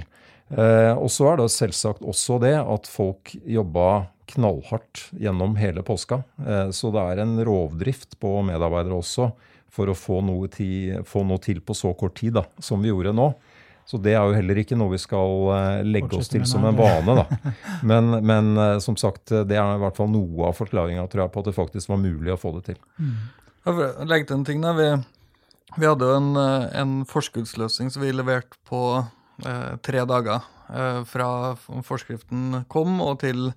Og 0.54 1.08
så 1.10 1.26
er 1.32 1.40
det 1.40 1.48
selvsagt 1.50 2.04
også 2.06 2.36
det 2.38 2.52
at 2.54 2.86
folk 2.86 3.32
jobba 3.42 3.88
knallhardt 4.32 5.08
gjennom 5.20 5.56
hele 5.56 5.82
påska. 5.86 6.22
Eh, 6.46 6.70
så 6.70 6.90
det 6.94 7.02
er 7.02 7.22
en 7.24 7.36
rovdrift 7.44 8.18
på 8.22 8.36
medarbeidere 8.46 8.98
også 8.98 9.30
for 9.74 9.90
å 9.90 9.96
få 9.98 10.20
noe, 10.22 10.48
til, 10.52 11.02
få 11.08 11.24
noe 11.26 11.42
til 11.42 11.58
på 11.64 11.74
så 11.74 11.90
kort 11.98 12.16
tid 12.20 12.36
da, 12.38 12.44
som 12.62 12.82
vi 12.82 12.92
gjorde 12.92 13.14
nå. 13.16 13.32
Så 13.84 13.98
det 14.00 14.14
er 14.14 14.22
jo 14.22 14.36
heller 14.36 14.60
ikke 14.62 14.78
noe 14.80 14.94
vi 14.94 15.00
skal 15.02 15.82
legge 15.84 16.16
oss 16.16 16.30
til 16.32 16.46
som 16.48 16.64
en 16.64 16.78
vane. 16.78 17.18
da. 17.18 17.24
Men, 17.90 18.14
men, 18.24 18.54
som 18.80 18.96
sagt, 18.96 19.28
det 19.28 19.58
er 19.58 19.74
i 19.74 19.82
hvert 19.82 19.98
fall 19.98 20.08
noe 20.08 20.46
av 20.48 20.56
forklaringa 20.56 21.04
på 21.10 21.42
at 21.42 21.50
det 21.50 21.52
faktisk 21.52 21.90
var 21.92 22.00
mulig 22.00 22.32
å 22.32 22.38
få 22.40 22.54
det 22.54 22.70
til. 22.70 22.78
Mm. 22.96 23.18
Legg 24.08 24.24
til 24.24 24.38
en 24.38 24.46
ting 24.48 24.64
da, 24.64 24.72
vi 24.78 24.88
vi 25.76 25.86
hadde 25.88 26.06
jo 26.06 26.16
en, 26.16 26.36
eh, 26.38 26.66
en 26.80 26.92
forskuddsløsning 27.08 27.90
som 27.90 28.02
vi 28.04 28.12
leverte 28.14 28.58
på 28.68 28.82
eh, 29.44 29.76
tre 29.82 30.04
dager. 30.06 30.44
Eh, 30.70 31.00
fra 31.08 31.56
forskriften 31.82 32.64
kom 32.70 33.00
og 33.02 33.18
til 33.24 33.48
eh, 33.50 33.54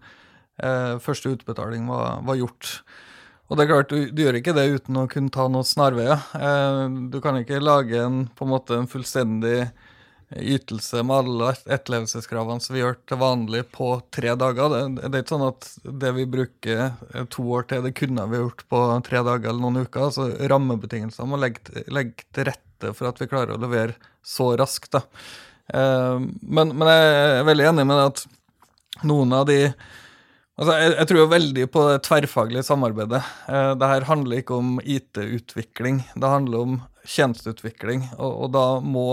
første 1.04 1.30
utbetaling 1.36 1.86
var, 1.86 2.24
var, 2.26 2.40
gjort. 2.40 2.72
Og 3.48 3.56
det 3.56 3.64
er 3.64 3.70
klart, 3.72 3.92
du, 3.92 4.10
du, 4.12 4.24
gjør 4.26 4.40
ikke 4.42 4.56
det 4.58 4.66
uten 4.76 5.00
å 5.00 5.08
kunne 5.12 5.32
ta 5.34 5.46
noen 5.52 5.68
snarveier. 5.68 6.24
Eh, 6.36 6.82
du 7.14 7.20
kan 7.24 7.38
ikke 7.40 7.64
lage 7.64 8.02
en, 8.04 8.26
på 8.36 8.48
en 8.48 8.52
måte 8.52 8.76
en 8.76 8.90
fullstendig 8.92 9.70
ytelse 10.36 11.00
med 11.08 11.16
alle 11.16 11.54
etterlevelseskravene 11.72 12.60
som 12.60 12.76
vi 12.76 12.82
gjør 12.82 12.98
til 13.08 13.20
vanlig 13.22 13.62
på 13.72 13.94
tre 14.12 14.34
dager. 14.36 14.74
Det, 14.74 14.82
det, 15.06 15.14
er 15.14 15.24
ikke 15.24 15.36
sånn 15.38 15.48
at 15.48 15.70
det 16.04 16.12
vi 16.18 16.26
bruker 16.34 16.82
eh, 16.84 17.28
to 17.32 17.46
år 17.56 17.70
til, 17.70 17.86
det 17.88 17.96
kunne 17.96 18.28
vi 18.32 18.42
gjort 18.42 18.66
på 18.68 18.82
tre 19.08 19.24
dager 19.30 19.54
eller 19.54 19.64
noen 19.64 19.86
uker. 19.86 20.10
altså 20.10 20.28
Rammebetingelsene 20.52 21.32
må 21.32 21.40
legge, 21.40 21.86
legge 21.88 22.28
til 22.36 22.50
rette 22.52 22.92
for 22.98 23.10
at 23.10 23.22
vi 23.24 23.30
klarer 23.32 23.56
å 23.56 23.62
levere 23.64 23.96
så 24.28 24.52
raskt. 24.60 24.92
da. 24.98 25.06
Eh, 25.72 26.20
men, 26.20 26.76
men, 26.76 26.92
jeg 26.92 27.38
er 27.38 27.48
veldig 27.48 27.72
enig 27.72 27.88
med 27.88 28.04
at 28.10 28.28
noen 29.08 29.40
av 29.40 29.48
de 29.48 29.62
Altså, 30.58 30.74
jeg, 30.74 30.94
jeg, 30.96 31.08
tror 31.10 31.20
jo 31.20 31.30
veldig 31.30 31.66
på 31.70 31.82
det 31.86 31.98
tverrfaglige 32.08 32.66
samarbeidet. 32.66 33.20
Eh, 33.46 33.74
det 33.78 33.90
her 33.92 34.08
handler 34.10 34.42
ikke 34.42 34.58
om 34.58 34.80
IT-utvikling, 34.82 36.02
det 36.18 36.32
handler 36.32 36.64
om 36.64 36.80
tjenesteutvikling. 37.06 38.08
Og, 38.18 38.32
og 38.48 38.56
da 38.56 38.66
må 38.82 39.08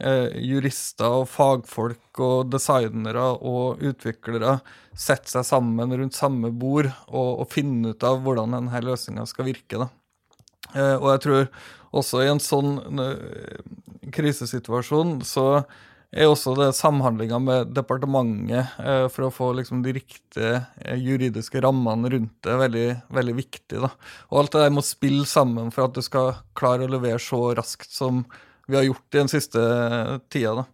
eh, 0.00 0.38
jurister 0.40 1.20
og 1.20 1.28
fagfolk 1.28 2.22
og 2.24 2.48
designere 2.54 3.26
og 3.36 3.84
utviklere 3.90 4.58
sette 4.96 5.28
seg 5.32 5.44
sammen 5.46 5.92
rundt 5.92 6.16
samme 6.16 6.48
bord 6.48 6.88
og, 7.08 7.44
og 7.44 7.50
finne 7.52 7.92
ut 7.92 8.06
av 8.06 8.24
hvordan 8.24 8.56
denne 8.56 8.82
løsninga 8.84 9.26
skal 9.28 9.50
virke. 9.50 9.84
Da. 9.84 9.90
Eh, 10.74 10.96
og 10.96 11.10
jeg 11.12 11.24
tror 11.26 11.46
også 12.00 12.24
i 12.24 12.30
en 12.30 12.42
sånn 12.42 12.76
eh, 13.04 13.60
krisesituasjon 14.14 15.18
så 15.26 15.46
er 16.10 16.26
også 16.26 16.56
det 16.58 16.72
samhandlinga 16.74 17.38
med 17.42 17.74
departementet 17.76 18.78
eh, 18.82 19.06
for 19.12 19.28
å 19.28 19.34
få 19.34 19.50
liksom, 19.60 19.84
de 19.84 19.94
riktige 20.00 20.64
eh, 20.82 20.98
juridiske 20.98 21.62
rammene 21.62 22.10
rundt 22.10 22.34
det 22.46 22.56
veldig, 22.64 22.86
veldig 23.14 23.34
viktig. 23.38 23.82
Da. 23.84 23.92
Og 24.30 24.42
alt 24.42 24.56
det 24.56 24.64
der 24.64 24.74
må 24.74 24.84
spille 24.86 25.26
sammen 25.28 25.70
for 25.74 25.86
at 25.86 25.94
du 25.94 26.02
skal 26.02 26.32
klare 26.58 26.88
å 26.88 26.90
levere 26.90 27.22
så 27.22 27.52
raskt 27.58 27.94
som 27.94 28.24
vi 28.66 28.78
har 28.78 28.86
gjort 28.86 29.06
i 29.14 29.20
den 29.20 29.30
siste 29.30 29.62
tida. 30.30 30.62
da. 30.62 30.66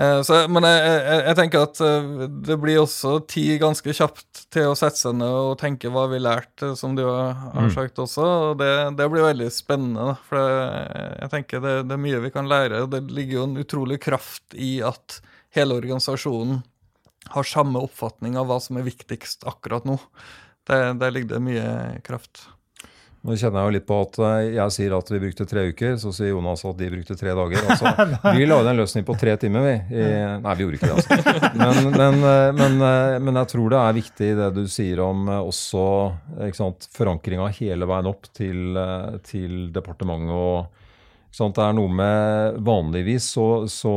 Eh, 0.00 0.22
så, 0.24 0.36
men 0.48 0.64
jeg, 0.64 0.80
jeg, 0.80 1.20
jeg, 1.26 1.36
tenker 1.36 1.64
at 1.66 1.80
eh, 1.84 2.06
det 2.46 2.56
blir 2.62 2.78
også 2.80 3.18
tid 3.28 3.58
ganske 3.60 3.94
kjapt 3.98 4.44
til 4.54 4.70
å 4.70 4.76
sette 4.78 4.96
seg 5.02 5.18
ned 5.18 5.28
og 5.28 5.58
tenke 5.60 5.90
hva 5.92 6.06
vi 6.08 6.22
lærte, 6.22 6.72
som 6.78 6.94
du 6.96 7.02
har, 7.04 7.36
mm. 7.52 7.72
sagt 7.74 8.00
også. 8.00 8.24
og 8.24 8.60
det, 8.62 8.70
det, 8.96 9.08
blir 9.12 9.26
veldig 9.28 9.50
spennende. 9.52 10.14
For 10.28 10.40
jeg, 10.40 11.10
jeg 11.18 11.32
tenker 11.34 11.64
det, 11.66 11.74
det, 11.90 11.98
er 11.98 12.04
mye 12.06 12.22
vi 12.24 12.32
kan 12.32 12.48
lære. 12.48 12.84
og 12.86 12.94
Det 12.94 13.02
ligger 13.12 13.40
jo 13.40 13.48
en 13.48 13.64
utrolig 13.64 14.00
kraft 14.00 14.56
i 14.56 14.78
at 14.86 15.20
hele 15.56 15.76
organisasjonen 15.82 16.62
har 17.34 17.46
samme 17.46 17.82
oppfatning 17.84 18.38
av 18.40 18.48
hva 18.48 18.56
som 18.62 18.78
er 18.80 18.86
viktigst 18.86 19.44
akkurat 19.48 19.84
nå. 19.84 19.98
Der 20.70 21.12
ligger 21.12 21.34
det 21.34 21.44
mye 21.44 21.68
kraft. 22.06 22.46
Nå 23.20 23.34
kjenner 23.36 23.60
jeg 23.60 23.68
jo 23.68 23.72
litt 23.74 23.84
på 23.84 23.96
at 24.00 24.18
eh, 24.24 24.54
jeg 24.54 24.72
sier 24.72 24.94
at 24.96 25.10
vi 25.12 25.18
brukte 25.20 25.44
tre 25.48 25.66
uker, 25.68 25.96
så 26.00 26.12
sier 26.16 26.30
Jonas 26.30 26.62
at 26.64 26.78
de 26.78 26.86
brukte 26.88 27.16
tre 27.20 27.34
dager. 27.36 27.66
Altså, 27.68 27.90
vi 28.38 28.46
lagde 28.48 28.72
en 28.72 28.80
løsning 28.80 29.04
på 29.04 29.16
tre 29.20 29.34
timer, 29.42 29.66
vi. 29.66 29.74
I, 30.00 30.06
nei, 30.40 30.54
vi 30.56 30.64
gjorde 30.64 30.78
ikke 30.78 30.88
det, 30.88 31.02
altså. 31.02 31.50
Men, 31.60 31.90
men, 31.92 32.16
eh, 32.30 32.44
men, 32.56 32.78
eh, 32.86 33.16
men, 33.20 33.40
jeg 33.42 33.50
tror 33.52 33.74
det 33.74 33.80
er 33.82 33.98
viktig 33.98 34.30
det 34.38 34.46
du 34.56 34.62
sier 34.72 35.02
om 35.04 35.28
også 35.36 35.82
forankringa 36.96 37.50
hele 37.58 37.88
veien 37.90 38.08
opp 38.08 38.30
til, 38.32 38.80
til 39.28 39.68
departementet. 39.74 40.32
og 40.32 41.52
Det 41.58 41.66
er 41.66 41.76
noe 41.76 41.92
med 42.00 42.64
Vanligvis 42.64 43.28
så, 43.36 43.50
så 43.68 43.94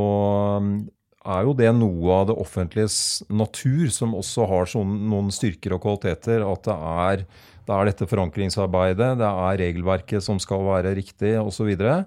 er 1.24 1.48
jo 1.48 1.56
det 1.56 1.72
noe 1.78 2.20
av 2.20 2.28
det 2.28 2.36
offentliges 2.44 3.24
natur 3.32 3.88
som 3.96 4.16
også 4.20 4.52
har 4.52 4.68
sånn, 4.68 4.98
noen 5.08 5.32
styrker 5.32 5.78
og 5.78 5.86
kvaliteter. 5.86 6.44
At 6.44 6.68
det 6.68 6.76
er 6.76 7.26
det 7.64 7.76
er 7.76 7.90
dette 7.90 8.10
forankringsarbeidet, 8.10 9.14
det 9.22 9.30
er 9.30 9.60
regelverket 9.62 10.26
som 10.26 10.42
skal 10.42 10.66
være 10.68 10.96
riktig 10.98 11.36
osv. 11.40 11.64
Så, 11.64 11.68
videre. 11.68 12.04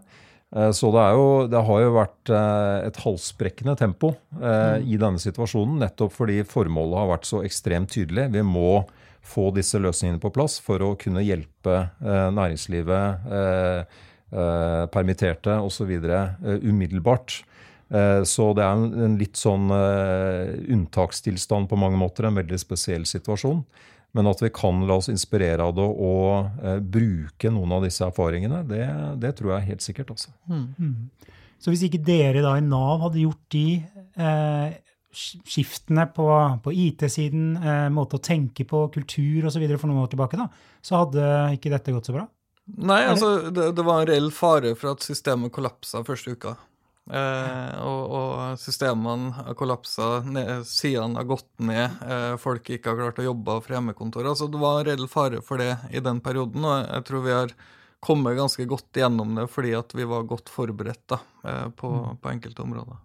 Eh, 0.54 0.70
så 0.72 0.90
det, 0.94 1.04
jo, 1.16 1.46
det, 1.50 1.62
har 1.68 1.80
jo 1.82 1.94
vært 1.96 2.30
eh, 2.32 2.88
et 2.88 3.00
halsbrekkende 3.02 3.74
tempo 3.78 4.12
eh, 4.38 4.78
i 4.86 4.98
denne 5.00 5.20
situasjonen, 5.22 5.80
nettopp 5.82 6.14
fordi 6.14 6.42
formålet 6.46 7.00
har 7.02 7.12
vært 7.14 7.28
så 7.28 7.42
ekstremt 7.46 7.90
tydelig. 7.94 8.28
Vi 8.36 8.44
må 8.46 8.84
få 9.26 9.50
disse 9.54 9.80
løsningene 9.82 10.22
på 10.22 10.30
plass 10.34 10.60
for 10.62 10.82
å 10.86 10.94
kunne 11.00 11.24
hjelpe 11.26 11.88
næringslivet, 11.98 13.26
permitterte 14.94 15.56
osv. 15.66 15.90
umiddelbart. 16.62 17.40
Så 18.22 18.46
det 18.54 18.62
er 18.62 19.02
en 19.02 19.18
litt 19.18 19.34
sånn 19.34 19.66
unntakstilstand 19.66 21.66
på 21.66 21.80
mange 21.82 21.98
måter, 21.98 22.30
en 22.30 22.38
veldig 22.38 22.60
spesiell 22.62 23.02
situasjon. 23.10 23.66
Men 24.16 24.30
at 24.30 24.40
vi 24.40 24.48
kan 24.54 24.80
la 24.88 24.96
oss 24.96 25.10
inspirere 25.12 25.64
av 25.64 25.74
det 25.76 25.84
og 25.84 26.62
eh, 26.64 26.78
bruke 26.80 27.52
noen 27.52 27.76
av 27.76 27.84
disse 27.84 28.04
erfaringene, 28.06 28.62
det, 28.68 28.86
det 29.20 29.34
tror 29.36 29.56
jeg 29.56 29.70
helt 29.72 29.84
sikkert. 29.84 30.14
også. 30.14 30.32
Mm. 30.48 30.66
Mm. 30.80 31.34
Så 31.60 31.72
hvis 31.72 31.84
ikke 31.86 32.00
dere 32.04 32.44
da 32.44 32.54
i 32.56 32.64
Nav 32.64 33.04
hadde 33.04 33.22
gjort 33.22 33.44
de 33.52 33.66
eh, 34.16 34.76
skiftene 35.16 36.06
på, 36.16 36.28
på 36.64 36.72
IT-siden, 36.72 37.50
eh, 37.60 37.88
måte 37.92 38.18
å 38.18 38.24
tenke 38.24 38.66
på, 38.68 38.86
kultur 38.94 39.48
osv. 39.50 39.66
for 39.76 39.90
noen 39.90 40.04
år 40.04 40.10
tilbake, 40.12 40.40
da, 40.40 40.48
så 40.84 41.02
hadde 41.04 41.28
ikke 41.56 41.72
dette 41.72 41.94
gått 41.94 42.08
så 42.08 42.16
bra? 42.16 42.26
Nei, 42.66 43.02
altså 43.06 43.50
det, 43.54 43.70
det 43.78 43.84
var 43.86 44.02
en 44.02 44.08
reell 44.10 44.32
fare 44.34 44.72
for 44.78 44.96
at 44.96 45.04
systemet 45.04 45.54
kollapsa 45.54 46.02
første 46.06 46.34
uka. 46.34 46.56
Eh, 47.06 47.74
og, 47.86 48.14
og, 48.18 48.58
systemene 48.58 49.30
har 49.36 49.54
kollapsa, 49.58 50.24
sidene 50.66 51.20
har 51.20 51.28
gått 51.28 51.48
ned, 51.62 52.00
eh, 52.02 52.34
folk 52.42 52.66
ikke 52.74 52.90
har 52.90 52.98
klart 52.98 53.20
å 53.22 53.28
jobbe 53.28 53.60
fra 53.62 53.78
hjemmekontor. 53.78 54.26
Altså, 54.26 54.50
det 54.50 54.58
var 54.62 54.82
reell 54.88 55.06
fare 55.10 55.42
for 55.44 55.62
det 55.62 55.76
i 55.94 56.02
den 56.02 56.18
perioden, 56.24 56.66
og 56.66 56.82
jeg 56.82 57.06
tror 57.06 57.26
vi 57.26 57.36
har 57.36 57.54
kommet 58.06 58.36
ganske 58.38 58.66
godt 58.68 59.00
gjennom 59.00 59.34
det 59.38 59.46
fordi 59.50 59.72
at 59.78 59.94
vi 59.96 60.06
var 60.08 60.26
godt 60.28 60.50
forberedt 60.52 61.04
da, 61.14 61.20
eh, 61.46 61.66
på, 61.78 61.92
mm. 61.94 62.22
på, 62.22 62.32
enkelte 62.34 62.66
områder. 62.66 63.02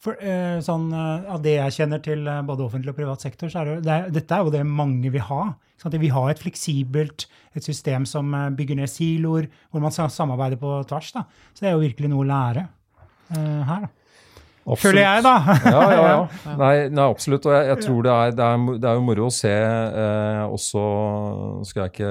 For, 0.00 0.16
eh, 0.24 0.58
sånn, 0.64 0.88
eh, 0.96 1.28
Av 1.28 1.42
det 1.44 1.58
jeg 1.58 1.76
kjenner 1.76 2.00
til 2.00 2.24
eh, 2.24 2.40
både 2.48 2.64
offentlig 2.64 2.94
og 2.94 3.00
privat 3.02 3.20
sektor, 3.20 3.52
så 3.52 3.60
er 3.60 3.74
det, 3.74 3.80
det 3.84 4.14
dette 4.16 4.36
er 4.36 4.46
jo 4.46 4.54
det 4.54 4.64
mange 4.64 5.12
vil 5.12 5.26
ha. 5.28 5.52
Vi 5.80 6.12
har 6.12 6.28
et 6.28 6.40
fleksibelt 6.40 7.26
et 7.56 7.64
system 7.64 8.04
som 8.08 8.32
bygger 8.56 8.76
ned 8.76 8.88
siloer, 8.92 9.46
hvor 9.72 9.80
man 9.80 9.92
samarbeider 9.92 10.60
på 10.60 10.74
tvers. 10.88 11.12
Da. 11.16 11.24
Så 11.52 11.64
det 11.64 11.70
er 11.70 11.76
jo 11.76 11.84
virkelig 11.84 12.10
noe 12.12 12.24
å 12.24 12.28
lære. 12.28 12.66
Eh, 13.30 13.64
her. 13.68 13.86
da. 13.86 13.94
Absolutt. 14.70 14.82
Føler 14.82 15.02
jeg, 15.02 15.22
da. 15.24 15.34
ja, 15.64 15.84
ja, 15.90 16.02
ja. 16.12 16.54
Nei, 16.60 16.74
nei, 16.92 17.04
absolutt. 17.06 17.46
Og 17.48 17.54
jeg, 17.54 17.68
jeg 17.72 17.84
tror 17.86 18.02
det 18.06 18.12
er, 18.12 18.34
det, 18.36 18.46
er, 18.46 18.66
det 18.76 18.90
er, 18.90 18.98
jo 18.98 19.06
moro 19.06 19.26
å 19.26 19.34
se 19.34 19.52
eh, 19.52 20.42
også 20.46 20.82
skal 21.68 21.86
jeg 21.86 21.94
ikke, 21.94 22.10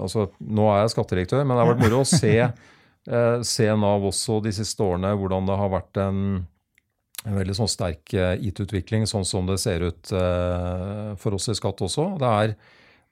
altså 0.00 0.26
Nå 0.40 0.68
er 0.72 0.82
jeg 0.82 0.94
skattedirektør, 0.96 1.44
men 1.44 1.54
det 1.54 1.64
har 1.64 1.72
vært 1.74 1.84
moro 1.84 2.00
å 2.02 2.08
se, 2.08 2.32
eh, 3.18 3.36
se 3.46 3.68
Nav 3.84 4.08
også 4.08 4.40
de 4.46 4.54
siste 4.56 4.86
årene, 4.86 5.12
hvordan 5.20 5.50
det 5.50 5.58
har 5.60 5.72
vært 5.76 6.02
en, 6.02 6.22
en 7.26 7.38
veldig 7.38 7.58
sånn 7.60 7.70
sterk 7.70 8.16
eh, 8.16 8.34
IT-utvikling, 8.50 9.04
sånn 9.10 9.28
som 9.28 9.50
det 9.50 9.60
ser 9.62 9.84
ut 9.84 10.14
eh, 10.16 11.12
for 11.20 11.36
oss 11.36 11.52
i 11.52 11.58
Skatt 11.58 11.84
også. 11.84 12.14
Det 12.22 12.32
er, 12.40 12.56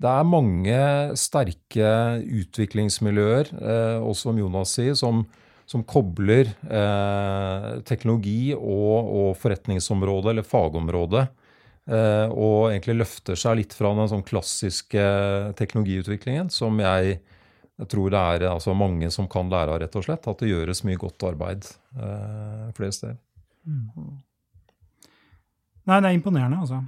det 0.01 0.17
er 0.17 0.33
mange 0.33 0.81
sterke 1.21 1.93
utviklingsmiljøer, 2.41 3.55
eh, 3.61 4.01
også 4.01 4.31
som 4.31 4.41
Jonas 4.41 4.75
sier, 4.81 4.97
som, 4.99 5.27
som 5.71 5.85
kobler 5.87 6.49
eh, 6.67 7.67
teknologi 7.87 8.51
og, 8.57 8.97
og, 9.07 9.29
forretningsområde, 9.39 10.33
eller 10.33 10.47
fagområde, 10.47 11.23
eh, 11.87 12.27
og 12.27 12.73
egentlig 12.73 12.97
løfter 12.99 13.39
seg 13.39 13.61
litt 13.61 13.77
fra 13.79 13.93
den 13.95 14.11
sånn 14.11 14.27
klassiske 14.27 15.05
teknologiutviklingen, 15.61 16.51
som 16.51 16.81
jeg, 16.83 17.21
tror 17.89 18.11
det 18.13 18.25
er 18.35 18.49
altså, 18.51 18.75
mange 18.77 19.13
som 19.15 19.31
kan 19.31 19.49
lære 19.53 19.77
av, 19.77 19.79
rett 19.85 19.95
og 19.97 20.05
slett. 20.05 20.27
At 20.29 20.43
det 20.43 20.51
gjøres 20.51 20.83
mye 20.85 20.99
godt 21.01 21.25
arbeid 21.31 21.71
eh, 21.97 22.67
flere 22.77 22.93
steder. 22.93 23.17
Mm. 23.65 24.19
Nei, 25.87 25.97
det 26.03 26.11
er 26.11 26.19
imponerende, 26.19 26.61
altså. 26.67 26.83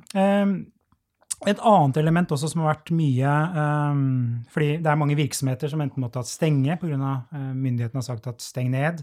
Et 1.51 1.59
annet 1.59 1.99
element 1.99 2.33
også 2.35 2.53
som 2.53 2.63
har 2.63 2.77
vært 2.77 2.93
mye 2.95 3.33
um, 3.57 4.05
fordi 4.53 4.77
det 4.83 4.91
er 4.91 4.99
mange 5.01 5.19
virksomheter 5.19 5.73
som 5.73 5.83
enten 5.83 6.05
måtte 6.05 6.21
ha 6.21 6.29
stenge 6.29 6.77
pga. 6.79 7.13
Uh, 7.35 7.51
myndighetene 7.51 7.99
har 7.99 8.07
sagt 8.07 8.29
at 8.31 8.45
steng 8.45 8.71
ned. 8.75 9.03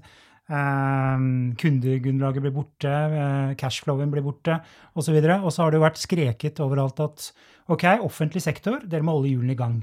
Um, 0.50 1.52
kundegrunnlaget 1.60 2.42
blir 2.42 2.56
borte, 2.56 2.90
uh, 2.90 3.52
cashflowen 3.60 4.10
blir 4.14 4.26
borte 4.26 4.56
osv. 4.96 5.20
Og 5.20 5.52
så 5.52 5.62
har 5.62 5.72
det 5.72 5.82
jo 5.82 5.86
vært 5.86 6.02
skreket 6.02 6.64
overalt 6.64 7.04
at 7.04 7.30
ok, 7.70 7.86
offentlig 8.08 8.42
sektor, 8.46 8.80
dere 8.88 9.06
må 9.06 9.18
holde 9.18 9.34
hjulene 9.34 9.54
i 9.54 9.60
gang. 9.60 9.78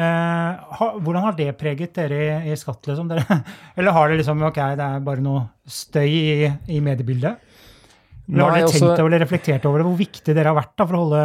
Uh, 0.00 0.56
ha, 0.78 0.86
hvordan 0.96 1.26
har 1.26 1.36
det 1.36 1.50
preget 1.60 1.92
dere 1.98 2.18
i, 2.24 2.52
i 2.54 2.58
skatt? 2.58 2.88
Liksom? 2.88 3.10
Dere, 3.10 3.40
eller 3.78 3.94
har 3.94 4.08
det 4.08 4.22
liksom 4.22 4.42
ok, 4.48 4.60
det 4.80 4.86
er 4.86 5.06
bare 5.06 5.24
noe 5.24 5.44
støy 5.68 6.08
i, 6.08 6.50
i 6.72 6.80
mediebildet? 6.84 7.49
Eller 8.28 8.44
har 8.44 8.58
dere 8.58 8.70
tenkt 8.74 9.02
eller 9.02 9.22
reflektert 9.24 9.66
over 9.68 9.82
det, 9.82 9.88
hvor 9.88 9.98
viktig 9.98 10.36
dere 10.36 10.52
har 10.52 10.58
vært 10.58 10.76
da, 10.76 10.86
for 10.86 10.98
å 10.98 11.02
holde, 11.04 11.24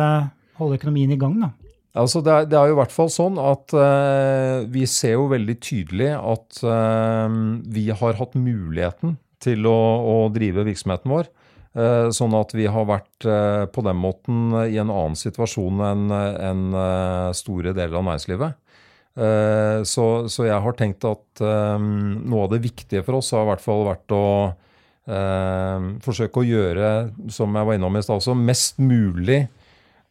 holde 0.61 0.79
økonomien 0.79 1.13
i 1.13 1.19
gang? 1.21 1.37
da? 1.43 1.51
Altså 1.95 2.19
det, 2.23 2.33
er, 2.33 2.47
det, 2.51 2.57
er, 2.59 2.69
jo 2.69 2.75
i 2.75 2.79
hvert 2.81 2.91
fall 2.95 3.11
sånn 3.13 3.37
at 3.39 3.71
uh, 3.71 4.65
vi 4.67 4.83
ser 4.89 5.15
jo 5.15 5.29
veldig 5.31 5.55
tydelig 5.63 6.11
at 6.17 6.59
uh, 6.67 7.31
vi 7.71 7.87
har 7.95 8.19
hatt 8.19 8.35
muligheten 8.35 9.15
til 9.43 9.67
å, 9.69 9.79
å 10.03 10.15
drive 10.33 10.65
virksomheten 10.67 11.13
vår 11.13 11.31
Eh, 11.75 12.09
sånn 12.15 12.31
at 12.39 12.53
vi 12.55 12.69
har 12.71 12.85
vært 12.87 13.25
på 13.75 13.81
den 13.83 13.97
måten 13.99 14.53
i 14.63 14.77
en 14.79 14.87
annen 14.87 15.17
situasjon 15.19 15.81
enn 15.83 16.05
en 16.15 16.61
store 17.35 17.73
deler 17.75 17.97
av 17.99 18.05
næringslivet. 18.07 18.61
Så, 19.87 20.05
så, 20.31 20.45
jeg 20.47 20.59
har 20.63 20.75
tenkt 20.79 21.03
at 21.07 21.43
noe 21.43 22.45
av 22.45 22.49
det 22.51 22.61
viktige 22.63 23.03
for 23.03 23.19
oss 23.19 23.33
har 23.35 23.43
i 23.43 23.49
hvert 23.49 23.63
fall 23.63 23.83
vært 23.87 24.15
å 24.15 24.23
forsøke 25.05 26.41
å 26.41 26.47
gjøre, 26.47 26.87
som 27.29 27.53
jeg 27.53 27.67
var 27.67 27.77
innom 27.77 27.97
i 27.97 28.01
stad 28.01 28.17
også, 28.17 28.33
mest 28.33 28.79
mulig 28.81 29.43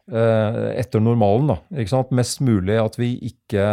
etter 0.05 1.01
normalen. 1.01 1.49
da, 1.49 1.55
ikke 1.81 1.91
sant? 1.91 2.13
Mest 2.15 2.39
mulig 2.45 2.77
at 2.79 2.95
vi 2.95 3.09
ikke, 3.27 3.65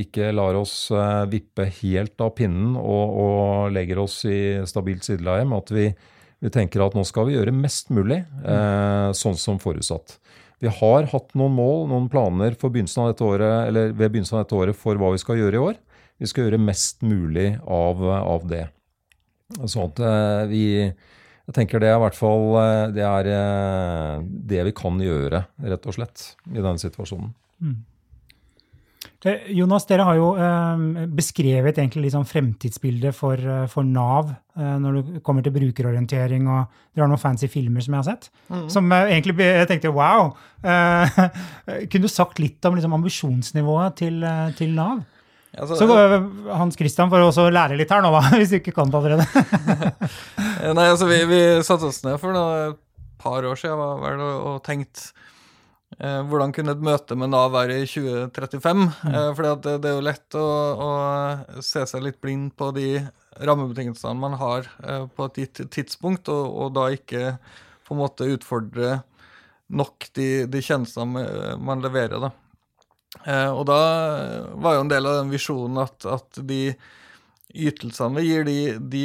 ikke 0.00 0.30
lar 0.32 0.56
oss 0.56 0.86
vippe 1.28 1.66
helt 1.82 2.22
av 2.22 2.32
pinnen 2.38 2.78
og, 2.78 3.18
og 3.24 3.74
legger 3.74 4.00
oss 4.04 4.22
i 4.24 4.38
stabilt 4.70 5.04
sideleie. 5.04 5.44
Men 5.44 5.58
at 5.58 5.74
vi 5.74 5.90
vi 6.40 6.48
tenker 6.52 6.82
at 6.82 6.96
nå 6.96 7.04
skal 7.04 7.28
vi 7.28 7.36
gjøre 7.36 7.52
mest 7.52 7.90
mulig 7.92 8.22
eh, 8.22 9.10
sånn 9.16 9.36
som 9.36 9.60
forutsatt. 9.60 10.16
Vi 10.60 10.72
har 10.72 11.08
hatt 11.12 11.34
noen 11.36 11.54
mål, 11.56 11.86
noen 11.88 12.08
planer 12.12 12.56
begynnelsen 12.72 13.04
året, 13.24 13.72
ved 13.76 14.06
begynnelsen 14.06 14.38
av 14.38 14.44
dette 14.44 14.56
året 14.56 14.76
for 14.76 15.00
hva 15.00 15.12
vi 15.14 15.20
skal 15.20 15.40
gjøre 15.40 15.56
i 15.56 15.64
år. 15.70 15.78
Vi 16.20 16.28
skal 16.28 16.46
gjøre 16.46 16.60
mest 16.60 17.00
mulig 17.04 17.54
av, 17.64 18.02
av 18.04 18.44
det. 18.48 18.66
Sånn 19.58 19.90
at 19.90 20.02
eh, 20.04 20.44
vi 20.50 20.64
jeg 21.50 21.56
tenker 21.56 21.82
det 21.82 21.88
er 21.90 21.96
i 21.98 22.02
hvert 22.04 22.14
fall 22.14 22.44
eh, 22.60 22.88
det, 22.94 23.02
er, 23.02 23.28
eh, 23.34 24.18
det 24.22 24.66
vi 24.68 24.74
kan 24.76 25.00
gjøre, 25.02 25.44
rett 25.66 25.86
og 25.90 25.96
slett, 25.96 26.34
i 26.52 26.60
denne 26.60 26.78
situasjonen. 26.78 27.32
Mm. 27.60 27.78
Jonas, 29.52 29.84
dere 29.84 30.04
har 30.08 30.16
jo 30.16 30.28
beskrevet 31.12 31.76
egentlig 31.76 32.06
liksom 32.06 32.22
fremtidsbildet 32.24 33.12
for, 33.12 33.36
for, 33.68 33.84
Nav 33.84 34.30
når 34.56 34.96
det 34.96 35.20
kommer 35.26 35.44
til 35.44 35.52
brukerorientering, 35.52 36.46
og 36.48 36.70
dere 36.94 37.04
har 37.04 37.10
noen 37.12 37.20
fancy 37.20 37.50
filmer 37.52 37.84
som 37.84 37.98
jeg 37.98 38.00
har 38.00 38.08
sett. 38.08 38.30
Mm. 38.48 38.62
Som 38.72 38.88
egentlig 38.96 39.36
jeg 39.44 39.68
tenkte 39.68 39.92
wow! 39.92 40.30
Eh, 40.64 41.20
kunne 41.90 42.06
du 42.06 42.08
sagt 42.08 42.40
litt 42.40 42.64
om 42.64 42.78
liksom, 42.78 42.96
ambisjonsnivået 42.96 44.00
til, 44.00 44.24
til 44.56 44.72
Nav? 44.78 45.04
Altså, 45.58 45.76
så 45.80 45.86
Hans 46.54 46.76
Christian 46.78 47.10
får 47.10 47.24
også 47.26 47.48
lære 47.50 47.78
litt 47.78 47.90
her 47.90 48.04
nå, 48.04 48.12
da, 48.14 48.22
hvis 48.38 48.52
du 48.52 48.60
ikke 48.60 48.76
kan 48.76 48.92
det 48.92 49.00
allerede. 49.00 49.26
Nei, 50.78 50.86
altså 50.86 51.08
vi, 51.10 51.24
vi 51.30 51.40
satte 51.66 51.90
oss 51.90 52.04
ned 52.06 52.20
for 52.22 52.36
noe, 52.36 52.70
et 52.70 53.18
par 53.20 53.44
år 53.44 53.58
siden 53.58 53.76
var 53.80 54.22
og, 54.22 54.36
og 54.52 54.62
tenkte 54.64 55.10
Eh, 55.98 56.20
hvordan 56.30 56.52
kunne 56.54 56.72
et 56.76 56.84
møte 56.86 57.16
med 57.18 57.32
Nav 57.32 57.50
være 57.52 57.80
i 57.82 57.88
2035? 57.88 58.84
Mm. 59.02 59.10
Eh, 59.10 59.30
for 59.34 59.46
det, 59.46 59.72
det, 59.82 59.90
er 59.90 59.96
jo 59.98 60.06
lett 60.06 60.36
å, 60.38 60.46
å, 60.86 60.90
se 61.66 61.82
seg 61.90 62.04
litt 62.06 62.20
blind 62.22 62.54
på 62.58 62.70
de 62.76 63.02
rammebetingelsene 63.36 64.14
man 64.20 64.38
har 64.40 64.70
eh, 64.84 65.08
på 65.10 65.26
et 65.26 65.42
gitt 65.42 65.64
tidspunkt, 65.74 66.30
og, 66.30 66.46
og, 66.46 66.72
da 66.78 66.86
ikke 66.94 67.34
på 67.84 67.96
en 67.96 68.00
måte 68.04 68.30
utfordre 68.30 69.00
nok 69.70 70.08
de, 70.14 70.30
de 70.50 70.62
tjenestene 70.62 71.26
man 71.58 71.82
leverer. 71.82 72.22
da. 72.22 72.30
Eh, 73.24 73.50
og 73.50 73.66
da 73.66 73.82
var 74.54 74.76
jo 74.76 74.86
en 74.86 74.90
del 74.90 75.08
av 75.08 75.20
den 75.20 75.30
visjonen 75.34 75.82
at, 75.82 76.06
at 76.06 76.40
de 76.46 76.70
ytelsene 77.50 78.20
vi 78.20 78.28
gir, 78.28 78.44
de, 78.46 78.58
de, 78.92 79.00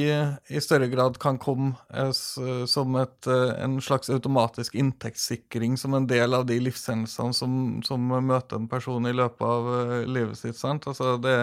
i 0.53 0.61
større 0.61 0.85
grad 0.91 1.15
kan 1.21 1.39
komme 1.41 1.71
eh, 1.89 2.11
som 2.13 2.97
et, 3.01 3.17
eh, 3.25 3.53
en 3.65 3.79
slags 3.81 4.11
automatisk 4.13 4.75
inntektssikring 4.77 5.79
som 5.81 5.97
en 5.97 6.05
del 6.05 6.37
av 6.37 6.45
de 6.45 6.59
livshendelsene 6.61 7.33
som, 7.33 7.55
som 7.87 8.11
møter 8.13 8.61
en 8.61 8.67
person 8.69 9.09
i 9.09 9.15
løpet 9.17 9.41
av 9.41 9.71
livet 10.05 10.37
sitt. 10.37 10.61
Altså 10.75 11.15
det, 11.23 11.39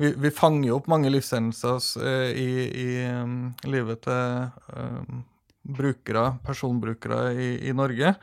vi, 0.00 0.14
vi, 0.16 0.32
fanger 0.32 0.78
opp 0.78 0.88
mange 0.88 1.12
livshendelser 1.12 2.32
i, 2.32 2.50
i 2.64 2.88
um, 3.12 3.52
livet 3.68 4.00
til 4.08 5.20
brukere, 5.60 6.24
personbrukere 6.46 7.20
i, 7.36 7.50
i 7.68 7.76
Norge. 7.76 8.14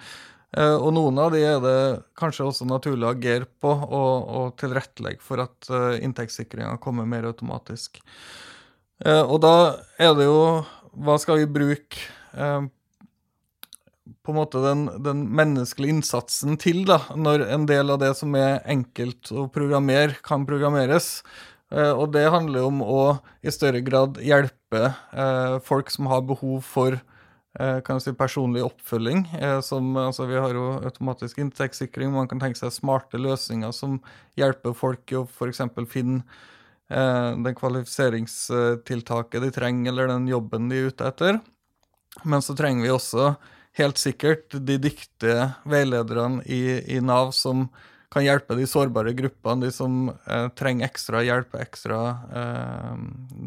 Eh, 0.55 0.75
og 0.79 0.93
noen 0.95 1.17
av 1.19 1.33
de 1.33 1.41
er 1.43 1.57
det 1.59 1.79
kanskje 2.19 2.45
også 2.47 2.67
naturlig 2.69 3.03
å 3.03 3.11
agere 3.11 3.47
på 3.59 3.71
og, 3.71 4.13
og 4.39 4.53
tilrettelegge 4.61 5.23
for 5.23 5.43
at 5.43 5.67
uh, 5.73 5.97
inntektssikringa 5.99 6.77
kommer 6.83 7.09
mer 7.09 7.27
automatisk. 7.27 7.99
Uh, 9.03 9.25
og 9.27 9.41
da 9.43 9.55
er 10.01 10.15
det 10.17 10.29
jo 10.29 10.39
Hva 10.97 11.17
skal 11.21 11.43
vi 11.43 11.51
bruke 11.51 12.05
på 12.37 14.33
en 14.33 14.37
måte 14.37 14.61
den, 14.63 14.87
den, 15.03 15.19
menneskelige 15.35 15.93
innsatsen 15.93 16.57
til, 16.61 16.83
da, 16.87 16.97
når 17.15 17.43
en 17.53 17.67
del 17.69 17.93
av 17.93 17.99
det 18.01 18.09
som 18.17 18.33
er 18.37 18.63
enkelt 18.69 19.29
å 19.31 19.45
programmere, 19.53 20.17
kan 20.25 20.45
programmeres. 20.47 21.21
og 21.71 22.11
det 22.13 22.25
handler 22.33 22.67
om 22.67 22.81
å 22.83 23.01
i 23.41 23.53
større 23.53 23.81
grad 23.85 24.19
hjelpe 24.23 24.91
folk 25.67 25.91
som 25.93 26.09
har 26.11 26.25
behov 26.27 26.59
for 26.67 26.97
Eh, 26.97 27.13
kan 27.57 28.01
si 28.01 28.13
personlig 28.13 28.61
oppfølging. 28.65 29.23
Eh, 29.39 29.59
som, 29.65 29.89
altså, 29.97 30.27
vi 30.29 30.37
har 30.37 30.53
jo 30.53 30.67
automatisk 30.77 31.39
inntektssikring. 31.41 32.11
Man 32.13 32.29
kan 32.29 32.41
tenke 32.41 32.59
seg 32.59 32.75
smarte 32.75 33.17
løsninger 33.21 33.73
som 33.73 33.99
hjelper 34.37 34.77
folk 34.77 35.13
å 35.17 35.25
f.eks. 35.25 35.63
finne 35.89 36.21
eh, 36.89 37.33
den 37.33 37.57
kvalifiseringstiltaket 37.57 39.43
de 39.43 39.51
trenger, 39.55 39.91
eller 39.91 40.13
den 40.13 40.29
jobben 40.29 40.69
de 40.69 40.81
er 40.81 40.91
ute 40.91 41.09
etter. 41.09 41.41
Men 42.23 42.45
så 42.45 42.55
trenger 42.57 42.85
vi 42.85 42.93
også 42.93 43.35
helt 43.77 44.01
sikkert 44.01 44.55
de 44.65 44.79
dyktige 44.81 45.51
veilederne 45.69 46.41
i, 46.45 46.81
i 46.97 47.01
Nav 47.01 47.33
som 47.37 47.67
kan 48.13 48.23
hjelpe 48.23 48.55
de 48.55 48.65
sårbare 48.69 49.11
gruppene, 49.17 49.65
de 49.65 49.73
som 49.73 50.07
eh, 50.09 50.47
trenger 50.57 50.87
ekstra 50.87 51.21
hjelp, 51.25 51.57
ekstra 51.59 52.01
eh, 52.39 52.93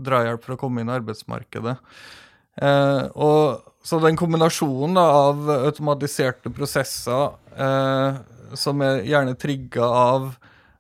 drahjelp 0.04 0.44
for 0.44 0.54
å 0.54 0.60
komme 0.60 0.82
inn 0.82 0.90
i 0.90 0.96
arbeidsmarkedet. 0.98 1.78
Eh, 2.60 3.04
og 3.16 3.69
så 3.82 3.98
den 4.02 4.18
kombinasjonen 4.18 4.98
da, 4.98 5.06
av 5.30 5.48
automatiserte 5.50 6.52
prosesser 6.52 7.32
eh, 7.56 8.20
som 8.58 8.82
er 8.84 9.04
gjerne 9.08 9.36
trigga 9.40 9.86
av, 9.86 10.26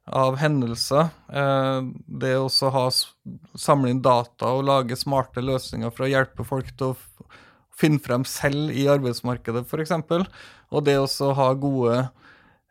av, 0.04 0.36
hendelser, 0.40 1.08
eh, 1.32 1.80
det 2.20 2.34
å 2.36 2.50
ha, 2.74 2.84
samle 3.56 3.94
inn 3.94 4.02
data 4.04 4.52
og 4.56 4.66
lage 4.68 4.98
smarte 5.00 5.44
løsninger 5.44 5.94
for 5.94 6.06
å 6.06 6.10
hjelpe 6.12 6.46
folk 6.46 6.72
til 6.76 6.92
å 6.92 6.98
finne 7.80 8.02
frem 8.04 8.26
selv 8.28 8.74
i 8.76 8.84
arbeidsmarkedet, 8.92 9.64
f.eks., 9.64 9.94
og 10.70 10.84
det 10.86 10.98
å 11.00 11.32
ha 11.34 11.48
gode 11.58 11.96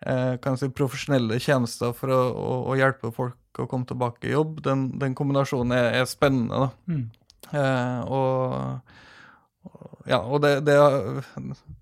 eh, 0.06 0.56
si, 0.62 0.70
profesjonelle 0.76 1.39
tjenester 1.42 1.96
for 1.98 2.13
å, 2.13 2.22
å, 2.30 2.54
å, 2.70 2.78
hjelpe 2.80 3.12
folk 3.15 3.60
å 3.60 3.68
komme 3.68 3.89
tilbake 3.89 4.30
i 4.30 4.36
jobb, 4.36 4.62
den, 4.63 4.92
den 5.02 5.18
kombinasjonen 5.18 5.74
er, 5.76 5.89
er 6.00 6.08
spennende. 6.08 6.70
Mm. 6.88 7.08
Eh, 7.50 8.00
og 8.06 9.09
ja, 10.10 10.17
og 10.26 10.41
det, 10.41 10.56
det, 10.65 10.74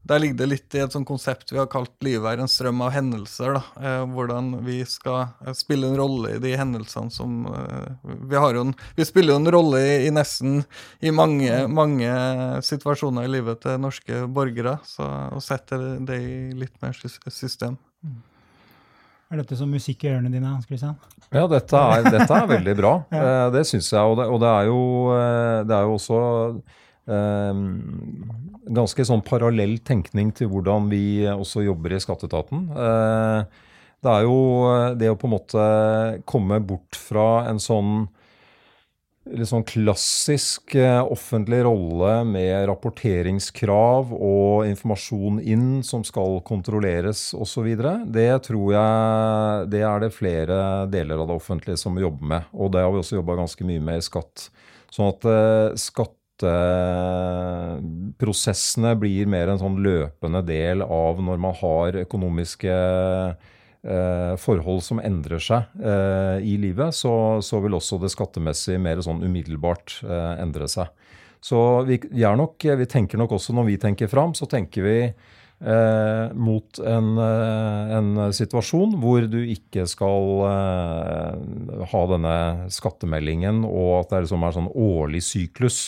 der 0.03 0.19
ligger 0.19 0.41
det 0.41 0.47
litt 0.51 0.75
i 0.75 0.81
et 0.83 0.91
sånt 0.91 1.07
konsept 1.07 1.53
vi 1.53 1.59
har 1.61 1.69
kalt 1.71 1.93
'livet 2.03 2.27
er 2.33 2.41
en 2.43 2.51
strøm 2.51 2.81
av 2.83 2.91
hendelser'. 2.91 3.55
da, 3.55 3.61
eh, 3.79 4.03
Hvordan 4.03 4.49
vi 4.65 4.81
skal 4.83 5.29
eh, 5.45 5.53
spille 5.55 5.87
en 5.87 5.95
rolle 5.95 6.33
i 6.35 6.41
de 6.43 6.51
hendelsene 6.59 7.11
som 7.13 7.45
eh, 7.47 8.09
Vi 8.27 8.35
har 8.35 8.57
jo 8.57 8.65
en, 8.67 8.73
vi 8.97 9.05
spiller 9.07 9.31
jo 9.31 9.39
en 9.39 9.51
rolle 9.55 9.79
i, 9.79 9.93
i, 10.07 10.11
nesten 10.11 10.65
i 10.99 11.13
mange, 11.15 11.67
mange 11.71 12.09
situasjoner 12.67 13.23
i 13.23 13.31
livet 13.31 13.61
til 13.63 13.79
norske 13.79 14.25
borgere. 14.27 14.75
Så 14.83 15.07
å 15.07 15.39
sette 15.43 15.79
det 16.03 16.17
i 16.19 16.33
litt 16.51 16.75
mer 16.83 16.97
system. 17.31 17.77
Mm. 18.03 18.17
Er 19.31 19.39
dette 19.39 19.55
som 19.59 19.71
musikk 19.71 20.03
i 20.03 20.11
ørene 20.11 20.33
dine? 20.33 20.49
Hans 20.51 20.67
Christian? 20.67 20.97
Ja, 21.31 21.45
dette 21.47 21.79
er, 21.79 22.03
dette 22.11 22.41
er 22.41 22.51
veldig 22.51 22.75
bra. 22.75 22.91
ja. 23.15 23.47
Det 23.55 23.63
syns 23.71 23.87
jeg. 23.93 24.03
Og 24.03 24.19
det, 24.19 24.27
og 24.27 24.43
det, 24.43 24.51
er 24.51 24.67
jo, 24.67 24.83
det 25.63 25.79
er 25.79 25.87
jo 25.87 25.95
også 25.95 26.19
ganske 27.07 29.05
sånn 29.07 29.23
parallell 29.23 29.77
tenkning 29.87 30.33
til 30.35 30.51
hvordan 30.51 30.89
vi 30.91 31.23
også 31.31 31.63
jobber 31.63 31.95
i 31.95 32.01
skatteetaten. 32.03 32.67
Eh, 32.75 33.63
det 34.03 34.13
er 34.13 34.27
jo 34.27 34.37
det 34.99 35.09
å 35.09 35.17
på 35.17 35.29
en 35.29 35.33
måte 35.33 35.63
komme 36.29 36.59
bort 36.63 36.99
fra 36.99 37.47
en 37.49 37.61
sånn 37.63 38.07
litt 39.35 39.49
sånn 39.49 39.65
klassisk 39.67 40.75
eh, 40.79 41.01
offentlig 41.03 41.59
rolle 41.65 42.21
med 42.27 42.67
rapporteringskrav 42.69 44.13
og 44.15 44.67
informasjon 44.69 45.41
inn 45.43 45.67
som 45.83 46.05
skal 46.07 46.39
kontrolleres 46.47 47.29
osv. 47.37 47.67
Det 48.13 48.29
tror 48.47 48.75
jeg 48.75 49.67
det 49.73 49.83
er 49.89 50.05
det 50.05 50.13
flere 50.15 50.61
deler 50.91 51.23
av 51.23 51.31
det 51.31 51.39
offentlige 51.41 51.81
som 51.81 51.99
jobber 51.99 52.31
med. 52.35 52.53
Og 52.55 52.71
det 52.75 52.85
har 52.85 52.93
vi 52.93 53.01
også 53.01 53.19
jobba 53.19 53.39
ganske 53.41 53.67
mye 53.67 53.83
med 53.83 53.99
i 54.01 54.07
skatt. 54.07 54.47
Sånn 54.93 55.11
at 55.11 55.27
eh, 55.27 55.75
skatt 55.81 56.16
prosessene 58.17 58.95
blir 58.99 59.29
mer 59.29 59.47
en 59.49 59.61
sånn 59.61 59.79
løpende 59.83 60.41
del 60.45 60.83
av 60.85 61.21
når 61.23 61.37
man 61.41 61.55
har 61.57 61.97
økonomiske 62.03 62.73
eh, 63.87 64.33
forhold 64.41 64.83
som 64.85 65.01
endrer 65.03 65.41
seg 65.43 65.79
eh, 65.81 66.43
i 66.45 66.57
livet, 66.61 66.95
så, 66.95 67.13
så, 67.43 67.61
vil 67.63 67.77
også 67.77 67.99
det 68.01 68.11
skattemessige 68.13 68.81
mer 68.81 69.01
sånn 69.05 69.23
umiddelbart 69.25 69.99
eh, 70.05 70.33
endre 70.43 70.69
seg. 70.71 70.91
Så 71.43 71.83
vi, 71.87 71.99
vi, 72.09 72.23
nok, 72.25 72.63
vi, 72.79 72.87
tenker 72.89 73.19
nok 73.21 73.37
også 73.37 73.55
når 73.55 73.69
vi 73.71 73.81
tenker 73.81 74.09
fram, 74.11 74.33
så 74.35 74.47
tenker 74.49 74.83
vi 74.83 74.97
eh, 75.05 76.25
mot 76.33 76.79
en, 76.81 77.11
en, 77.21 78.09
situasjon 78.33 78.97
hvor 79.01 79.27
du 79.29 79.39
ikke 79.45 79.85
skal 79.89 80.43
eh, 80.49 81.85
ha 81.93 82.01
denne 82.13 82.35
skattemeldingen, 82.73 83.63
og 83.67 84.01
at 84.01 84.15
det 84.15 84.25
liksom 84.25 84.43
er 84.47 84.57
sånn 84.57 84.73
årlig 84.73 85.23
syklus 85.29 85.79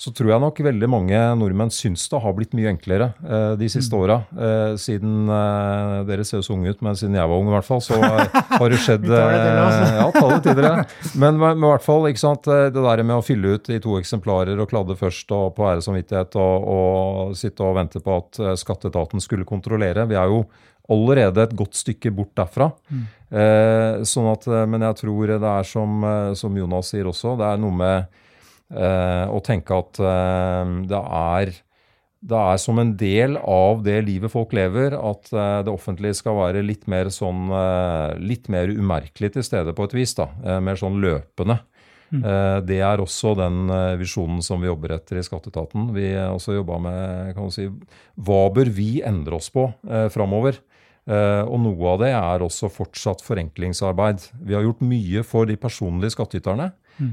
så 0.00 0.08
tror 0.16 0.30
jeg 0.32 0.40
nok 0.40 0.60
veldig 0.64 0.88
mange 0.88 1.18
nordmenn 1.36 1.70
syns 1.74 2.06
det 2.08 2.18
har 2.24 2.32
blitt 2.32 2.54
mye 2.56 2.70
enklere 2.72 3.10
eh, 3.20 3.50
de 3.60 3.66
siste 3.68 3.92
mm. 3.92 4.00
åra. 4.00 4.16
Eh, 4.32 4.76
siden 4.80 5.28
eh, 5.28 5.96
Dere 6.08 6.24
ser 6.24 6.38
jo 6.40 6.46
så 6.46 6.54
unge 6.54 6.72
ut, 6.72 6.80
men 6.86 6.96
siden 6.96 7.18
jeg 7.18 7.28
var 7.28 7.36
ung, 7.36 7.50
i 7.50 7.52
hvert 7.52 7.66
fall, 7.66 7.82
så 7.84 7.98
har 8.00 8.72
det 8.72 8.78
skjedd 8.80 9.04
det 9.10 9.18
eh, 9.20 9.98
Ja, 9.98 10.06
ta 10.14 10.22
det 10.32 10.38
til 10.46 10.56
dere. 10.56 10.86
Men, 11.20 11.36
i 11.36 11.66
hvert 11.66 11.84
fall, 11.84 12.08
ikke 12.08 12.22
sant, 12.22 12.48
eh, 12.48 12.70
det 12.72 12.84
der 12.86 13.02
med 13.04 13.18
å 13.18 13.26
fylle 13.26 13.58
ut 13.58 13.68
i 13.68 13.76
to 13.84 13.98
eksemplarer 14.00 14.62
og 14.62 14.70
kladde 14.72 14.96
først 14.96 15.36
og 15.36 15.52
på 15.58 15.68
ære 15.68 15.84
samvittighet 15.84 16.38
og, 16.40 16.70
og 16.76 17.36
sitte 17.36 17.68
og 17.68 17.76
vente 17.76 18.00
på 18.00 18.16
at 18.22 18.40
eh, 18.40 18.56
skatteetaten 18.62 19.20
skulle 19.20 19.48
kontrollere. 19.48 20.08
Vi 20.08 20.16
er 20.16 20.32
jo 20.32 20.46
allerede 20.90 21.44
et 21.44 21.52
godt 21.60 21.76
stykke 21.76 22.14
bort 22.16 22.32
derfra. 22.40 22.70
Mm. 22.88 23.04
Eh, 23.36 24.00
sånn 24.08 24.32
at, 24.32 24.48
men 24.64 24.88
jeg 24.88 25.02
tror 25.04 25.36
det 25.36 25.52
er 25.52 25.68
som, 25.68 26.08
som 26.40 26.56
Jonas 26.56 26.88
sier 26.96 27.12
også, 27.12 27.36
det 27.36 27.52
er 27.52 27.60
noe 27.60 27.80
med 27.84 28.20
og 28.70 29.42
tenke 29.46 29.80
at 29.82 30.00
eh, 30.02 30.76
det 30.90 31.02
er 31.20 31.58
det 32.20 32.36
er 32.36 32.58
som 32.60 32.76
en 32.76 32.90
del 33.00 33.38
av 33.40 33.78
det 33.80 33.96
livet 34.04 34.28
folk 34.28 34.50
lever, 34.52 34.92
at 34.92 35.30
uh, 35.32 35.62
det 35.64 35.72
offentlige 35.72 36.18
skal 36.18 36.34
være 36.36 36.60
litt 36.60 36.82
mer 36.84 37.08
sånn 37.08 37.48
litt 38.20 38.50
mer 38.52 38.68
umerkelig 38.68 39.30
til 39.38 39.46
stede 39.46 39.72
på 39.72 39.86
et 39.88 39.94
vis. 39.96 40.12
da, 40.18 40.26
Mer 40.60 40.76
sånn 40.76 41.00
løpende. 41.00 41.62
Mm. 42.10 42.24
det 42.66 42.80
er 42.82 42.98
også 42.98 43.36
den 43.38 43.70
visjonen 43.96 44.40
som 44.42 44.60
vi 44.60 44.66
jobber 44.66 44.96
etter 44.96 45.20
i 45.20 45.22
Skatteetaten. 45.24 45.92
Vi 45.94 46.08
har 46.10 46.34
også 46.34 46.58
jobba 46.58 46.76
med 46.82 47.32
kan 47.36 47.46
man 47.46 47.54
si, 47.54 47.68
hva 48.18 48.40
bør 48.52 48.68
vi 48.74 48.98
endre 49.06 49.38
oss 49.38 49.48
på 49.54 49.70
eh, 49.88 50.08
framover. 50.12 50.58
Og 51.10 51.56
noe 51.58 51.88
av 51.90 51.96
det 52.04 52.10
er 52.14 52.42
også 52.44 52.68
fortsatt 52.70 53.24
forenklingsarbeid. 53.26 54.28
Vi 54.46 54.54
har 54.54 54.62
gjort 54.62 54.84
mye 54.86 55.24
for 55.26 55.48
de 55.50 55.56
personlige 55.58 56.14
skattyterne. 56.14 56.68
Mm. 57.00 57.12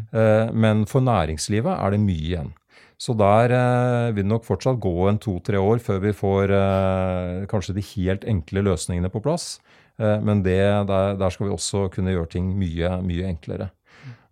Men 0.54 0.84
for 0.86 1.02
næringslivet 1.02 1.74
er 1.74 1.96
det 1.96 2.02
mye 2.04 2.26
igjen. 2.30 2.52
Så 2.98 3.14
der 3.14 3.54
eh, 3.54 4.12
vil 4.16 4.26
det 4.26 4.32
nok 4.32 4.46
fortsatt 4.48 4.80
gå 4.82 4.94
en 5.06 5.20
to-tre 5.22 5.60
år 5.62 5.82
før 5.86 6.02
vi 6.02 6.14
får 6.18 6.54
eh, 6.58 7.44
kanskje 7.50 7.76
de 7.78 7.86
helt 7.94 8.26
enkle 8.26 8.64
løsningene 8.66 9.12
på 9.14 9.22
plass. 9.22 9.60
Eh, 10.02 10.18
men 10.26 10.42
det, 10.46 10.58
der, 10.90 11.14
der, 11.20 11.34
skal 11.34 11.48
vi 11.48 11.54
også 11.54 11.88
kunne 11.94 12.16
gjøre 12.16 12.32
ting 12.34 12.50
mye, 12.58 12.96
mye 13.06 13.30
enklere. 13.30 13.70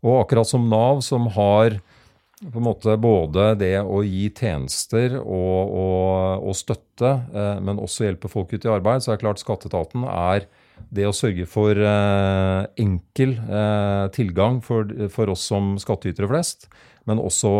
Og 0.05 0.23
akkurat 0.23 0.49
som 0.49 0.65
Nav, 0.69 1.03
som 1.05 1.29
har 1.37 1.77
på 2.43 2.59
en 2.59 2.65
måte 2.67 2.97
både 2.99 3.53
det 3.59 3.77
å 3.79 4.01
gi 4.03 4.27
tjenester 4.35 5.15
og, 5.21 5.71
og, 5.71 6.47
og 6.49 6.57
støtte, 6.57 7.11
eh, 7.31 7.61
men 7.63 7.79
også 7.79 8.09
hjelpe 8.09 8.31
folk 8.31 8.51
ut 8.51 8.67
i 8.67 8.71
arbeid, 8.71 9.03
så 9.03 9.13
er 9.13 9.17
det 9.17 9.23
klart 9.23 9.43
skatteetaten 9.43 10.03
er 10.09 10.47
det 10.91 11.05
å 11.07 11.13
sørge 11.15 11.45
for 11.47 11.79
eh, 11.79 12.65
enkel 12.83 13.37
eh, 13.39 14.07
tilgang 14.15 14.59
for, 14.65 14.91
for, 15.13 15.31
oss 15.31 15.45
som 15.47 15.77
skattytere 15.79 16.27
flest, 16.31 16.67
men 17.07 17.21
også 17.21 17.53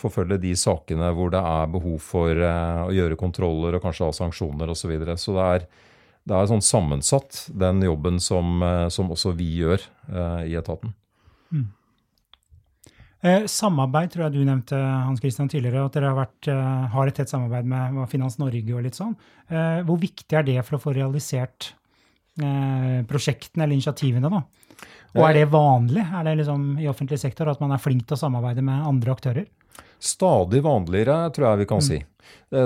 forfølge 0.00 0.40
de 0.42 0.56
sakene 0.58 1.12
hvor 1.14 1.30
det 1.30 1.42
er 1.44 1.70
behov 1.70 1.98
for 2.02 2.32
å 2.32 2.88
gjøre 2.96 3.18
kontroller 3.20 3.76
og 3.76 3.84
kanskje 3.84 4.08
ha 4.08 4.14
sanksjoner 4.16 4.72
osv. 4.72 4.86
Så, 4.86 4.90
videre. 4.90 5.18
så 5.20 5.36
det 5.36 5.48
er, 5.52 5.66
det 6.24 6.38
er 6.38 6.48
sånn 6.48 6.64
sammensatt, 6.64 7.42
den 7.52 7.84
jobben 7.84 8.16
som, 8.24 8.64
som 8.88 9.12
også 9.12 9.34
vi 9.36 9.50
gjør 9.60 9.84
i 10.48 10.56
etaten. 10.56 10.96
Mm. 11.52 11.68
Eh, 13.24 13.46
samarbeid 13.48 14.12
tror 14.12 14.26
jeg 14.26 14.34
du 14.34 14.42
nevnte 14.44 14.76
Hans 14.76 15.22
Christian, 15.22 15.48
tidligere, 15.48 15.86
at 15.86 15.94
dere 15.96 16.10
har, 16.10 16.18
vært, 16.18 16.48
eh, 16.52 16.88
har 16.92 17.08
et 17.08 17.16
tett 17.16 17.30
samarbeid 17.32 17.64
med 17.70 18.02
Finans 18.12 18.36
Norge 18.40 18.74
og 18.76 18.84
litt 18.84 18.98
sånn. 18.98 19.14
Eh, 19.48 19.80
hvor 19.88 19.96
viktig 20.00 20.36
er 20.36 20.44
det 20.44 20.58
for 20.66 20.76
å 20.76 20.82
få 20.82 20.94
realisert 20.96 21.72
prosjektene 22.34 23.62
eller 23.62 23.76
initiativene. 23.76 24.26
da. 24.28 24.40
Og 25.14 25.22
er 25.22 25.34
det 25.34 25.52
vanlig 25.52 26.02
er 26.02 26.24
det 26.24 26.32
liksom 26.40 26.80
i 26.82 26.88
offentlig 26.90 27.20
sektor 27.20 27.46
at 27.46 27.60
man 27.60 27.70
er 27.70 27.78
flink 27.78 28.08
til 28.08 28.16
å 28.16 28.18
samarbeide 28.18 28.60
med 28.60 28.74
andre 28.82 29.14
aktører? 29.14 29.46
Stadig 30.02 30.60
vanligere, 30.60 31.30
tror 31.30 31.46
jeg 31.52 31.58
vi 31.58 31.68
kan 31.70 31.78
mm. 31.78 31.86
si. 31.86 32.00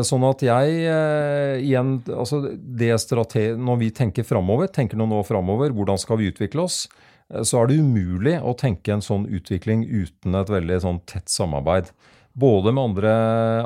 Sånn 0.08 0.24
at 0.24 0.40
jeg 0.40 1.60
igjen 1.60 2.00
altså 2.08 2.56
det 2.56 3.58
Når 3.58 3.76
vi 3.76 3.90
tenker 3.90 4.24
framover, 4.24 4.72
tenker 4.72 4.96
noen 4.96 5.20
år 5.20 5.28
framover, 5.28 5.68
hvordan 5.68 5.98
skal 5.98 6.16
vi 6.16 6.32
utvikle 6.32 6.64
oss? 6.64 6.88
Så 7.28 7.58
er 7.60 7.68
det 7.68 7.80
umulig 7.82 8.38
å 8.40 8.54
tenke 8.56 8.94
en 8.94 9.04
sånn 9.04 9.26
utvikling 9.28 9.82
uten 9.84 10.36
et 10.38 10.52
veldig 10.52 10.78
sånn 10.80 11.02
tett 11.08 11.28
samarbeid. 11.28 11.90
Både 12.38 12.70
med 12.72 12.84
andre, 12.84 13.12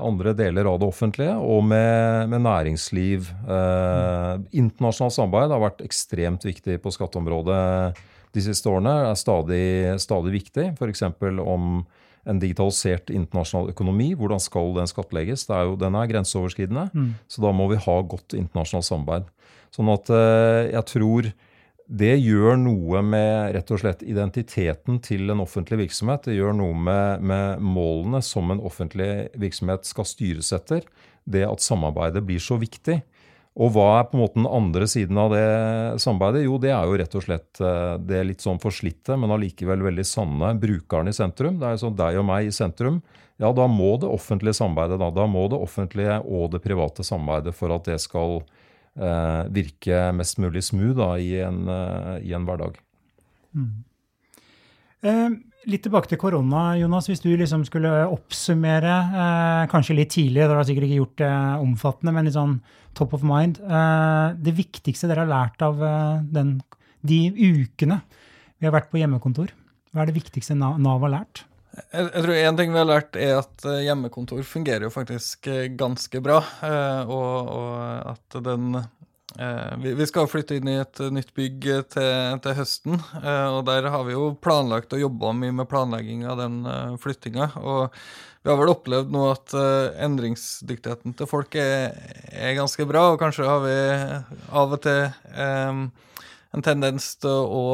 andre, 0.00 0.32
deler 0.34 0.66
av 0.70 0.78
det 0.80 0.88
offentlige 0.88 1.34
og 1.36 1.60
med, 1.68 2.30
med 2.32 2.42
næringsliv. 2.46 3.28
Eh, 3.44 4.32
internasjonalt 4.56 5.14
samarbeid 5.14 5.52
har 5.52 5.62
vært 5.62 5.82
ekstremt 5.84 6.46
viktig 6.48 6.78
på 6.82 6.92
skatteområdet 6.94 7.60
de 8.32 8.44
siste 8.44 8.70
årene. 8.70 8.94
Det 9.04 9.10
er 9.10 9.20
stadig, 9.20 9.66
stadig 10.02 10.32
viktig. 10.38 10.66
F.eks. 10.72 11.04
om 11.44 11.84
en 12.22 12.40
digitalisert 12.42 13.12
internasjonal 13.12 13.72
økonomi. 13.74 14.12
Hvordan 14.18 14.40
skal 14.42 14.72
den 14.78 14.90
skattlegges? 14.90 15.44
Er 15.50 15.68
jo, 15.68 15.78
den 15.78 15.98
er 15.98 16.10
grenseoverskridende. 16.10 16.88
Mm. 16.94 17.14
Så 17.28 17.44
da 17.44 17.52
må 17.54 17.68
vi 17.72 17.80
ha 17.82 17.96
godt 18.02 18.38
internasjonalt 18.38 18.88
samarbeid. 18.88 19.30
Sånn 19.74 19.90
at 19.92 20.10
eh, 20.12 20.72
jeg 20.72 20.86
tror 20.94 21.32
det 21.92 22.14
gjør 22.22 22.56
noe 22.56 23.02
med 23.04 23.52
rett 23.52 23.70
og 23.74 23.80
slett 23.82 24.02
identiteten 24.06 24.96
til 25.04 25.28
en 25.32 25.42
offentlig 25.44 25.82
virksomhet. 25.82 26.24
Det 26.24 26.38
gjør 26.38 26.54
noe 26.56 26.76
med, 26.88 27.24
med, 27.28 27.60
målene 27.60 28.22
som 28.24 28.48
en 28.52 28.62
offentlig 28.64 29.28
virksomhet 29.40 29.84
skal 29.84 30.08
styres 30.08 30.54
etter. 30.56 30.86
Det 31.28 31.44
at 31.44 31.60
samarbeidet 31.60 32.22
blir 32.24 32.40
så 32.40 32.56
viktig. 32.60 32.96
Og 33.60 33.74
hva 33.74 33.88
er 33.98 34.06
på 34.08 34.16
en 34.16 34.22
måte 34.22 34.38
den 34.38 34.48
andre 34.48 34.88
siden 34.88 35.20
av 35.20 35.34
det 35.34 35.44
samarbeidet? 36.00 36.46
Jo, 36.46 36.56
det 36.62 36.72
er 36.72 36.88
jo 36.88 36.96
rett 37.02 37.18
og 37.18 37.26
slett 37.26 37.60
eh, 37.60 37.98
det 38.00 38.22
litt 38.24 38.44
sånn 38.46 38.62
forslitte, 38.62 39.18
men 39.20 39.34
allikevel 39.36 39.84
veldig 39.90 40.06
sanne 40.08 40.54
brukeren 40.62 41.12
i 41.12 41.16
sentrum. 41.16 41.60
Det 41.60 41.68
er 41.68 41.82
sånn 41.82 41.98
deg 41.98 42.22
og 42.22 42.28
meg 42.30 42.48
i 42.48 42.56
sentrum. 42.56 43.02
Ja, 43.36 43.52
da 43.52 43.68
må 43.68 43.98
det 44.00 44.08
offentlige 44.08 44.56
samarbeidet, 44.56 44.96
da. 45.02 45.12
Da 45.12 45.28
må 45.28 45.44
det 45.52 45.60
offentlige 45.60 46.22
og 46.24 46.54
det 46.54 46.64
private 46.64 47.04
samarbeidet 47.04 47.52
for 47.58 47.76
at 47.76 47.84
det 47.92 48.00
skal 48.00 48.38
eh, 48.40 48.61
virke 48.92 50.10
mest 50.12 50.36
mulig 50.42 50.60
smooth 50.66 50.98
da, 50.98 51.14
i, 51.16 51.38
en, 51.40 51.62
eh, 51.68 52.18
i 52.28 52.34
en 52.36 52.44
hverdag. 52.44 52.76
Mm. 53.56 53.84
Eh, 55.02 55.30
litt 55.70 55.84
tilbake 55.86 56.10
til 56.10 56.20
korona, 56.20 56.72
Jonas. 56.78 57.08
Hvis 57.10 57.22
du 57.22 57.30
liksom 57.36 57.64
skulle 57.66 57.90
oppsummere, 58.10 58.96
eh, 59.12 59.66
kanskje 59.70 59.96
litt 59.96 60.12
tidlig, 60.14 60.42
dere 60.42 60.60
har 60.60 60.64
sikkert 60.68 60.88
ikke 60.88 61.00
gjort 61.00 61.16
det 61.16 61.32
omfattende, 61.62 62.12
men 62.12 62.24
litt 62.24 62.34
sånn 62.34 62.60
top 62.94 63.14
of 63.14 63.22
mind. 63.22 63.60
Eh, 63.60 64.34
det 64.38 64.54
viktigste 64.54 65.08
dere 65.08 65.26
har 65.26 65.32
lært 65.32 65.62
av 65.62 65.82
eh, 65.82 66.22
den, 66.22 66.60
de 67.02 67.32
ukene 67.32 68.02
vi 68.58 68.66
har 68.66 68.74
vært 68.74 68.90
på 68.90 69.00
hjemmekontor? 69.00 69.50
Hva 69.92 70.02
er 70.02 70.06
det 70.06 70.20
viktigste 70.22 70.54
Nav 70.54 71.00
har 71.02 71.10
lært? 71.10 71.44
Jeg, 71.72 72.08
jeg 72.08 72.24
tror 72.24 72.34
En 72.36 72.58
ting 72.58 72.72
vi 72.72 72.80
har 72.80 72.88
lært, 72.88 73.16
er 73.16 73.38
at 73.40 73.68
eh, 73.68 73.84
hjemmekontor 73.86 74.42
fungerer 74.44 74.86
jo 74.86 74.92
faktisk 74.92 75.48
eh, 75.48 75.70
ganske 75.78 76.20
bra. 76.24 76.42
Eh, 76.64 77.12
og, 77.12 77.52
og 77.52 78.12
at 78.14 78.42
den 78.44 78.82
vi, 79.80 80.04
skal 80.04 80.26
flytte 80.28 80.58
inn 80.58 80.68
i 80.68 80.74
et 80.76 80.98
nytt 81.08 81.30
bygg 81.32 81.64
til, 81.94 82.40
til 82.44 82.56
høsten. 82.58 82.98
og 83.00 83.62
Der 83.64 83.86
har 83.88 84.02
vi 84.04 84.12
jo 84.12 84.26
planlagt 84.36 84.92
og 84.92 85.00
jobba 85.00 85.30
mye 85.32 85.54
med 85.56 85.70
planlegging 85.70 86.26
av 86.28 86.36
den 86.36 86.58
flyttinga. 87.00 87.46
Og 87.62 87.96
vi 88.44 88.50
har 88.52 88.60
vel 88.60 88.74
opplevd 88.74 89.08
nå 89.16 89.22
at 89.30 89.56
endringsdyktigheten 90.04 91.16
til 91.16 91.30
folk 91.30 91.56
er, 91.56 91.96
er, 92.28 92.52
ganske 92.60 92.84
bra. 92.84 93.06
Og 93.14 93.22
kanskje 93.24 93.48
har 93.48 93.64
vi 93.64 93.78
av 94.60 94.76
og 94.76 94.84
til 94.84 95.00
en 96.52 96.64
tendens 96.64 97.14
til 97.22 97.32
å 97.32 97.64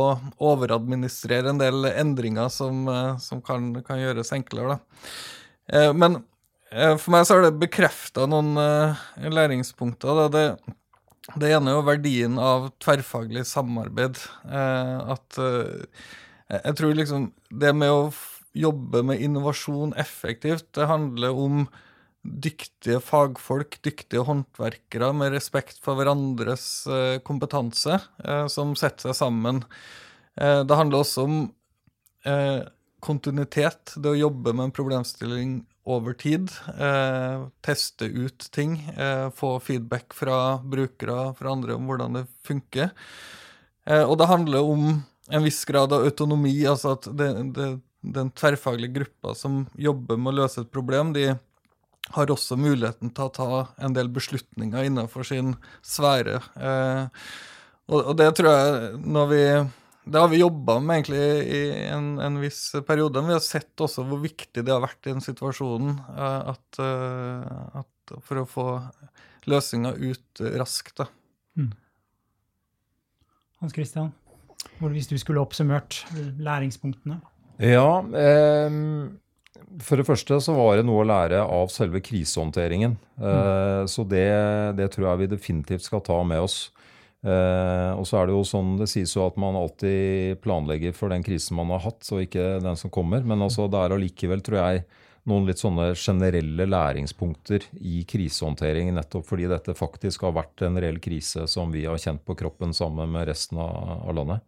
overadministrere 0.50 1.50
en 1.52 1.60
del 1.60 1.88
endringer 1.90 2.50
som, 2.52 2.86
eh, 2.88 3.16
som 3.22 3.42
kan, 3.44 3.72
kan, 3.86 4.00
gjøres 4.00 4.32
enklere. 4.36 4.76
Da. 4.76 5.04
Eh, 5.72 5.92
men 5.92 6.20
eh, 6.70 6.94
for 6.96 7.14
meg 7.14 7.26
så 7.26 7.38
har 7.38 7.48
det 7.48 7.58
bekrefta 7.58 8.28
noen 8.30 8.54
læringspunkter. 9.18 10.22
Da. 10.22 10.28
Det, 10.30 11.34
det 11.34 11.52
ene 11.56 11.72
er 11.72 11.80
jo 11.80 11.88
verdien 11.88 12.38
av 12.40 12.70
tverrfaglig 12.82 13.44
samarbeid. 13.50 14.22
At 14.48 15.36
jeg 15.38 16.78
tror 16.78 16.94
liksom 16.96 17.28
det 17.50 17.74
med 17.76 17.92
å 17.92 18.08
jobbe 18.58 19.02
med 19.04 19.20
innovasjon 19.22 19.92
effektivt, 20.00 20.70
det 20.74 20.88
handler 20.88 21.36
om 21.36 21.66
dyktige 22.26 23.00
fagfolk, 23.04 23.78
dyktige 23.84 24.24
håndverkere 24.26 25.12
med 25.16 25.32
respekt 25.34 25.78
for 25.84 25.98
hverandres 25.98 26.86
eh, 26.90 27.16
kompetanse, 27.24 28.00
eh, 28.24 28.46
som 28.50 28.74
setter 28.78 29.10
seg 29.10 29.18
sammen. 29.20 29.62
Eh, 30.36 30.62
det 30.66 30.78
handler 30.78 31.04
også 31.04 31.28
om 31.28 31.40
kontinuitet, 33.00 33.94
det 33.96 34.10
å 34.10 34.18
jobbe 34.18 34.52
med 34.52 34.66
en 34.66 34.72
problemstilling 34.74 35.52
over 35.88 36.12
tid. 36.18 36.50
teste 37.64 38.04
ut 38.04 38.48
ting, 38.52 38.74
få 39.32 39.52
feedback 39.64 40.12
fra 40.18 40.58
brukere, 40.60 41.30
fra 41.38 41.54
andre 41.54 41.78
om 41.78 41.86
hvordan 41.88 42.18
det 42.18 42.24
funker. 42.44 42.90
og 43.86 44.18
det 44.18 44.28
handler 44.28 44.60
om 44.60 44.84
en 45.30 45.46
viss 45.46 45.64
grad 45.64 45.94
av 45.94 46.04
autonomi, 46.04 46.58
altså 46.66 46.98
at 46.98 47.08
det, 47.16 47.30
det, 47.56 47.70
den 48.02 48.30
tverrfaglige 48.30 48.98
gruppa 48.98 49.34
som 49.38 49.62
jobber 49.78 50.18
med 50.18 50.34
å 50.34 50.40
løse 50.42 50.66
et 50.66 50.74
problem, 50.74 51.14
de 51.16 51.30
har 52.14 52.32
også 52.32 52.56
muligheten 52.60 53.12
til 53.14 53.28
å 53.28 53.34
ta 53.34 53.50
en 53.84 53.96
del 53.96 54.10
beslutninger 54.12 54.88
innenfor 54.88 55.26
sin 55.28 55.54
sfære. 55.84 56.40
Eh, 56.56 57.28
og, 57.88 58.00
og, 58.00 58.14
det 58.20 58.30
tror 58.38 58.50
jeg, 58.52 58.96
når 59.04 59.30
vi 59.32 59.42
det 60.08 60.20
har 60.22 60.30
vi 60.32 60.40
jobba 60.40 60.78
med 60.80 61.02
egentlig 61.02 61.24
i 61.52 61.62
en, 61.90 62.14
en, 62.24 62.38
viss 62.40 62.62
periode. 62.88 63.20
Men 63.20 63.34
vi 63.34 63.36
har 63.36 63.44
sett 63.44 63.82
også 63.84 64.06
hvor 64.08 64.22
viktig 64.22 64.62
det 64.64 64.72
har 64.72 64.80
vært 64.80 65.04
i 65.04 65.12
den 65.12 65.20
situasjonen 65.24 65.98
eh, 66.14 66.52
at, 66.54 66.80
uh, 66.80 67.82
at 67.82 68.14
for 68.24 68.40
å 68.40 68.46
få 68.48 68.66
løsninga 69.48 69.92
ut 70.00 70.42
raskt. 70.56 71.02
da. 71.02 71.10
Mm. 71.60 71.74
Hans 73.60 73.76
Christian, 73.76 74.14
hvis 74.80 75.10
du 75.10 75.16
skulle 75.20 75.44
oppsummert 75.44 76.00
læringspunktene? 76.40 77.20
Ja, 77.58 78.00
eh, 78.16 78.70
for 79.84 80.00
det 80.00 80.06
første 80.08 80.38
så 80.42 80.54
var 80.56 80.78
det 80.78 80.86
noe 80.88 81.04
å 81.04 81.08
lære 81.08 81.40
av 81.44 81.70
selve 81.72 82.00
krisehåndteringen. 82.04 82.96
Eh, 83.20 83.38
mm. 83.84 83.88
Så 83.90 84.04
det, 84.08 84.28
det, 84.78 84.90
tror 84.94 85.10
jeg 85.10 85.22
vi 85.22 85.32
definitivt 85.34 85.86
skal 85.86 86.04
ta 86.06 86.18
med 86.26 86.42
oss. 86.44 86.58
Eh, 87.26 87.90
og 87.98 88.06
så 88.06 88.20
er 88.20 88.28
det 88.28 88.36
jo 88.36 88.44
sånn 88.46 88.76
det 88.78 88.86
sies 88.90 89.16
jo 89.16 89.24
at 89.26 89.38
man 89.40 89.58
alltid 89.58 90.38
planlegger 90.44 90.94
for 90.94 91.10
den 91.10 91.24
krisen 91.26 91.58
man 91.58 91.72
har 91.74 91.82
hatt, 91.88 92.02
og 92.14 92.24
ikke 92.24 92.58
den 92.64 92.78
som 92.78 92.92
kommer. 92.94 93.26
Men 93.26 93.42
altså, 93.44 93.68
det 93.70 93.80
er 93.82 93.96
allikevel, 93.96 94.44
tror 94.46 94.60
jeg, 94.62 94.86
noen 95.28 95.48
litt 95.48 95.60
sånne 95.60 95.90
generelle 95.98 96.66
læringspunkter 96.68 97.66
i 97.84 98.02
krisehåndtering, 98.08 98.94
nettopp 98.96 99.26
fordi 99.28 99.48
dette 99.50 99.76
faktisk 99.76 100.24
har 100.24 100.36
vært 100.38 100.64
en 100.64 100.78
reell 100.80 101.00
krise 101.04 101.44
som 101.50 101.74
vi 101.74 101.84
har 101.88 102.00
kjent 102.00 102.24
på 102.24 102.36
kroppen 102.38 102.72
sammen 102.76 103.12
med 103.12 103.28
resten 103.28 103.60
av, 103.60 104.08
landet. 104.16 104.44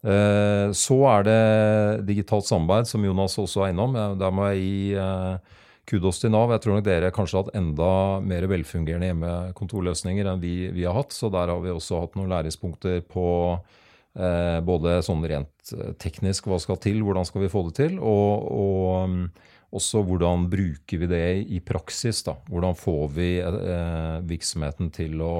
Eh, 0.00 0.70
så 0.72 0.96
er 1.12 1.26
det 1.26 2.04
digitalt 2.08 2.48
samarbeid, 2.48 2.88
som 2.88 3.04
Jonas 3.04 3.36
også 3.40 3.66
er 3.66 3.74
innom. 3.74 3.96
Der 4.20 4.32
må 4.32 4.48
jeg 4.50 4.62
gi 4.62 4.94
eh, 4.96 5.58
kudos 5.90 6.22
til 6.22 6.32
Nav. 6.32 6.52
Jeg 6.54 6.64
tror 6.64 6.78
nok 6.78 6.86
dere 6.86 7.12
kanskje 7.14 7.36
har 7.36 7.46
hatt 7.46 7.60
enda 7.60 7.92
mer 8.24 8.46
velfungerende 8.50 9.10
hjemmekontorløsninger 9.10 10.30
enn 10.30 10.42
vi, 10.42 10.54
vi, 10.72 10.86
har 10.88 10.96
hatt. 10.96 11.14
Så 11.16 11.32
der 11.32 11.52
har 11.52 11.60
vi 11.64 11.74
også 11.74 12.00
hatt 12.04 12.16
noen 12.18 12.32
læringspunkter 12.32 13.02
på 13.10 13.28
eh, 13.54 14.58
både 14.64 15.00
sånn 15.06 15.24
rent 15.28 15.74
teknisk 16.02 16.48
hva 16.50 16.58
skal 16.62 16.80
til, 16.82 17.02
hvordan 17.04 17.28
skal 17.28 17.44
vi 17.44 17.52
få 17.52 17.66
det 17.68 17.76
til, 17.82 17.98
og, 18.00 18.48
og 18.50 19.76
også 19.76 20.02
hvordan 20.02 20.48
bruker 20.50 21.02
vi 21.02 21.08
det 21.10 21.26
i 21.54 21.60
praksis? 21.62 22.24
da? 22.26 22.34
Hvordan 22.50 22.78
får 22.78 23.04
vi 23.14 23.32
eh, 23.44 24.16
virksomheten 24.26 24.90
til 24.94 25.20
å 25.22 25.34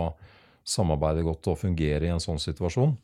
samarbeide 0.71 1.25
godt 1.27 1.49
og 1.51 1.59
fungere 1.65 2.07
i 2.07 2.13
en 2.15 2.23
sånn 2.23 2.39
situasjon? 2.39 2.95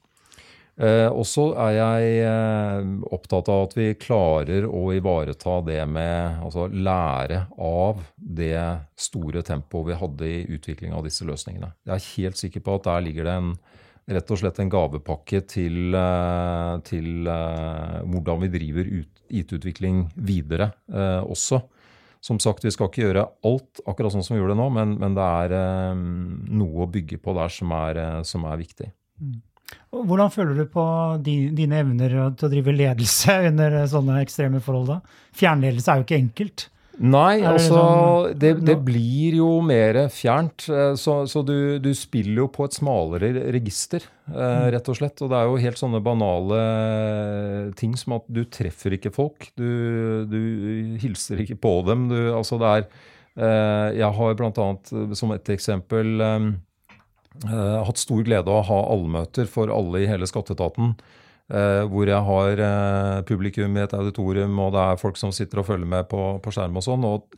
Eh, 0.77 1.09
og 1.09 1.25
så 1.25 1.47
er 1.65 1.73
jeg 1.73 2.17
eh, 2.29 2.89
opptatt 3.17 3.49
av 3.49 3.63
at 3.65 3.77
vi 3.79 3.87
klarer 3.97 4.67
å 4.69 4.83
ivareta 4.93 5.55
det 5.65 5.81
med 5.89 6.43
altså 6.45 6.67
lære 6.69 7.47
av 7.57 8.03
det 8.17 8.61
store 9.01 9.41
tempoet 9.47 9.89
vi 9.89 10.01
hadde 10.03 10.29
i 10.29 10.45
utvikling 10.59 10.93
av 10.93 11.07
disse 11.09 11.25
løsningene. 11.25 11.73
Jeg 11.89 11.97
er 11.97 12.11
helt 12.11 12.43
sikker 12.43 12.65
på 12.67 12.77
at 12.77 12.91
der 12.91 13.07
ligger 13.09 13.29
det 13.29 13.39
en 13.41 13.55
rett 14.07 14.31
og 14.31 14.39
slett 14.39 14.61
en 14.63 14.71
gavepakke 14.71 15.41
til, 15.51 15.95
eh, 15.97 16.75
til 16.87 17.27
eh, 17.27 17.97
hvordan 18.07 18.45
vi 18.45 18.53
driver 18.53 18.91
IT-utvikling 19.27 20.05
videre 20.15 20.71
uh, 20.95 21.25
også. 21.27 21.59
Som 22.23 22.39
sagt, 22.43 22.63
vi 22.63 22.71
skal 22.71 22.87
ikke 22.87 23.03
gjøre 23.03 23.25
alt 23.49 23.81
akkurat 23.91 24.15
sånn 24.15 24.23
som 24.23 24.37
vi 24.37 24.39
gjør 24.39 24.53
det 24.53 24.59
nå, 24.61 24.69
men, 24.77 24.93
men 25.01 25.17
det 25.19 25.27
er 25.27 25.55
uh, 25.59 26.05
noe 26.61 26.85
å 26.85 26.91
bygge 26.91 27.19
på 27.23 27.35
der 27.35 27.51
som 27.51 27.75
er, 27.75 28.01
som 28.27 28.47
er 28.47 28.61
viktig. 28.61 28.93
Mm. 29.19 29.41
Hvordan 30.05 30.33
føler 30.35 30.59
du 30.59 30.67
på 30.71 30.85
dine 31.25 31.83
evner 31.83 32.17
til 32.37 32.49
å 32.49 32.53
drive 32.53 32.75
ledelse 32.77 33.41
under 33.51 33.83
sånne 33.91 34.23
ekstreme 34.25 34.63
forhold? 34.65 34.95
da? 34.95 35.21
Fjernledelse 35.37 35.93
er 35.93 36.01
jo 36.01 36.09
ikke 36.09 36.21
enkelt. 36.21 36.69
Nei, 36.97 37.43
altså 37.45 37.75
sånn, 37.77 38.37
det, 38.41 38.55
det, 38.65 38.77
blir 38.87 39.37
jo 39.37 39.49
mer 39.65 39.99
fjernt. 40.13 40.65
Eh, 40.73 40.95
så, 40.97 41.19
så 41.29 41.43
du, 41.45 41.77
du, 41.83 41.91
spiller 41.97 42.41
jo 42.41 42.47
på 42.53 42.65
et 42.65 42.77
smalere 42.79 43.33
register, 43.53 44.07
eh, 44.31 44.33
mm. 44.33 44.69
rett 44.73 44.89
og 44.93 44.97
slett. 44.97 45.21
Og 45.21 45.33
det 45.33 45.39
er 45.39 45.51
jo 45.51 45.59
helt 45.61 45.81
sånne 45.81 46.01
banale 46.05 46.61
ting 47.77 47.93
som 48.01 48.17
at 48.17 48.25
du 48.33 48.47
treffer 48.49 48.97
ikke 48.97 49.13
folk. 49.13 49.51
Du, 49.61 50.25
du 50.31 50.41
hilser 51.03 51.45
ikke 51.45 51.59
på 51.61 51.75
dem. 51.89 52.09
Du, 52.13 52.17
altså 52.33 52.57
det 52.63 52.73
er 52.73 52.87
eh, 52.89 54.01
Jeg 54.01 54.13
har 54.17 54.41
bl.a. 54.41 54.71
som 55.21 55.37
et 55.37 55.53
eksempel 55.53 56.17
hatt 57.45 58.01
stor 58.01 58.25
glede 58.27 58.49
av 58.49 58.63
å 58.63 58.67
ha 58.71 58.81
allmøter 58.95 59.49
for 59.51 59.73
alle 59.73 60.05
i 60.05 60.09
hele 60.11 60.29
skatteetaten. 60.29 60.95
Uh, 61.47 61.87
hvor 61.87 62.09
jeg 62.11 62.27
har 62.27 62.59
uh, 62.59 63.21
publikum 63.23 63.77
i 63.77 63.85
et 63.85 63.93
auditorium, 63.95 64.57
og 64.59 64.73
det 64.75 64.83
er 64.83 64.99
folk 64.99 65.19
som 65.21 65.31
sitter 65.35 65.61
og 65.63 65.69
følger 65.69 65.87
med 65.87 66.09
på, 66.11 66.23
på 66.43 66.53
skjerm 66.55 66.81
og 66.81 66.83
sånn. 66.83 67.07
og 67.07 67.37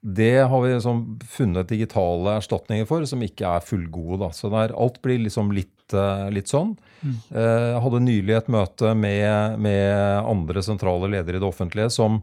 det 0.00 0.46
har 0.48 0.62
vi 0.62 0.70
liksom 0.70 1.00
funnet 1.28 1.68
digitale 1.68 2.38
erstatninger 2.38 2.86
for, 2.88 3.02
som 3.04 3.20
ikke 3.20 3.50
er 3.58 3.64
fullgode. 3.66 4.20
Da. 4.22 4.30
Så 4.32 4.48
der, 4.48 4.72
alt 4.72 4.96
blir 5.04 5.18
liksom 5.20 5.50
litt, 5.52 5.92
litt 6.32 6.48
sånn. 6.48 6.70
Mm. 7.04 7.18
Jeg 7.34 7.82
hadde 7.84 8.00
nylig 8.06 8.38
et 8.38 8.48
møte 8.48 8.94
med, 8.96 9.58
med, 9.60 9.92
andre 10.24 10.62
sentrale 10.64 11.10
ledere 11.12 11.36
i 11.36 11.42
det 11.42 11.50
offentlige 11.50 11.90
som 11.92 12.22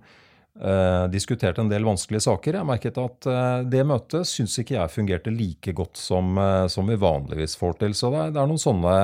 diskuterte 1.13 1.61
en 1.61 1.69
del 1.69 1.85
vanskelige 1.85 2.23
saker. 2.25 2.55
Jeg 2.57 2.65
merket 2.65 2.95
at 2.97 3.27
det 3.69 3.83
møtet 3.85 4.25
syns 4.25 4.55
ikke 4.57 4.73
jeg 4.73 4.89
fungerte 4.89 5.29
like 5.29 5.73
godt 5.77 5.99
som, 6.01 6.39
som 6.73 6.89
vi 6.89 6.97
vanligvis 6.97 7.53
får 7.59 7.77
til. 7.83 7.93
Så 7.93 8.09
det 8.09 8.23
er, 8.23 8.31
det 8.33 8.41
er 8.41 8.49
noen 8.49 8.63
sånne 8.63 8.95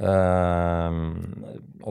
Eh, 0.00 0.90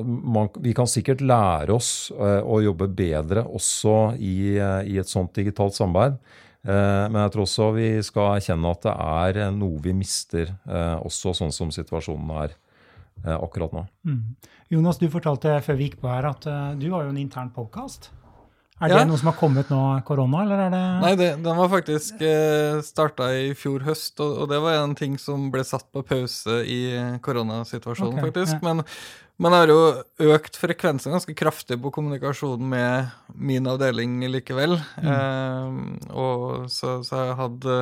man, 0.05 0.49
vi 0.59 0.73
kan 0.75 0.89
sikkert 0.91 1.23
lære 1.23 1.71
oss 1.75 2.11
eh, 2.11 2.41
å 2.43 2.59
jobbe 2.63 2.89
bedre 2.91 3.45
også 3.47 4.17
i, 4.19 4.57
eh, 4.59 4.81
i 4.91 4.97
et 4.99 5.09
sånt 5.09 5.33
digitalt 5.35 5.77
samarbeid. 5.77 6.19
Men 6.63 7.17
jeg 7.19 7.31
tror 7.33 7.43
også 7.43 7.65
vi 7.75 7.87
skal 8.07 8.37
erkjenne 8.37 8.69
at 8.71 8.85
det 8.85 8.91
er 9.43 9.49
noe 9.51 9.81
vi 9.83 9.91
mister, 9.99 10.53
også 11.03 11.33
sånn 11.35 11.51
som 11.51 11.73
situasjonen 11.75 12.29
er 12.39 12.53
akkurat 13.35 13.75
nå. 13.75 13.81
Mm. 14.07 14.21
Jonas, 14.71 15.01
du 15.01 15.09
fortalte 15.11 15.57
før 15.65 15.75
vi 15.75 15.89
gikk 15.89 15.97
på 15.99 16.07
her 16.07 16.29
at 16.29 16.47
du 16.79 16.85
har 16.93 17.03
jo 17.03 17.11
en 17.11 17.19
intern 17.19 17.51
podkast. 17.51 18.13
Er 18.84 18.91
det 18.91 18.99
ja. 18.99 19.07
noe 19.07 19.19
som 19.19 19.29
har 19.31 19.38
kommet 19.39 19.69
nå, 19.71 19.81
korona, 20.07 20.43
eller 20.43 20.61
er 20.65 20.71
det 20.73 20.84
Nei, 21.03 21.11
det, 21.19 21.27
den 21.45 21.59
var 21.59 21.69
faktisk 21.71 22.19
eh, 22.25 22.81
starta 22.84 23.29
i 23.31 23.53
fjor 23.55 23.86
høst, 23.88 24.17
og, 24.19 24.41
og, 24.43 24.49
det 24.51 24.59
var 24.63 24.81
en 24.81 24.95
ting 24.99 25.15
som 25.21 25.45
ble 25.53 25.63
satt 25.67 25.88
på 25.95 26.03
pause 26.07 26.59
i 26.67 26.81
koronasituasjonen, 27.23 28.19
okay, 28.19 28.27
faktisk. 28.27 28.57
Ja. 28.59 28.63
Men 28.67 28.84
man 29.41 29.55
har 29.55 29.71
jo 29.71 29.79
økt 30.34 30.59
frekvensen 30.59 31.15
ganske 31.15 31.36
kraftig 31.38 31.79
på 31.81 31.93
kommunikasjonen 31.95 32.67
med 32.69 33.13
min 33.34 33.69
avdeling 33.71 34.19
likevel. 34.29 34.75
Mm. 34.99 35.07
Eh, 35.13 36.11
og 36.11 36.67
så, 36.73 36.99
så 37.07 37.23
jeg 37.29 37.39
hadde 37.39 37.77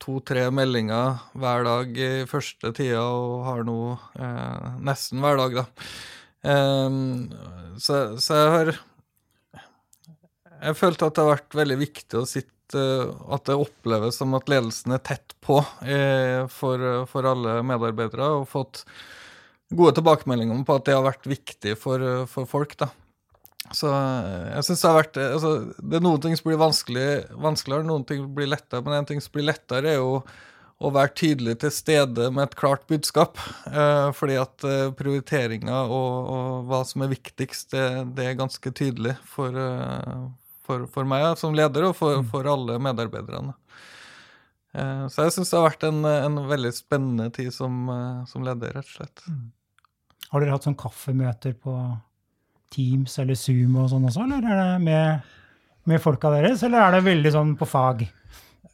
to-tre 0.00 0.46
meldinger 0.54 1.20
hver 1.36 1.66
dag 1.68 2.00
i 2.00 2.12
første 2.30 2.72
tida, 2.76 3.04
og 3.04 3.44
har 3.46 3.66
nå 3.68 3.80
eh, 4.16 4.70
nesten 4.88 5.20
hver 5.20 5.42
dag, 5.44 5.60
da. 5.60 5.66
Eh, 6.48 7.00
så, 7.76 8.00
så 8.16 8.40
jeg 8.40 8.54
har 8.56 8.72
jeg 10.60 10.78
følte 10.78 11.08
at 11.08 11.16
det 11.16 11.24
har 11.24 11.34
vært 11.34 11.58
veldig 11.62 11.78
viktig 11.80 12.20
å 12.20 12.28
sitte 12.28 12.82
At 13.34 13.48
det 13.48 13.56
oppleves 13.58 14.20
som 14.20 14.36
at 14.38 14.50
ledelsen 14.50 14.94
er 14.94 15.02
tett 15.02 15.34
på 15.42 15.58
eh, 15.82 16.44
for, 16.52 16.84
for, 17.10 17.26
alle 17.26 17.56
medarbeidere, 17.66 18.28
og 18.38 18.50
fått 18.50 18.84
gode 19.74 19.96
tilbakemeldinger 19.98 20.62
på 20.66 20.76
at 20.78 20.86
det 20.86 20.94
har 20.94 21.06
vært 21.06 21.26
viktig 21.30 21.74
for, 21.78 22.04
for 22.30 22.46
folk. 22.50 22.76
da. 22.78 22.90
Så 23.74 23.90
jeg 23.90 24.66
synes 24.66 24.82
det 24.82 24.88
har 24.88 24.96
vært 24.98 25.18
altså, 25.20 25.50
Det 25.78 25.98
er 25.98 26.04
noen 26.04 26.22
ting 26.22 26.36
som 26.38 26.48
blir 26.48 26.60
vanskelig, 26.60 27.08
vanskeligere, 27.38 27.86
noen 27.86 28.06
ting 28.06 28.22
blir 28.34 28.50
lettere. 28.50 28.82
Men 28.86 29.00
en 29.00 29.10
ting 29.10 29.20
som 29.22 29.34
blir 29.34 29.46
lettere, 29.50 29.92
er 29.92 30.00
jo 30.00 30.20
å 30.80 30.88
være 30.94 31.12
tydelig 31.12 31.58
til 31.60 31.72
stede 31.74 32.30
med 32.32 32.46
et 32.46 32.56
klart 32.58 32.86
budskap. 32.88 33.38
Eh, 33.68 34.08
fordi 34.16 34.38
at 34.40 34.66
eh, 34.66 34.92
prioriteringa 34.96 35.82
og, 35.84 36.30
og, 36.32 36.68
hva 36.70 36.82
som 36.88 37.04
er 37.04 37.12
viktigst, 37.12 37.74
det, 37.74 37.86
det 38.16 38.30
er 38.30 38.38
ganske 38.38 38.72
tydelig 38.72 39.18
for, 39.28 39.54
eh, 39.54 40.22
for, 40.70 40.86
for, 40.94 41.08
meg 41.08 41.26
som 41.40 41.56
leder, 41.56 41.90
og 41.90 41.96
for, 41.98 42.20
mm. 42.20 42.28
for 42.32 42.46
alle 42.50 42.78
medarbeiderne. 42.82 43.56
Eh, 44.74 45.06
så 45.10 45.26
jeg 45.26 45.34
syns 45.34 45.50
det 45.50 45.58
har 45.58 45.66
vært 45.66 45.88
en, 45.88 46.04
en, 46.06 46.38
veldig 46.50 46.70
spennende 46.76 47.26
tid 47.34 47.50
som, 47.54 47.82
eh, 47.90 48.22
som, 48.30 48.46
leder, 48.46 48.76
rett 48.78 48.86
og 48.86 49.00
slett. 49.00 49.26
Mm. 49.26 49.42
Har 50.30 50.44
dere 50.44 50.54
hatt 50.54 50.68
sånn 50.68 50.78
kaffemøter 50.78 51.58
på 51.58 51.74
Teams 52.70 53.18
eller 53.18 53.38
Zoom 53.38 53.80
og 53.82 53.90
sånn 53.90 54.06
også, 54.06 54.24
eller 54.28 54.46
er 54.46 54.62
det 54.62 54.80
med, 54.86 55.28
med 55.90 56.02
folka 56.02 56.30
deres, 56.36 56.62
eller 56.66 56.86
er 56.86 56.96
det 56.96 57.04
veldig 57.08 57.34
sånn 57.34 57.52
på 57.58 57.66
fag? 57.66 58.06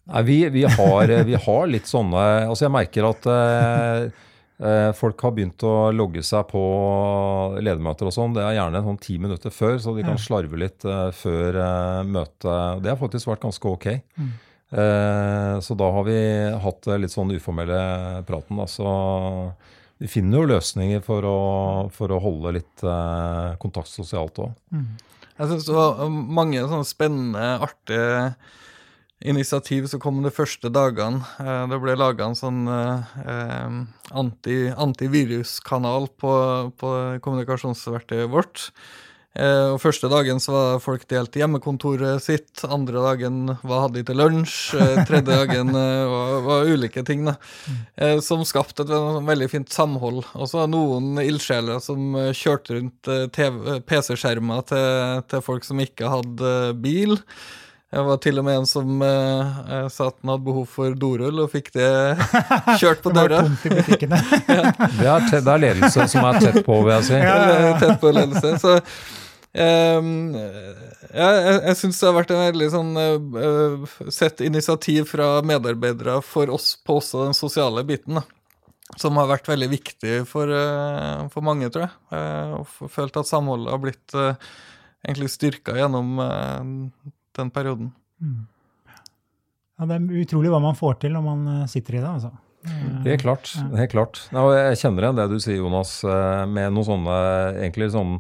Nei, 0.07 0.23
vi, 0.23 0.39
vi, 0.53 0.63
har, 0.69 1.11
vi 1.27 1.35
har, 1.35 1.63
litt 1.67 1.89
sånne 1.91 2.21
Altså, 2.45 2.69
jeg 2.69 2.75
merker 2.77 3.09
at 3.09 3.27
eh, 3.27 4.05
Eh, 4.07 4.13
folk 4.97 5.21
har 5.21 5.35
begynt 5.37 5.61
å 5.69 5.91
logge 5.93 6.23
seg 6.25 6.47
på 6.49 6.61
ledermøter 7.61 8.09
og 8.09 8.15
sånn. 8.17 8.33
Det 8.37 8.41
er 8.41 8.57
gjerne 8.57 8.81
sånn 8.87 8.99
ti 9.05 9.19
minutter 9.21 9.53
før, 9.53 9.77
så 9.83 9.93
de 9.93 10.05
kan 10.07 10.17
slarve 10.21 10.57
litt 10.63 10.87
uh, 10.89 11.11
før 11.13 11.59
uh, 11.61 12.01
møtet. 12.09 12.81
Det 12.81 12.93
har 12.93 13.01
faktisk 13.01 13.29
vært 13.29 13.45
ganske 13.45 13.73
ok. 13.73 13.89
Mm. 14.17 14.35
Så 15.63 15.77
da 15.79 15.87
har 15.95 16.03
vi 16.09 16.17
hatt 16.59 16.89
litt 16.99 17.13
sånn 17.13 17.31
uformelle 17.37 17.77
praten. 18.27 18.59
Så 18.67 18.89
vi 20.03 20.09
finner 20.11 20.43
jo 20.43 20.49
løsninger 20.51 21.05
for 21.07 21.23
å, 21.23 21.37
for 21.95 22.11
å 22.11 22.19
holde 22.21 22.57
litt 22.57 22.83
kontakt 23.63 23.93
sosialt 23.93 24.41
òg. 24.43 24.57
Mm. 24.75 24.89
Jeg 25.37 25.53
syns 25.53 25.69
det 25.69 25.77
var 25.77 26.03
mange 26.11 26.65
sånne 26.67 26.89
spennende, 26.89 27.47
artige 27.63 28.19
initiativ 29.29 29.89
så 29.91 30.01
kom 30.03 30.23
de 30.25 30.33
første 30.35 30.71
dagene. 30.73 31.25
Eh, 31.43 31.65
det 31.71 31.81
ble 31.83 31.97
laga 31.99 32.29
en 32.29 32.39
sånn 32.39 32.63
eh, 32.71 33.81
anti, 34.17 34.61
antiviruskanal 34.73 36.09
på, 36.21 36.37
på 36.79 36.95
kommunikasjonsverktøyet 37.25 38.33
vårt. 38.33 38.71
Eh, 39.37 39.75
og 39.75 39.81
Første 39.83 40.09
dagen 40.09 40.41
så 40.41 40.55
var 40.55 40.79
folk 40.83 41.05
delt 41.11 41.37
hjemmekontoret 41.37 42.23
sitt, 42.25 42.63
andre 42.65 43.03
dagen 43.05 43.53
hva 43.67 43.83
hadde 43.85 44.01
de 44.01 44.07
til 44.09 44.21
lunsj, 44.21 44.57
eh, 44.81 45.03
tredje 45.09 45.29
dagen 45.29 45.75
eh, 45.77 46.05
var, 46.13 46.33
var, 46.47 46.71
ulike 46.73 47.05
ting. 47.07 47.27
da, 47.29 47.37
eh, 48.01 48.17
Som 48.25 48.47
skapte 48.49 48.87
et 48.87 48.95
veldig 49.29 49.51
fint 49.53 49.73
samhold. 49.73 50.23
Og 50.35 50.49
så 50.49 50.63
var 50.63 50.73
noen 50.73 51.21
ildsjeler 51.23 51.83
som 51.85 52.17
eh, 52.17 52.33
kjørte 52.37 52.79
rundt 52.79 53.13
eh, 53.13 53.81
PC-skjermer 53.85 54.65
til, 54.73 55.23
til, 55.29 55.45
folk 55.45 55.69
som 55.69 55.85
ikke 55.85 56.11
hadde 56.13 56.57
bil. 56.81 57.19
Jeg 57.97 58.05
var 58.05 58.19
til 58.21 58.41
og 58.41 58.45
med 58.45 58.59
en 58.61 58.67
som 58.69 59.01
uh, 59.01 59.87
sa 59.93 60.11
at 60.11 60.17
han 60.21 60.33
hadde 60.35 60.45
behov 60.45 60.67
for 60.69 60.97
dorull, 61.01 61.39
og 61.45 61.53
fikk 61.53 61.71
det 61.77 61.91
kjørt 62.81 63.01
på 63.05 63.13
døra. 63.17 63.45
det, 63.63 63.85
ja. 64.05 64.73
det, 64.77 65.07
ja. 65.07 65.15
det 65.33 65.41
er 65.41 65.63
ledelse 65.63 66.09
som 66.13 66.27
er 66.29 66.41
tett 66.43 66.61
på, 66.67 66.81
vil 66.85 66.93
jeg 66.99 67.07
si. 67.09 67.21
Ja, 67.23 67.71
tett 67.81 68.03
på 68.03 68.13
ledelse. 68.17 68.59
Så 68.63 68.81
Um, 69.57 70.35
ja, 70.37 71.27
jeg 71.33 71.61
jeg 71.71 71.77
syns 71.81 71.97
det 71.97 72.05
har 72.05 72.17
vært 72.19 72.33
en 72.35 72.43
veldig 72.43 72.67
sånn 72.75 72.91
uh, 73.01 73.95
sett 74.13 74.43
initiativ 74.45 75.07
fra 75.09 75.39
medarbeidere 75.49 76.19
for 76.21 76.53
oss 76.53 76.75
på 76.85 76.99
også 77.01 77.23
den 77.25 77.37
sosiale 77.39 77.87
biten. 77.89 78.21
da 78.21 78.27
som 79.01 79.17
har 79.19 79.31
vært 79.31 79.49
veldig 79.49 79.67
viktig 79.73 80.19
for, 80.31 80.53
for 81.33 81.43
mange, 81.43 81.67
tror 81.75 81.89
jeg. 81.89 81.95
jeg. 82.13 82.59
og 82.61 82.91
følt 82.93 83.17
at 83.19 83.27
samholdet 83.27 83.73
har 83.73 83.81
blitt 83.83 84.15
uh, 84.15 84.53
egentlig 85.03 85.33
styrka 85.33 85.75
gjennom 85.75 86.21
den 87.39 87.53
perioden. 87.55 87.93
Mm. 88.23 88.43
Ja, 89.77 89.87
Det 89.87 89.99
er 89.99 90.25
utrolig 90.25 90.51
hva 90.53 90.61
man 90.65 90.79
får 90.79 91.01
til 91.05 91.17
når 91.17 91.25
man 91.27 91.69
sitter 91.69 91.99
i 91.99 92.03
det. 92.03 92.09
altså. 92.09 92.33
Helt 93.05 93.23
klart. 93.23 93.53
helt 93.79 93.93
klart. 93.93 94.21
Ja, 94.35 94.43
jeg 94.57 94.81
kjenner 94.81 95.07
igjen 95.07 95.19
det 95.21 95.27
du 95.31 95.37
sier, 95.39 95.61
Jonas, 95.61 96.01
med 96.51 96.73
noen 96.75 96.89
sånne 96.89 97.19
egentlig 97.61 97.93
sånn 97.95 98.17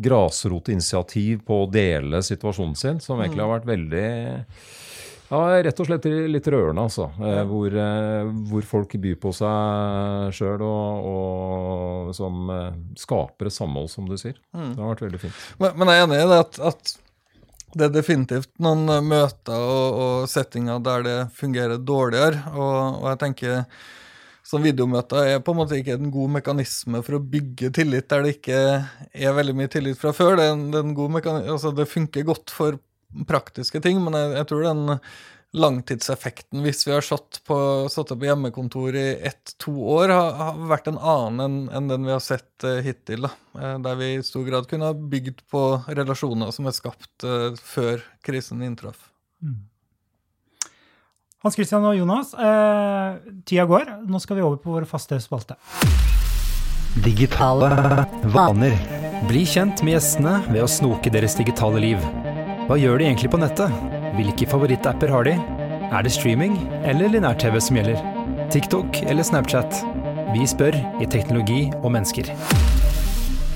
grasrotinitiativ 0.00 1.42
på 1.44 1.64
å 1.64 1.70
dele 1.70 2.22
situasjonen 2.24 2.78
sin, 2.78 3.02
som 3.04 3.20
egentlig 3.20 3.44
har 3.44 3.52
vært 3.58 3.68
veldig 3.68 4.06
ja, 5.30 5.40
rett 5.62 5.78
og 5.78 5.86
slett 5.86 6.06
litt 6.10 6.48
rørende, 6.50 6.82
altså. 6.88 7.06
Eh, 7.22 7.42
hvor, 7.46 7.74
eh, 7.78 8.30
hvor, 8.50 8.64
folk 8.66 8.96
byr 8.98 9.18
på 9.22 9.30
seg 9.36 10.32
sjøl 10.34 10.64
og, 10.66 11.10
og, 11.10 12.10
som 12.18 12.50
eh, 12.50 12.80
skaper 12.98 13.50
et 13.50 13.54
samhold, 13.54 13.92
som 13.92 14.08
du 14.10 14.16
sier. 14.18 14.40
Mm. 14.50 14.72
Det 14.74 14.82
har 14.82 14.90
vært 14.96 15.04
veldig 15.06 15.22
fint. 15.22 15.44
Men, 15.62 15.78
men 15.78 15.92
jeg 15.92 16.02
er 16.02 16.08
enig 16.08 16.18
i 16.18 16.26
det 16.32 16.40
at, 16.46 16.60
at, 16.72 16.96
det 17.76 17.86
er 17.86 17.94
definitivt 17.94 18.50
noen 18.62 18.88
møter 19.06 19.54
og, 19.54 19.98
og 20.02 20.28
settinger 20.30 20.82
der 20.82 21.06
det 21.06 21.18
fungerer 21.38 21.78
dårligere. 21.78 22.42
Og, 22.54 23.02
og 23.02 23.08
jeg 23.12 23.20
tenker 23.24 23.64
som 24.50 24.64
videomøter 24.64 25.36
er 25.36 25.42
på 25.44 25.52
en 25.54 25.60
måte 25.60 25.78
ikke 25.78 25.94
en 25.94 26.10
god 26.10 26.32
mekanisme 26.40 27.02
for 27.06 27.18
å 27.18 27.24
bygge 27.32 27.70
tillit 27.76 28.08
der 28.10 28.24
det 28.24 28.36
ikke 28.38 28.60
er 29.12 29.36
veldig 29.36 29.54
mye 29.58 29.70
tillit 29.70 30.00
fra 30.00 30.14
før. 30.16 30.40
Det, 30.40 30.46
en, 30.50 30.64
det, 30.74 30.82
en 30.82 31.28
altså 31.54 31.70
det 31.76 31.86
funker 31.90 32.26
godt 32.26 32.50
for 32.54 32.80
praktiske 33.28 33.82
ting, 33.84 34.00
men 34.02 34.16
jeg, 34.18 34.32
jeg 34.38 34.48
tror 34.50 34.66
den 34.66 34.98
langtidseffekten 35.50 36.62
hvis 36.62 36.84
vi 36.86 36.92
har 36.94 37.02
satt 37.02 37.40
på, 37.46 37.56
satt 37.90 38.12
på 38.14 38.28
hjemmekontor 38.28 38.96
i 38.96 39.06
ett-to 39.26 39.72
år, 39.96 40.12
har, 40.14 40.36
har, 40.38 40.60
vært 40.70 40.90
en 40.92 41.00
annen 41.00 41.56
enn, 41.74 41.88
den 41.90 42.06
vi 42.06 42.14
har 42.14 42.22
sett 42.22 42.66
uh, 42.66 42.78
hittil. 42.84 43.26
Da. 43.26 43.32
Uh, 43.58 43.74
der 43.82 43.98
vi 43.98 44.12
i 44.14 44.22
stor 44.26 44.46
grad 44.46 44.70
kunne 44.70 44.92
ha 44.92 44.94
bygd 44.94 45.42
på 45.50 45.64
relasjoner 45.88 46.54
som 46.54 46.70
er 46.70 46.76
skapt 46.76 47.26
uh, 47.26 47.50
før 47.58 48.04
krisen 48.26 48.62
inntraff. 48.66 49.08
Mm. 49.42 49.66
Hans 51.40 51.56
Christian 51.56 51.84
og 51.88 51.94
Jonas, 51.96 52.34
eh, 52.36 53.14
tida 53.48 53.64
går. 53.64 53.86
Nå 54.04 54.18
skal 54.20 54.36
vi 54.36 54.42
over 54.44 54.58
på 54.60 54.74
vår 54.74 54.84
faste 54.84 55.16
spalte. 55.24 55.56
Digitale 57.00 57.70
vaner. 58.34 58.76
Bli 59.28 59.46
kjent 59.48 59.80
med 59.80 59.96
gjestene 59.96 60.34
ved 60.50 60.60
å 60.66 60.68
snoke 60.68 61.08
deres 61.08 61.38
digitale 61.40 61.80
liv. 61.80 62.04
Hva 62.68 62.76
gjør 62.76 63.00
de 63.00 63.08
egentlig 63.08 63.32
på 63.32 63.40
nettet? 63.40 63.99
Hvilke 64.16 64.46
favorittapper 64.50 65.10
har 65.12 65.26
de? 65.28 65.36
Er 65.90 66.02
det 66.02 66.10
streaming 66.14 66.56
eller 66.86 67.12
linær-TV 67.12 67.60
som 67.62 67.76
gjelder? 67.78 68.00
TikTok 68.50 68.98
eller 69.06 69.22
Snapchat? 69.26 69.84
Vi 70.34 70.46
spør 70.50 70.74
i 71.02 71.06
Teknologi 71.10 71.68
og 71.78 71.92
mennesker. 71.94 72.30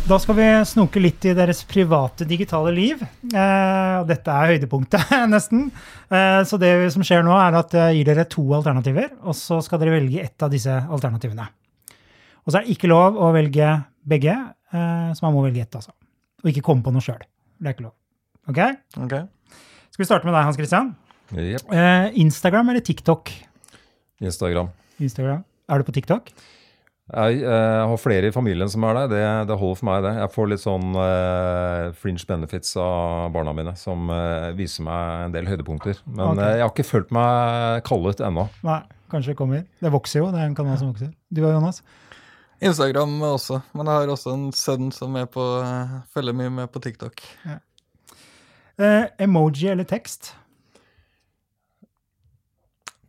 Da 0.05 0.18
skal 0.20 0.36
vi 0.38 0.46
snoke 0.68 1.02
litt 1.02 1.26
i 1.26 1.34
deres 1.34 1.64
private 1.66 2.26
digitale 2.28 2.70
liv. 2.76 3.02
Eh, 3.02 3.98
dette 4.07 4.30
er 4.30 4.55
høydepunktet, 4.55 5.11
nesten. 5.34 5.66
Eh, 6.12 6.40
så 6.46 6.61
det 6.61 6.72
som 6.94 7.02
skjer 7.07 7.26
nå, 7.26 7.34
er 7.34 7.59
at 7.59 7.74
jeg 7.74 7.98
gir 7.98 8.11
dere 8.12 8.28
to 8.30 8.46
alternativer, 8.55 9.11
og 9.24 9.34
så 9.38 9.59
skal 9.64 9.82
dere 9.82 9.96
velge 9.96 10.22
ett 10.22 10.44
av 10.44 10.55
disse 10.55 10.70
alternativene. 10.70 11.48
Og 12.44 12.52
så 12.52 12.61
er 12.61 12.66
det 12.66 12.76
ikke 12.76 12.92
lov 12.92 13.18
å 13.18 13.34
velge 13.34 13.74
begge, 14.07 14.38
eh, 14.70 15.09
så 15.16 15.26
man 15.26 15.34
må 15.34 15.48
velge 15.48 15.66
ett, 15.66 15.82
altså. 15.82 15.96
Og 16.44 16.52
ikke 16.52 16.68
komme 16.68 16.84
på 16.84 16.94
noe 16.94 17.02
sjøl. 17.02 17.24
Det 17.59 17.72
er 17.72 17.78
ikke 17.78 17.88
lov. 17.88 17.96
Ok? 18.52 18.61
okay. 19.09 19.24
Skal 19.95 20.03
vi 20.03 20.07
starte 20.09 20.26
med 20.26 20.34
deg, 20.34 20.42
Hans 20.42 20.57
Christian? 20.59 20.88
Yep. 21.30 21.68
Eh, 21.70 22.16
Instagram 22.18 22.72
eller 22.72 22.82
TikTok? 22.82 23.30
Instagram. 24.18 24.72
Instagram. 24.99 25.45
Er 25.70 25.78
du 25.78 25.86
på 25.86 25.92
TikTok? 25.95 26.32
Jeg, 26.34 27.36
jeg, 27.36 27.45
eh, 27.47 27.82
har 27.86 28.01
flere 28.03 28.26
i 28.26 28.32
familien 28.34 28.72
som 28.72 28.82
er 28.88 28.97
der. 28.99 29.12
det. 29.12 29.20
det. 29.53 29.59
holder 29.61 29.78
for 29.78 29.86
meg, 29.86 30.01
det. 30.03 30.11
Jeg 30.18 30.32
får 30.34 30.49
litt 30.51 30.62
sånn 30.64 30.99
eh, 30.99 31.92
fringe 32.01 32.26
benefits 32.26 32.74
av 32.82 33.28
barna 33.36 33.55
mine, 33.55 33.76
som 33.78 34.11
eh, 34.11 34.49
viser 34.59 34.82
meg 34.88 35.28
en 35.28 35.36
del 35.36 35.47
høydepunkter. 35.53 36.01
Men 36.09 36.24
okay. 36.32 36.42
uh, 36.42 36.57
jeg 36.57 36.64
har 36.64 36.72
ikke 36.72 36.86
følt 36.88 37.14
meg 37.14 37.86
kallet 37.86 38.22
ennå. 38.26 38.49
Nei, 38.66 38.80
kanskje 39.14 39.30
det 39.30 39.38
kommer. 39.45 39.62
Det 39.78 39.92
vokser 39.95 40.24
jo. 40.24 40.32
Det 40.34 40.40
er 40.42 40.49
en 40.49 40.57
kanal 40.59 40.80
som 40.80 40.90
vokser. 40.90 41.12
Du 41.30 41.45
og 41.45 41.55
Jonas? 41.55 41.84
Instagram 42.59 43.14
også. 43.30 43.61
Men 43.78 43.92
jeg 43.92 44.03
har 44.03 44.16
også 44.16 44.34
en 44.34 44.51
sønn 44.59 44.90
som 44.97 45.14
er 45.22 45.30
på, 45.30 45.47
følger 46.18 46.34
mye 46.42 46.51
med 46.59 46.74
på 46.74 46.82
TikTok. 46.82 47.22
Ja. 47.47 47.61
Emoji 48.79 49.70
eller 49.70 49.89
tekst? 49.89 50.35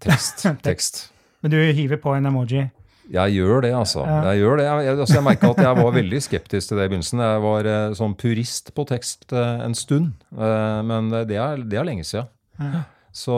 Tekst. 0.06 0.46
tekst. 0.62 0.98
Men 1.42 1.52
du 1.52 1.58
hiver 1.58 1.98
på 1.98 2.14
en 2.14 2.26
emoji? 2.30 2.68
Jeg 3.14 3.36
gjør 3.38 3.62
det, 3.62 3.72
altså. 3.78 4.02
Jeg 4.06 4.40
gjør 4.42 4.58
det. 4.58 4.66
Jeg, 4.66 4.98
altså, 4.98 5.18
jeg 5.18 5.26
merka 5.26 5.50
at 5.52 5.62
jeg 5.62 5.78
var 5.78 5.92
veldig 5.94 6.22
skeptisk 6.26 6.68
til 6.68 6.80
det 6.80 6.86
i 6.86 6.90
begynnelsen. 6.90 7.22
Jeg 7.22 7.42
var 7.44 7.70
eh, 7.70 7.94
sånn 7.98 8.16
purist 8.18 8.72
på 8.78 8.86
tekst 8.90 9.34
eh, 9.34 9.66
en 9.66 9.78
stund, 9.78 10.14
eh, 10.34 10.80
men 10.90 11.12
det 11.14 11.38
er, 11.38 11.62
det 11.62 11.80
er 11.80 11.86
lenge 11.86 12.06
siden. 12.08 12.32
Ja. 12.62 12.86
Så 13.16 13.36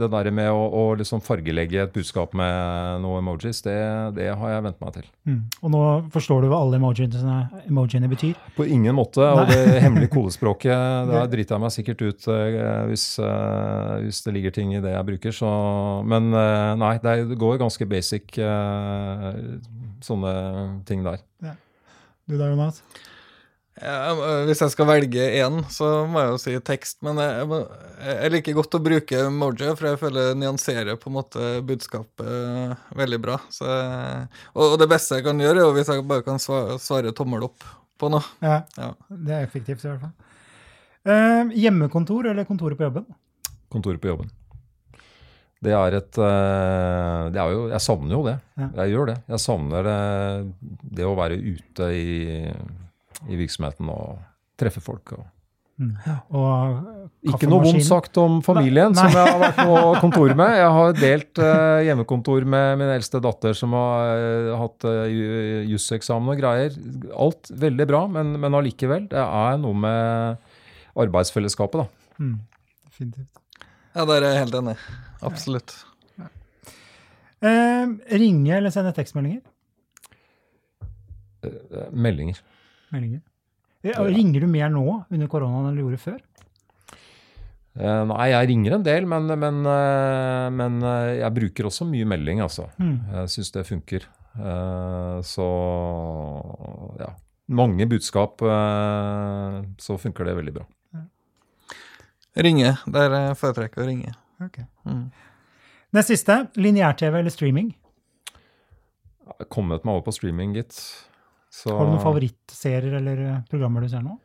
det 0.00 0.08
der 0.08 0.30
med 0.32 0.48
å, 0.48 0.60
å 0.72 0.82
liksom 0.96 1.20
fargelegge 1.20 1.82
et 1.82 1.90
budskap 1.92 2.32
med 2.38 3.02
noen 3.04 3.20
emojis, 3.20 3.60
det, 3.66 3.76
det 4.16 4.30
har 4.32 4.54
jeg 4.54 4.64
vent 4.64 4.78
meg 4.80 4.94
til. 4.94 5.10
Mm. 5.28 5.42
Og 5.60 5.72
nå 5.74 5.82
forstår 6.14 6.40
du 6.40 6.48
hva 6.48 6.62
alle 6.64 6.80
emojiene, 6.80 7.36
emojiene 7.68 8.08
betyr? 8.08 8.40
På 8.56 8.64
ingen 8.64 8.96
måte. 8.96 9.20
Nei. 9.20 9.42
Og 9.42 9.52
det 9.52 9.82
hemmelige 9.84 10.14
kodespråket, 10.14 10.72
der 11.12 11.28
driter 11.34 11.58
jeg 11.58 11.64
meg 11.66 11.76
sikkert 11.76 12.06
ut 12.06 12.28
uh, 12.32 12.88
hvis, 12.88 13.06
uh, 13.20 14.00
hvis, 14.00 14.24
det 14.24 14.36
ligger 14.38 14.56
ting 14.56 14.72
i 14.72 14.80
det 14.80 14.96
jeg 14.96 15.08
bruker. 15.12 15.36
Så, 15.42 15.52
men 16.08 16.32
nei, 16.32 16.94
det 17.04 17.36
går 17.36 17.60
ganske 17.60 17.88
basic 17.92 18.40
sånne 20.02 20.34
ting 20.88 21.04
der. 21.04 21.20
Ja. 21.44 21.56
Du 22.24 22.38
da, 22.38 22.48
Jonas? 22.48 22.80
Hvis 23.72 24.60
jeg 24.60 24.72
skal 24.74 24.86
velge 24.86 25.22
én, 25.40 25.62
så 25.72 25.86
må 26.06 26.20
jeg 26.20 26.32
jo 26.32 26.40
si 26.42 26.56
tekst. 26.64 26.98
Men 27.04 27.18
jeg, 27.22 27.60
jeg, 28.04 28.32
liker 28.34 28.56
godt 28.58 28.76
å 28.76 28.82
bruke 28.84 29.22
Mojo, 29.32 29.70
for 29.78 29.88
jeg 29.88 30.00
føler 30.02 30.28
det 30.28 30.40
nyanserer 30.42 30.98
på 31.00 31.08
en 31.08 31.16
måte 31.16 31.52
budskapet 31.66 32.92
veldig 32.98 33.20
bra. 33.22 33.38
Så, 33.52 33.68
og, 34.52 34.76
det 34.82 34.90
beste 34.92 35.18
jeg 35.18 35.26
kan 35.26 35.40
gjøre, 35.40 35.64
er 35.64 35.78
hvis 35.78 35.92
jeg 35.94 36.04
bare 36.10 36.26
kan 36.26 36.42
svare, 36.42 36.76
svare 36.82 37.14
tommel 37.16 37.48
opp 37.48 37.64
på 37.98 38.12
noe. 38.12 38.22
Ja, 38.44 38.60
ja, 38.76 38.92
Det 39.08 39.38
er 39.38 39.48
effektivt 39.48 39.86
i 39.86 39.90
hvert 39.90 40.04
fall. 40.04 40.14
Eh, 41.02 41.56
hjemmekontor 41.64 42.28
eller 42.30 42.46
kontoret 42.46 42.78
på 42.78 42.86
jobben? 42.86 43.08
Kontoret 43.72 44.02
på 44.02 44.12
jobben. 44.12 44.30
Det 45.62 45.72
er 45.78 45.94
et 45.94 46.18
uh, 46.18 47.30
det 47.30 47.38
er 47.38 47.52
jo, 47.54 47.66
Jeg 47.70 47.82
savner 47.84 48.16
jo 48.16 48.22
det. 48.26 48.36
Ja. 48.58 48.68
Jeg 48.82 48.94
gjør 48.96 49.12
det. 49.12 49.18
Jeg 49.30 49.42
savner 49.42 49.86
det, 49.86 49.98
det 50.98 51.06
å 51.06 51.14
være 51.18 51.38
ute 51.38 51.90
i 51.94 52.08
i 53.28 53.38
virksomheten 53.38 53.90
og 53.92 54.18
treffe 54.58 54.82
folk. 54.82 55.14
og 55.18 55.26
Mm. 55.82 55.96
Og 56.36 57.30
Ikke 57.32 57.48
noe 57.48 57.64
vondt 57.64 57.84
sagt 57.86 58.18
om 58.20 58.40
familien, 58.44 58.92
Nei. 58.92 58.98
som 58.98 59.16
jeg 59.16 59.32
har 59.32 59.40
vært 59.40 59.60
på 59.60 59.76
kontor 60.04 60.34
med. 60.38 60.54
Jeg 60.58 60.72
har 60.76 60.96
delt 60.98 61.40
uh, 61.42 61.80
hjemmekontor 61.86 62.46
med 62.54 62.80
min 62.82 62.92
eldste 62.92 63.22
datter, 63.24 63.56
som 63.58 63.74
har 63.76 64.12
uh, 64.12 64.50
hatt 64.60 64.86
uh, 64.88 65.06
juseksamen 65.70 66.34
og 66.34 66.42
greier. 66.42 66.76
Alt 67.16 67.52
veldig 67.64 67.88
bra, 67.88 68.02
men, 68.18 68.34
men 68.42 68.58
allikevel. 68.58 69.08
Det 69.12 69.22
er 69.22 69.62
noe 69.62 69.78
med 69.86 70.50
arbeidsfellesskapet, 71.02 71.86
da. 71.86 72.20
Mm. 72.20 72.36
Definitivt. 72.90 73.42
Ja, 73.92 74.04
der 74.08 74.18
er 74.20 74.28
jeg 74.28 74.44
helt 74.44 74.60
enig. 74.62 74.76
Absolutt. 75.22 75.74
Ja. 76.18 76.28
Ja. 77.42 77.50
ringe 78.22 78.54
eller 78.58 78.74
sende 78.74 78.92
tekstmeldinger? 78.96 79.42
meldinger 81.90 82.36
meldinger. 82.94 83.22
Ringer 83.82 84.44
du 84.44 84.50
mer 84.50 84.70
nå 84.70 84.84
under 85.10 85.30
koronaen 85.30 85.70
enn 85.70 85.78
du 85.78 85.82
gjorde 85.82 86.02
før? 86.02 86.20
Uh, 87.72 88.04
nei, 88.10 88.28
jeg 88.30 88.48
ringer 88.50 88.76
en 88.76 88.84
del, 88.84 89.06
men, 89.08 89.30
men, 89.40 89.62
uh, 89.64 90.48
men 90.52 90.82
uh, 90.84 91.08
jeg 91.16 91.34
bruker 91.38 91.70
også 91.70 91.88
mye 91.88 92.06
melding, 92.06 92.42
altså. 92.44 92.68
Mm. 92.76 92.98
Jeg 93.16 93.32
syns 93.32 93.54
det 93.54 93.64
funker. 93.66 94.06
Eh, 94.38 95.22
så 95.22 95.46
ja. 96.98 97.16
Mange 97.46 97.86
budskap, 97.86 98.42
eh, 98.42 99.64
så 99.78 99.98
funker 99.98 100.24
det 100.24 100.34
veldig 100.34 100.54
bra. 100.54 100.66
Ringe. 102.36 102.76
Der 102.88 103.12
jeg 103.12 103.36
foretrekker 103.36 103.82
å 103.82 103.86
ringe. 103.90 104.14
Okay. 104.40 104.64
Mm. 104.88 105.10
Den 105.92 106.06
siste, 106.06 106.46
lineær-TV 106.56 107.18
eller 107.18 107.34
streaming? 107.34 107.74
Jeg 108.32 109.34
har 109.36 109.48
kommet 109.52 109.84
meg 109.84 109.98
over 109.98 110.06
på 110.06 110.14
streaming, 110.16 110.54
gitt. 110.56 110.78
Så, 111.52 111.74
Har 111.76 111.84
du 111.84 111.94
noen 111.94 112.04
favorittserier 112.04 112.94
eller 112.96 113.24
eh, 113.26 113.40
programmer 113.50 113.84
du 113.84 113.90
ser 113.92 114.04
nå? 114.04 114.16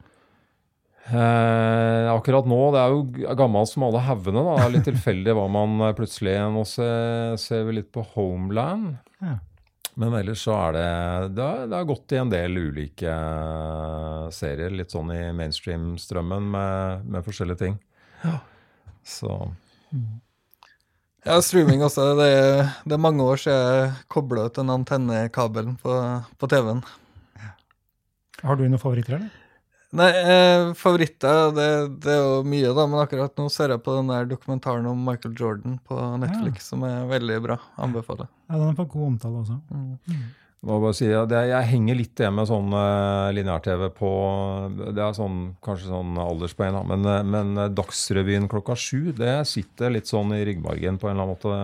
Eh, 1.07 2.05
akkurat 2.11 2.47
nå, 2.47 2.59
det 2.75 2.79
er 2.81 2.91
jo 2.91 3.35
gammelt 3.39 3.71
som 3.71 3.85
alle 3.87 4.01
haugene. 4.03 4.43
Det 4.43 4.63
er 4.63 4.73
litt 4.73 4.87
tilfeldig 4.89 5.35
hva 5.37 5.45
man 5.51 5.77
eh, 5.85 5.93
plutselig 5.95 6.35
Nå 6.51 6.63
ser, 6.67 7.37
ser 7.39 7.63
vi 7.67 7.77
litt 7.79 7.91
på 7.95 8.03
Homeland. 8.15 8.97
Ja. 9.23 9.37
Men 9.97 10.13
ellers 10.19 10.43
så 10.45 10.53
er 10.53 10.75
det 10.75 10.89
Det 11.37 11.45
har, 11.45 11.63
det 11.65 11.77
har 11.79 11.87
gått 11.89 12.13
i 12.13 12.19
en 12.21 12.33
del 12.33 12.59
ulike 12.59 13.13
eh, 13.13 14.27
serier. 14.35 14.75
Litt 14.75 14.95
sånn 14.95 15.15
i 15.15 15.21
mainstream-strømmen 15.35 16.51
med, 16.55 17.07
med 17.07 17.27
forskjellige 17.27 17.63
ting. 17.63 17.79
Så 19.07 19.31
Ja, 21.27 21.39
streaming 21.43 21.83
også. 21.87 22.11
Det 22.19 22.27
er, 22.35 22.63
det 22.83 22.95
er 22.95 23.03
mange 23.03 23.23
år 23.23 23.39
siden 23.39 23.63
jeg 23.63 24.07
kobla 24.11 24.47
ut 24.47 24.59
den 24.59 24.71
antennekabelen 24.75 25.79
på, 25.79 25.99
på 26.39 26.51
TV-en. 26.51 26.83
Har 28.43 28.57
du 28.57 28.65
noen 28.67 28.81
favoritter, 28.81 29.17
eller? 29.17 29.43
Nei, 29.95 30.09
eh, 30.11 30.73
favoritter 30.75 31.53
det, 31.55 31.67
det 32.03 32.11
er 32.11 32.17
jo 32.19 32.41
mye, 32.43 32.73
da, 32.75 32.83
men 32.91 32.99
akkurat 32.99 33.37
nå 33.39 33.45
ser 33.51 33.71
jeg 33.71 33.83
på 33.85 33.93
den 33.95 34.09
der 34.11 34.25
dokumentaren 34.27 34.87
om 34.89 34.99
Michael 34.99 35.37
Jordan 35.39 35.77
på 35.87 35.95
Netflix, 36.19 36.67
som 36.73 36.83
er 36.83 37.05
veldig 37.07 37.37
bra. 37.45 37.55
Anbefaler. 37.79 38.27
Ja, 38.49 38.57
Den 38.57 38.67
har 38.67 38.75
fått 38.81 38.91
god 38.91 39.05
omtale 39.13 39.45
også. 39.45 39.61
må 40.67 40.79
bare 40.83 40.97
si 40.97 41.05
jeg, 41.07 41.29
jeg 41.31 41.69
henger 41.69 41.95
litt 41.95 42.19
igjen 42.19 42.35
med 42.35 42.49
sånn 42.49 42.73
uh, 42.75 43.29
lineær-TV 43.31 43.85
på 43.95 44.09
Det 44.81 45.05
er 45.05 45.15
sånn, 45.15 45.39
kanskje 45.63 45.93
sånn 45.93 46.19
alderspoeng, 46.19 46.75
da. 46.75 46.83
Men, 46.91 47.07
eh, 47.07 47.23
men 47.23 47.63
eh, 47.63 47.71
Dagsrevyen 47.77 48.49
klokka 48.51 48.75
sju, 48.75 49.13
det 49.15 49.37
sitter 49.47 49.95
litt 49.95 50.11
sånn 50.11 50.35
i 50.35 50.43
ryggmargen 50.49 50.99
på 50.99 51.07
en 51.07 51.15
eller 51.15 51.23
annen 51.23 51.37
måte 51.37 51.55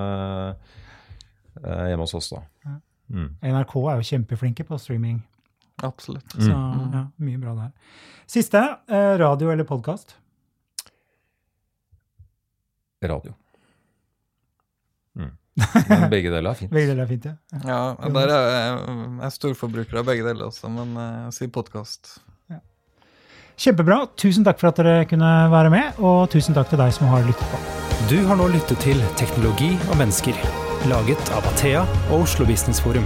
eh, 1.59 1.86
hjemme 1.91 2.07
hos 2.07 2.15
oss, 2.21 2.32
da. 2.38 2.80
Mm. 3.11 3.30
NRK 3.43 3.76
er 3.84 3.99
jo 3.99 4.09
kjempeflinke 4.13 4.63
på 4.65 4.80
streaming. 4.80 5.19
Absolutt. 5.82 6.36
Så 6.38 6.49
ja, 6.49 7.05
mye 7.17 7.39
bra 7.41 7.55
der. 7.57 7.71
Siste, 8.30 8.61
eh, 8.88 9.13
radio 9.19 9.51
eller 9.51 9.67
podkast? 9.67 10.15
Radio. 13.03 13.34
Mm. 15.15 15.34
Men 15.89 16.05
begge 16.13 16.32
deler 16.32 16.53
er 16.53 16.59
fint. 16.61 16.71
Begge 16.74 16.93
deler 16.93 17.03
er 17.03 17.09
fint, 17.09 17.26
ja. 17.28 17.63
Ja, 17.65 17.82
der 18.19 18.36
er 18.36 18.45
jeg, 18.53 18.78
jeg 18.86 19.26
er 19.28 19.34
storforbruker 19.39 20.03
av 20.03 20.07
begge 20.07 20.28
deler 20.28 20.47
også, 20.47 20.71
men 20.71 20.95
eh, 20.97 21.17
jeg 21.28 21.36
sier 21.39 21.51
podkast. 21.57 22.15
Kjempebra. 23.59 23.99
Tusen 24.17 24.45
takk 24.45 24.57
for 24.61 24.71
at 24.71 24.80
dere 24.82 25.03
kunne 25.09 25.30
være 25.53 25.69
med, 25.74 25.99
og 26.01 26.26
tusen 26.34 26.57
takk 26.57 26.71
til 26.71 26.82
deg 26.82 26.93
som 26.95 27.11
har 27.11 27.26
lyttet 27.28 27.53
på. 27.53 27.61
Du 28.09 28.17
har 28.28 28.39
nå 28.39 28.49
lyttet 28.51 28.82
til 28.84 29.03
Teknologi 29.19 29.76
og 29.91 29.99
mennesker, 30.01 30.38
laget 30.89 31.36
av 31.38 31.45
Athea 31.53 31.86
og 32.09 32.26
Oslo 32.26 32.49
Business 32.49 32.82
Forum. 32.84 33.05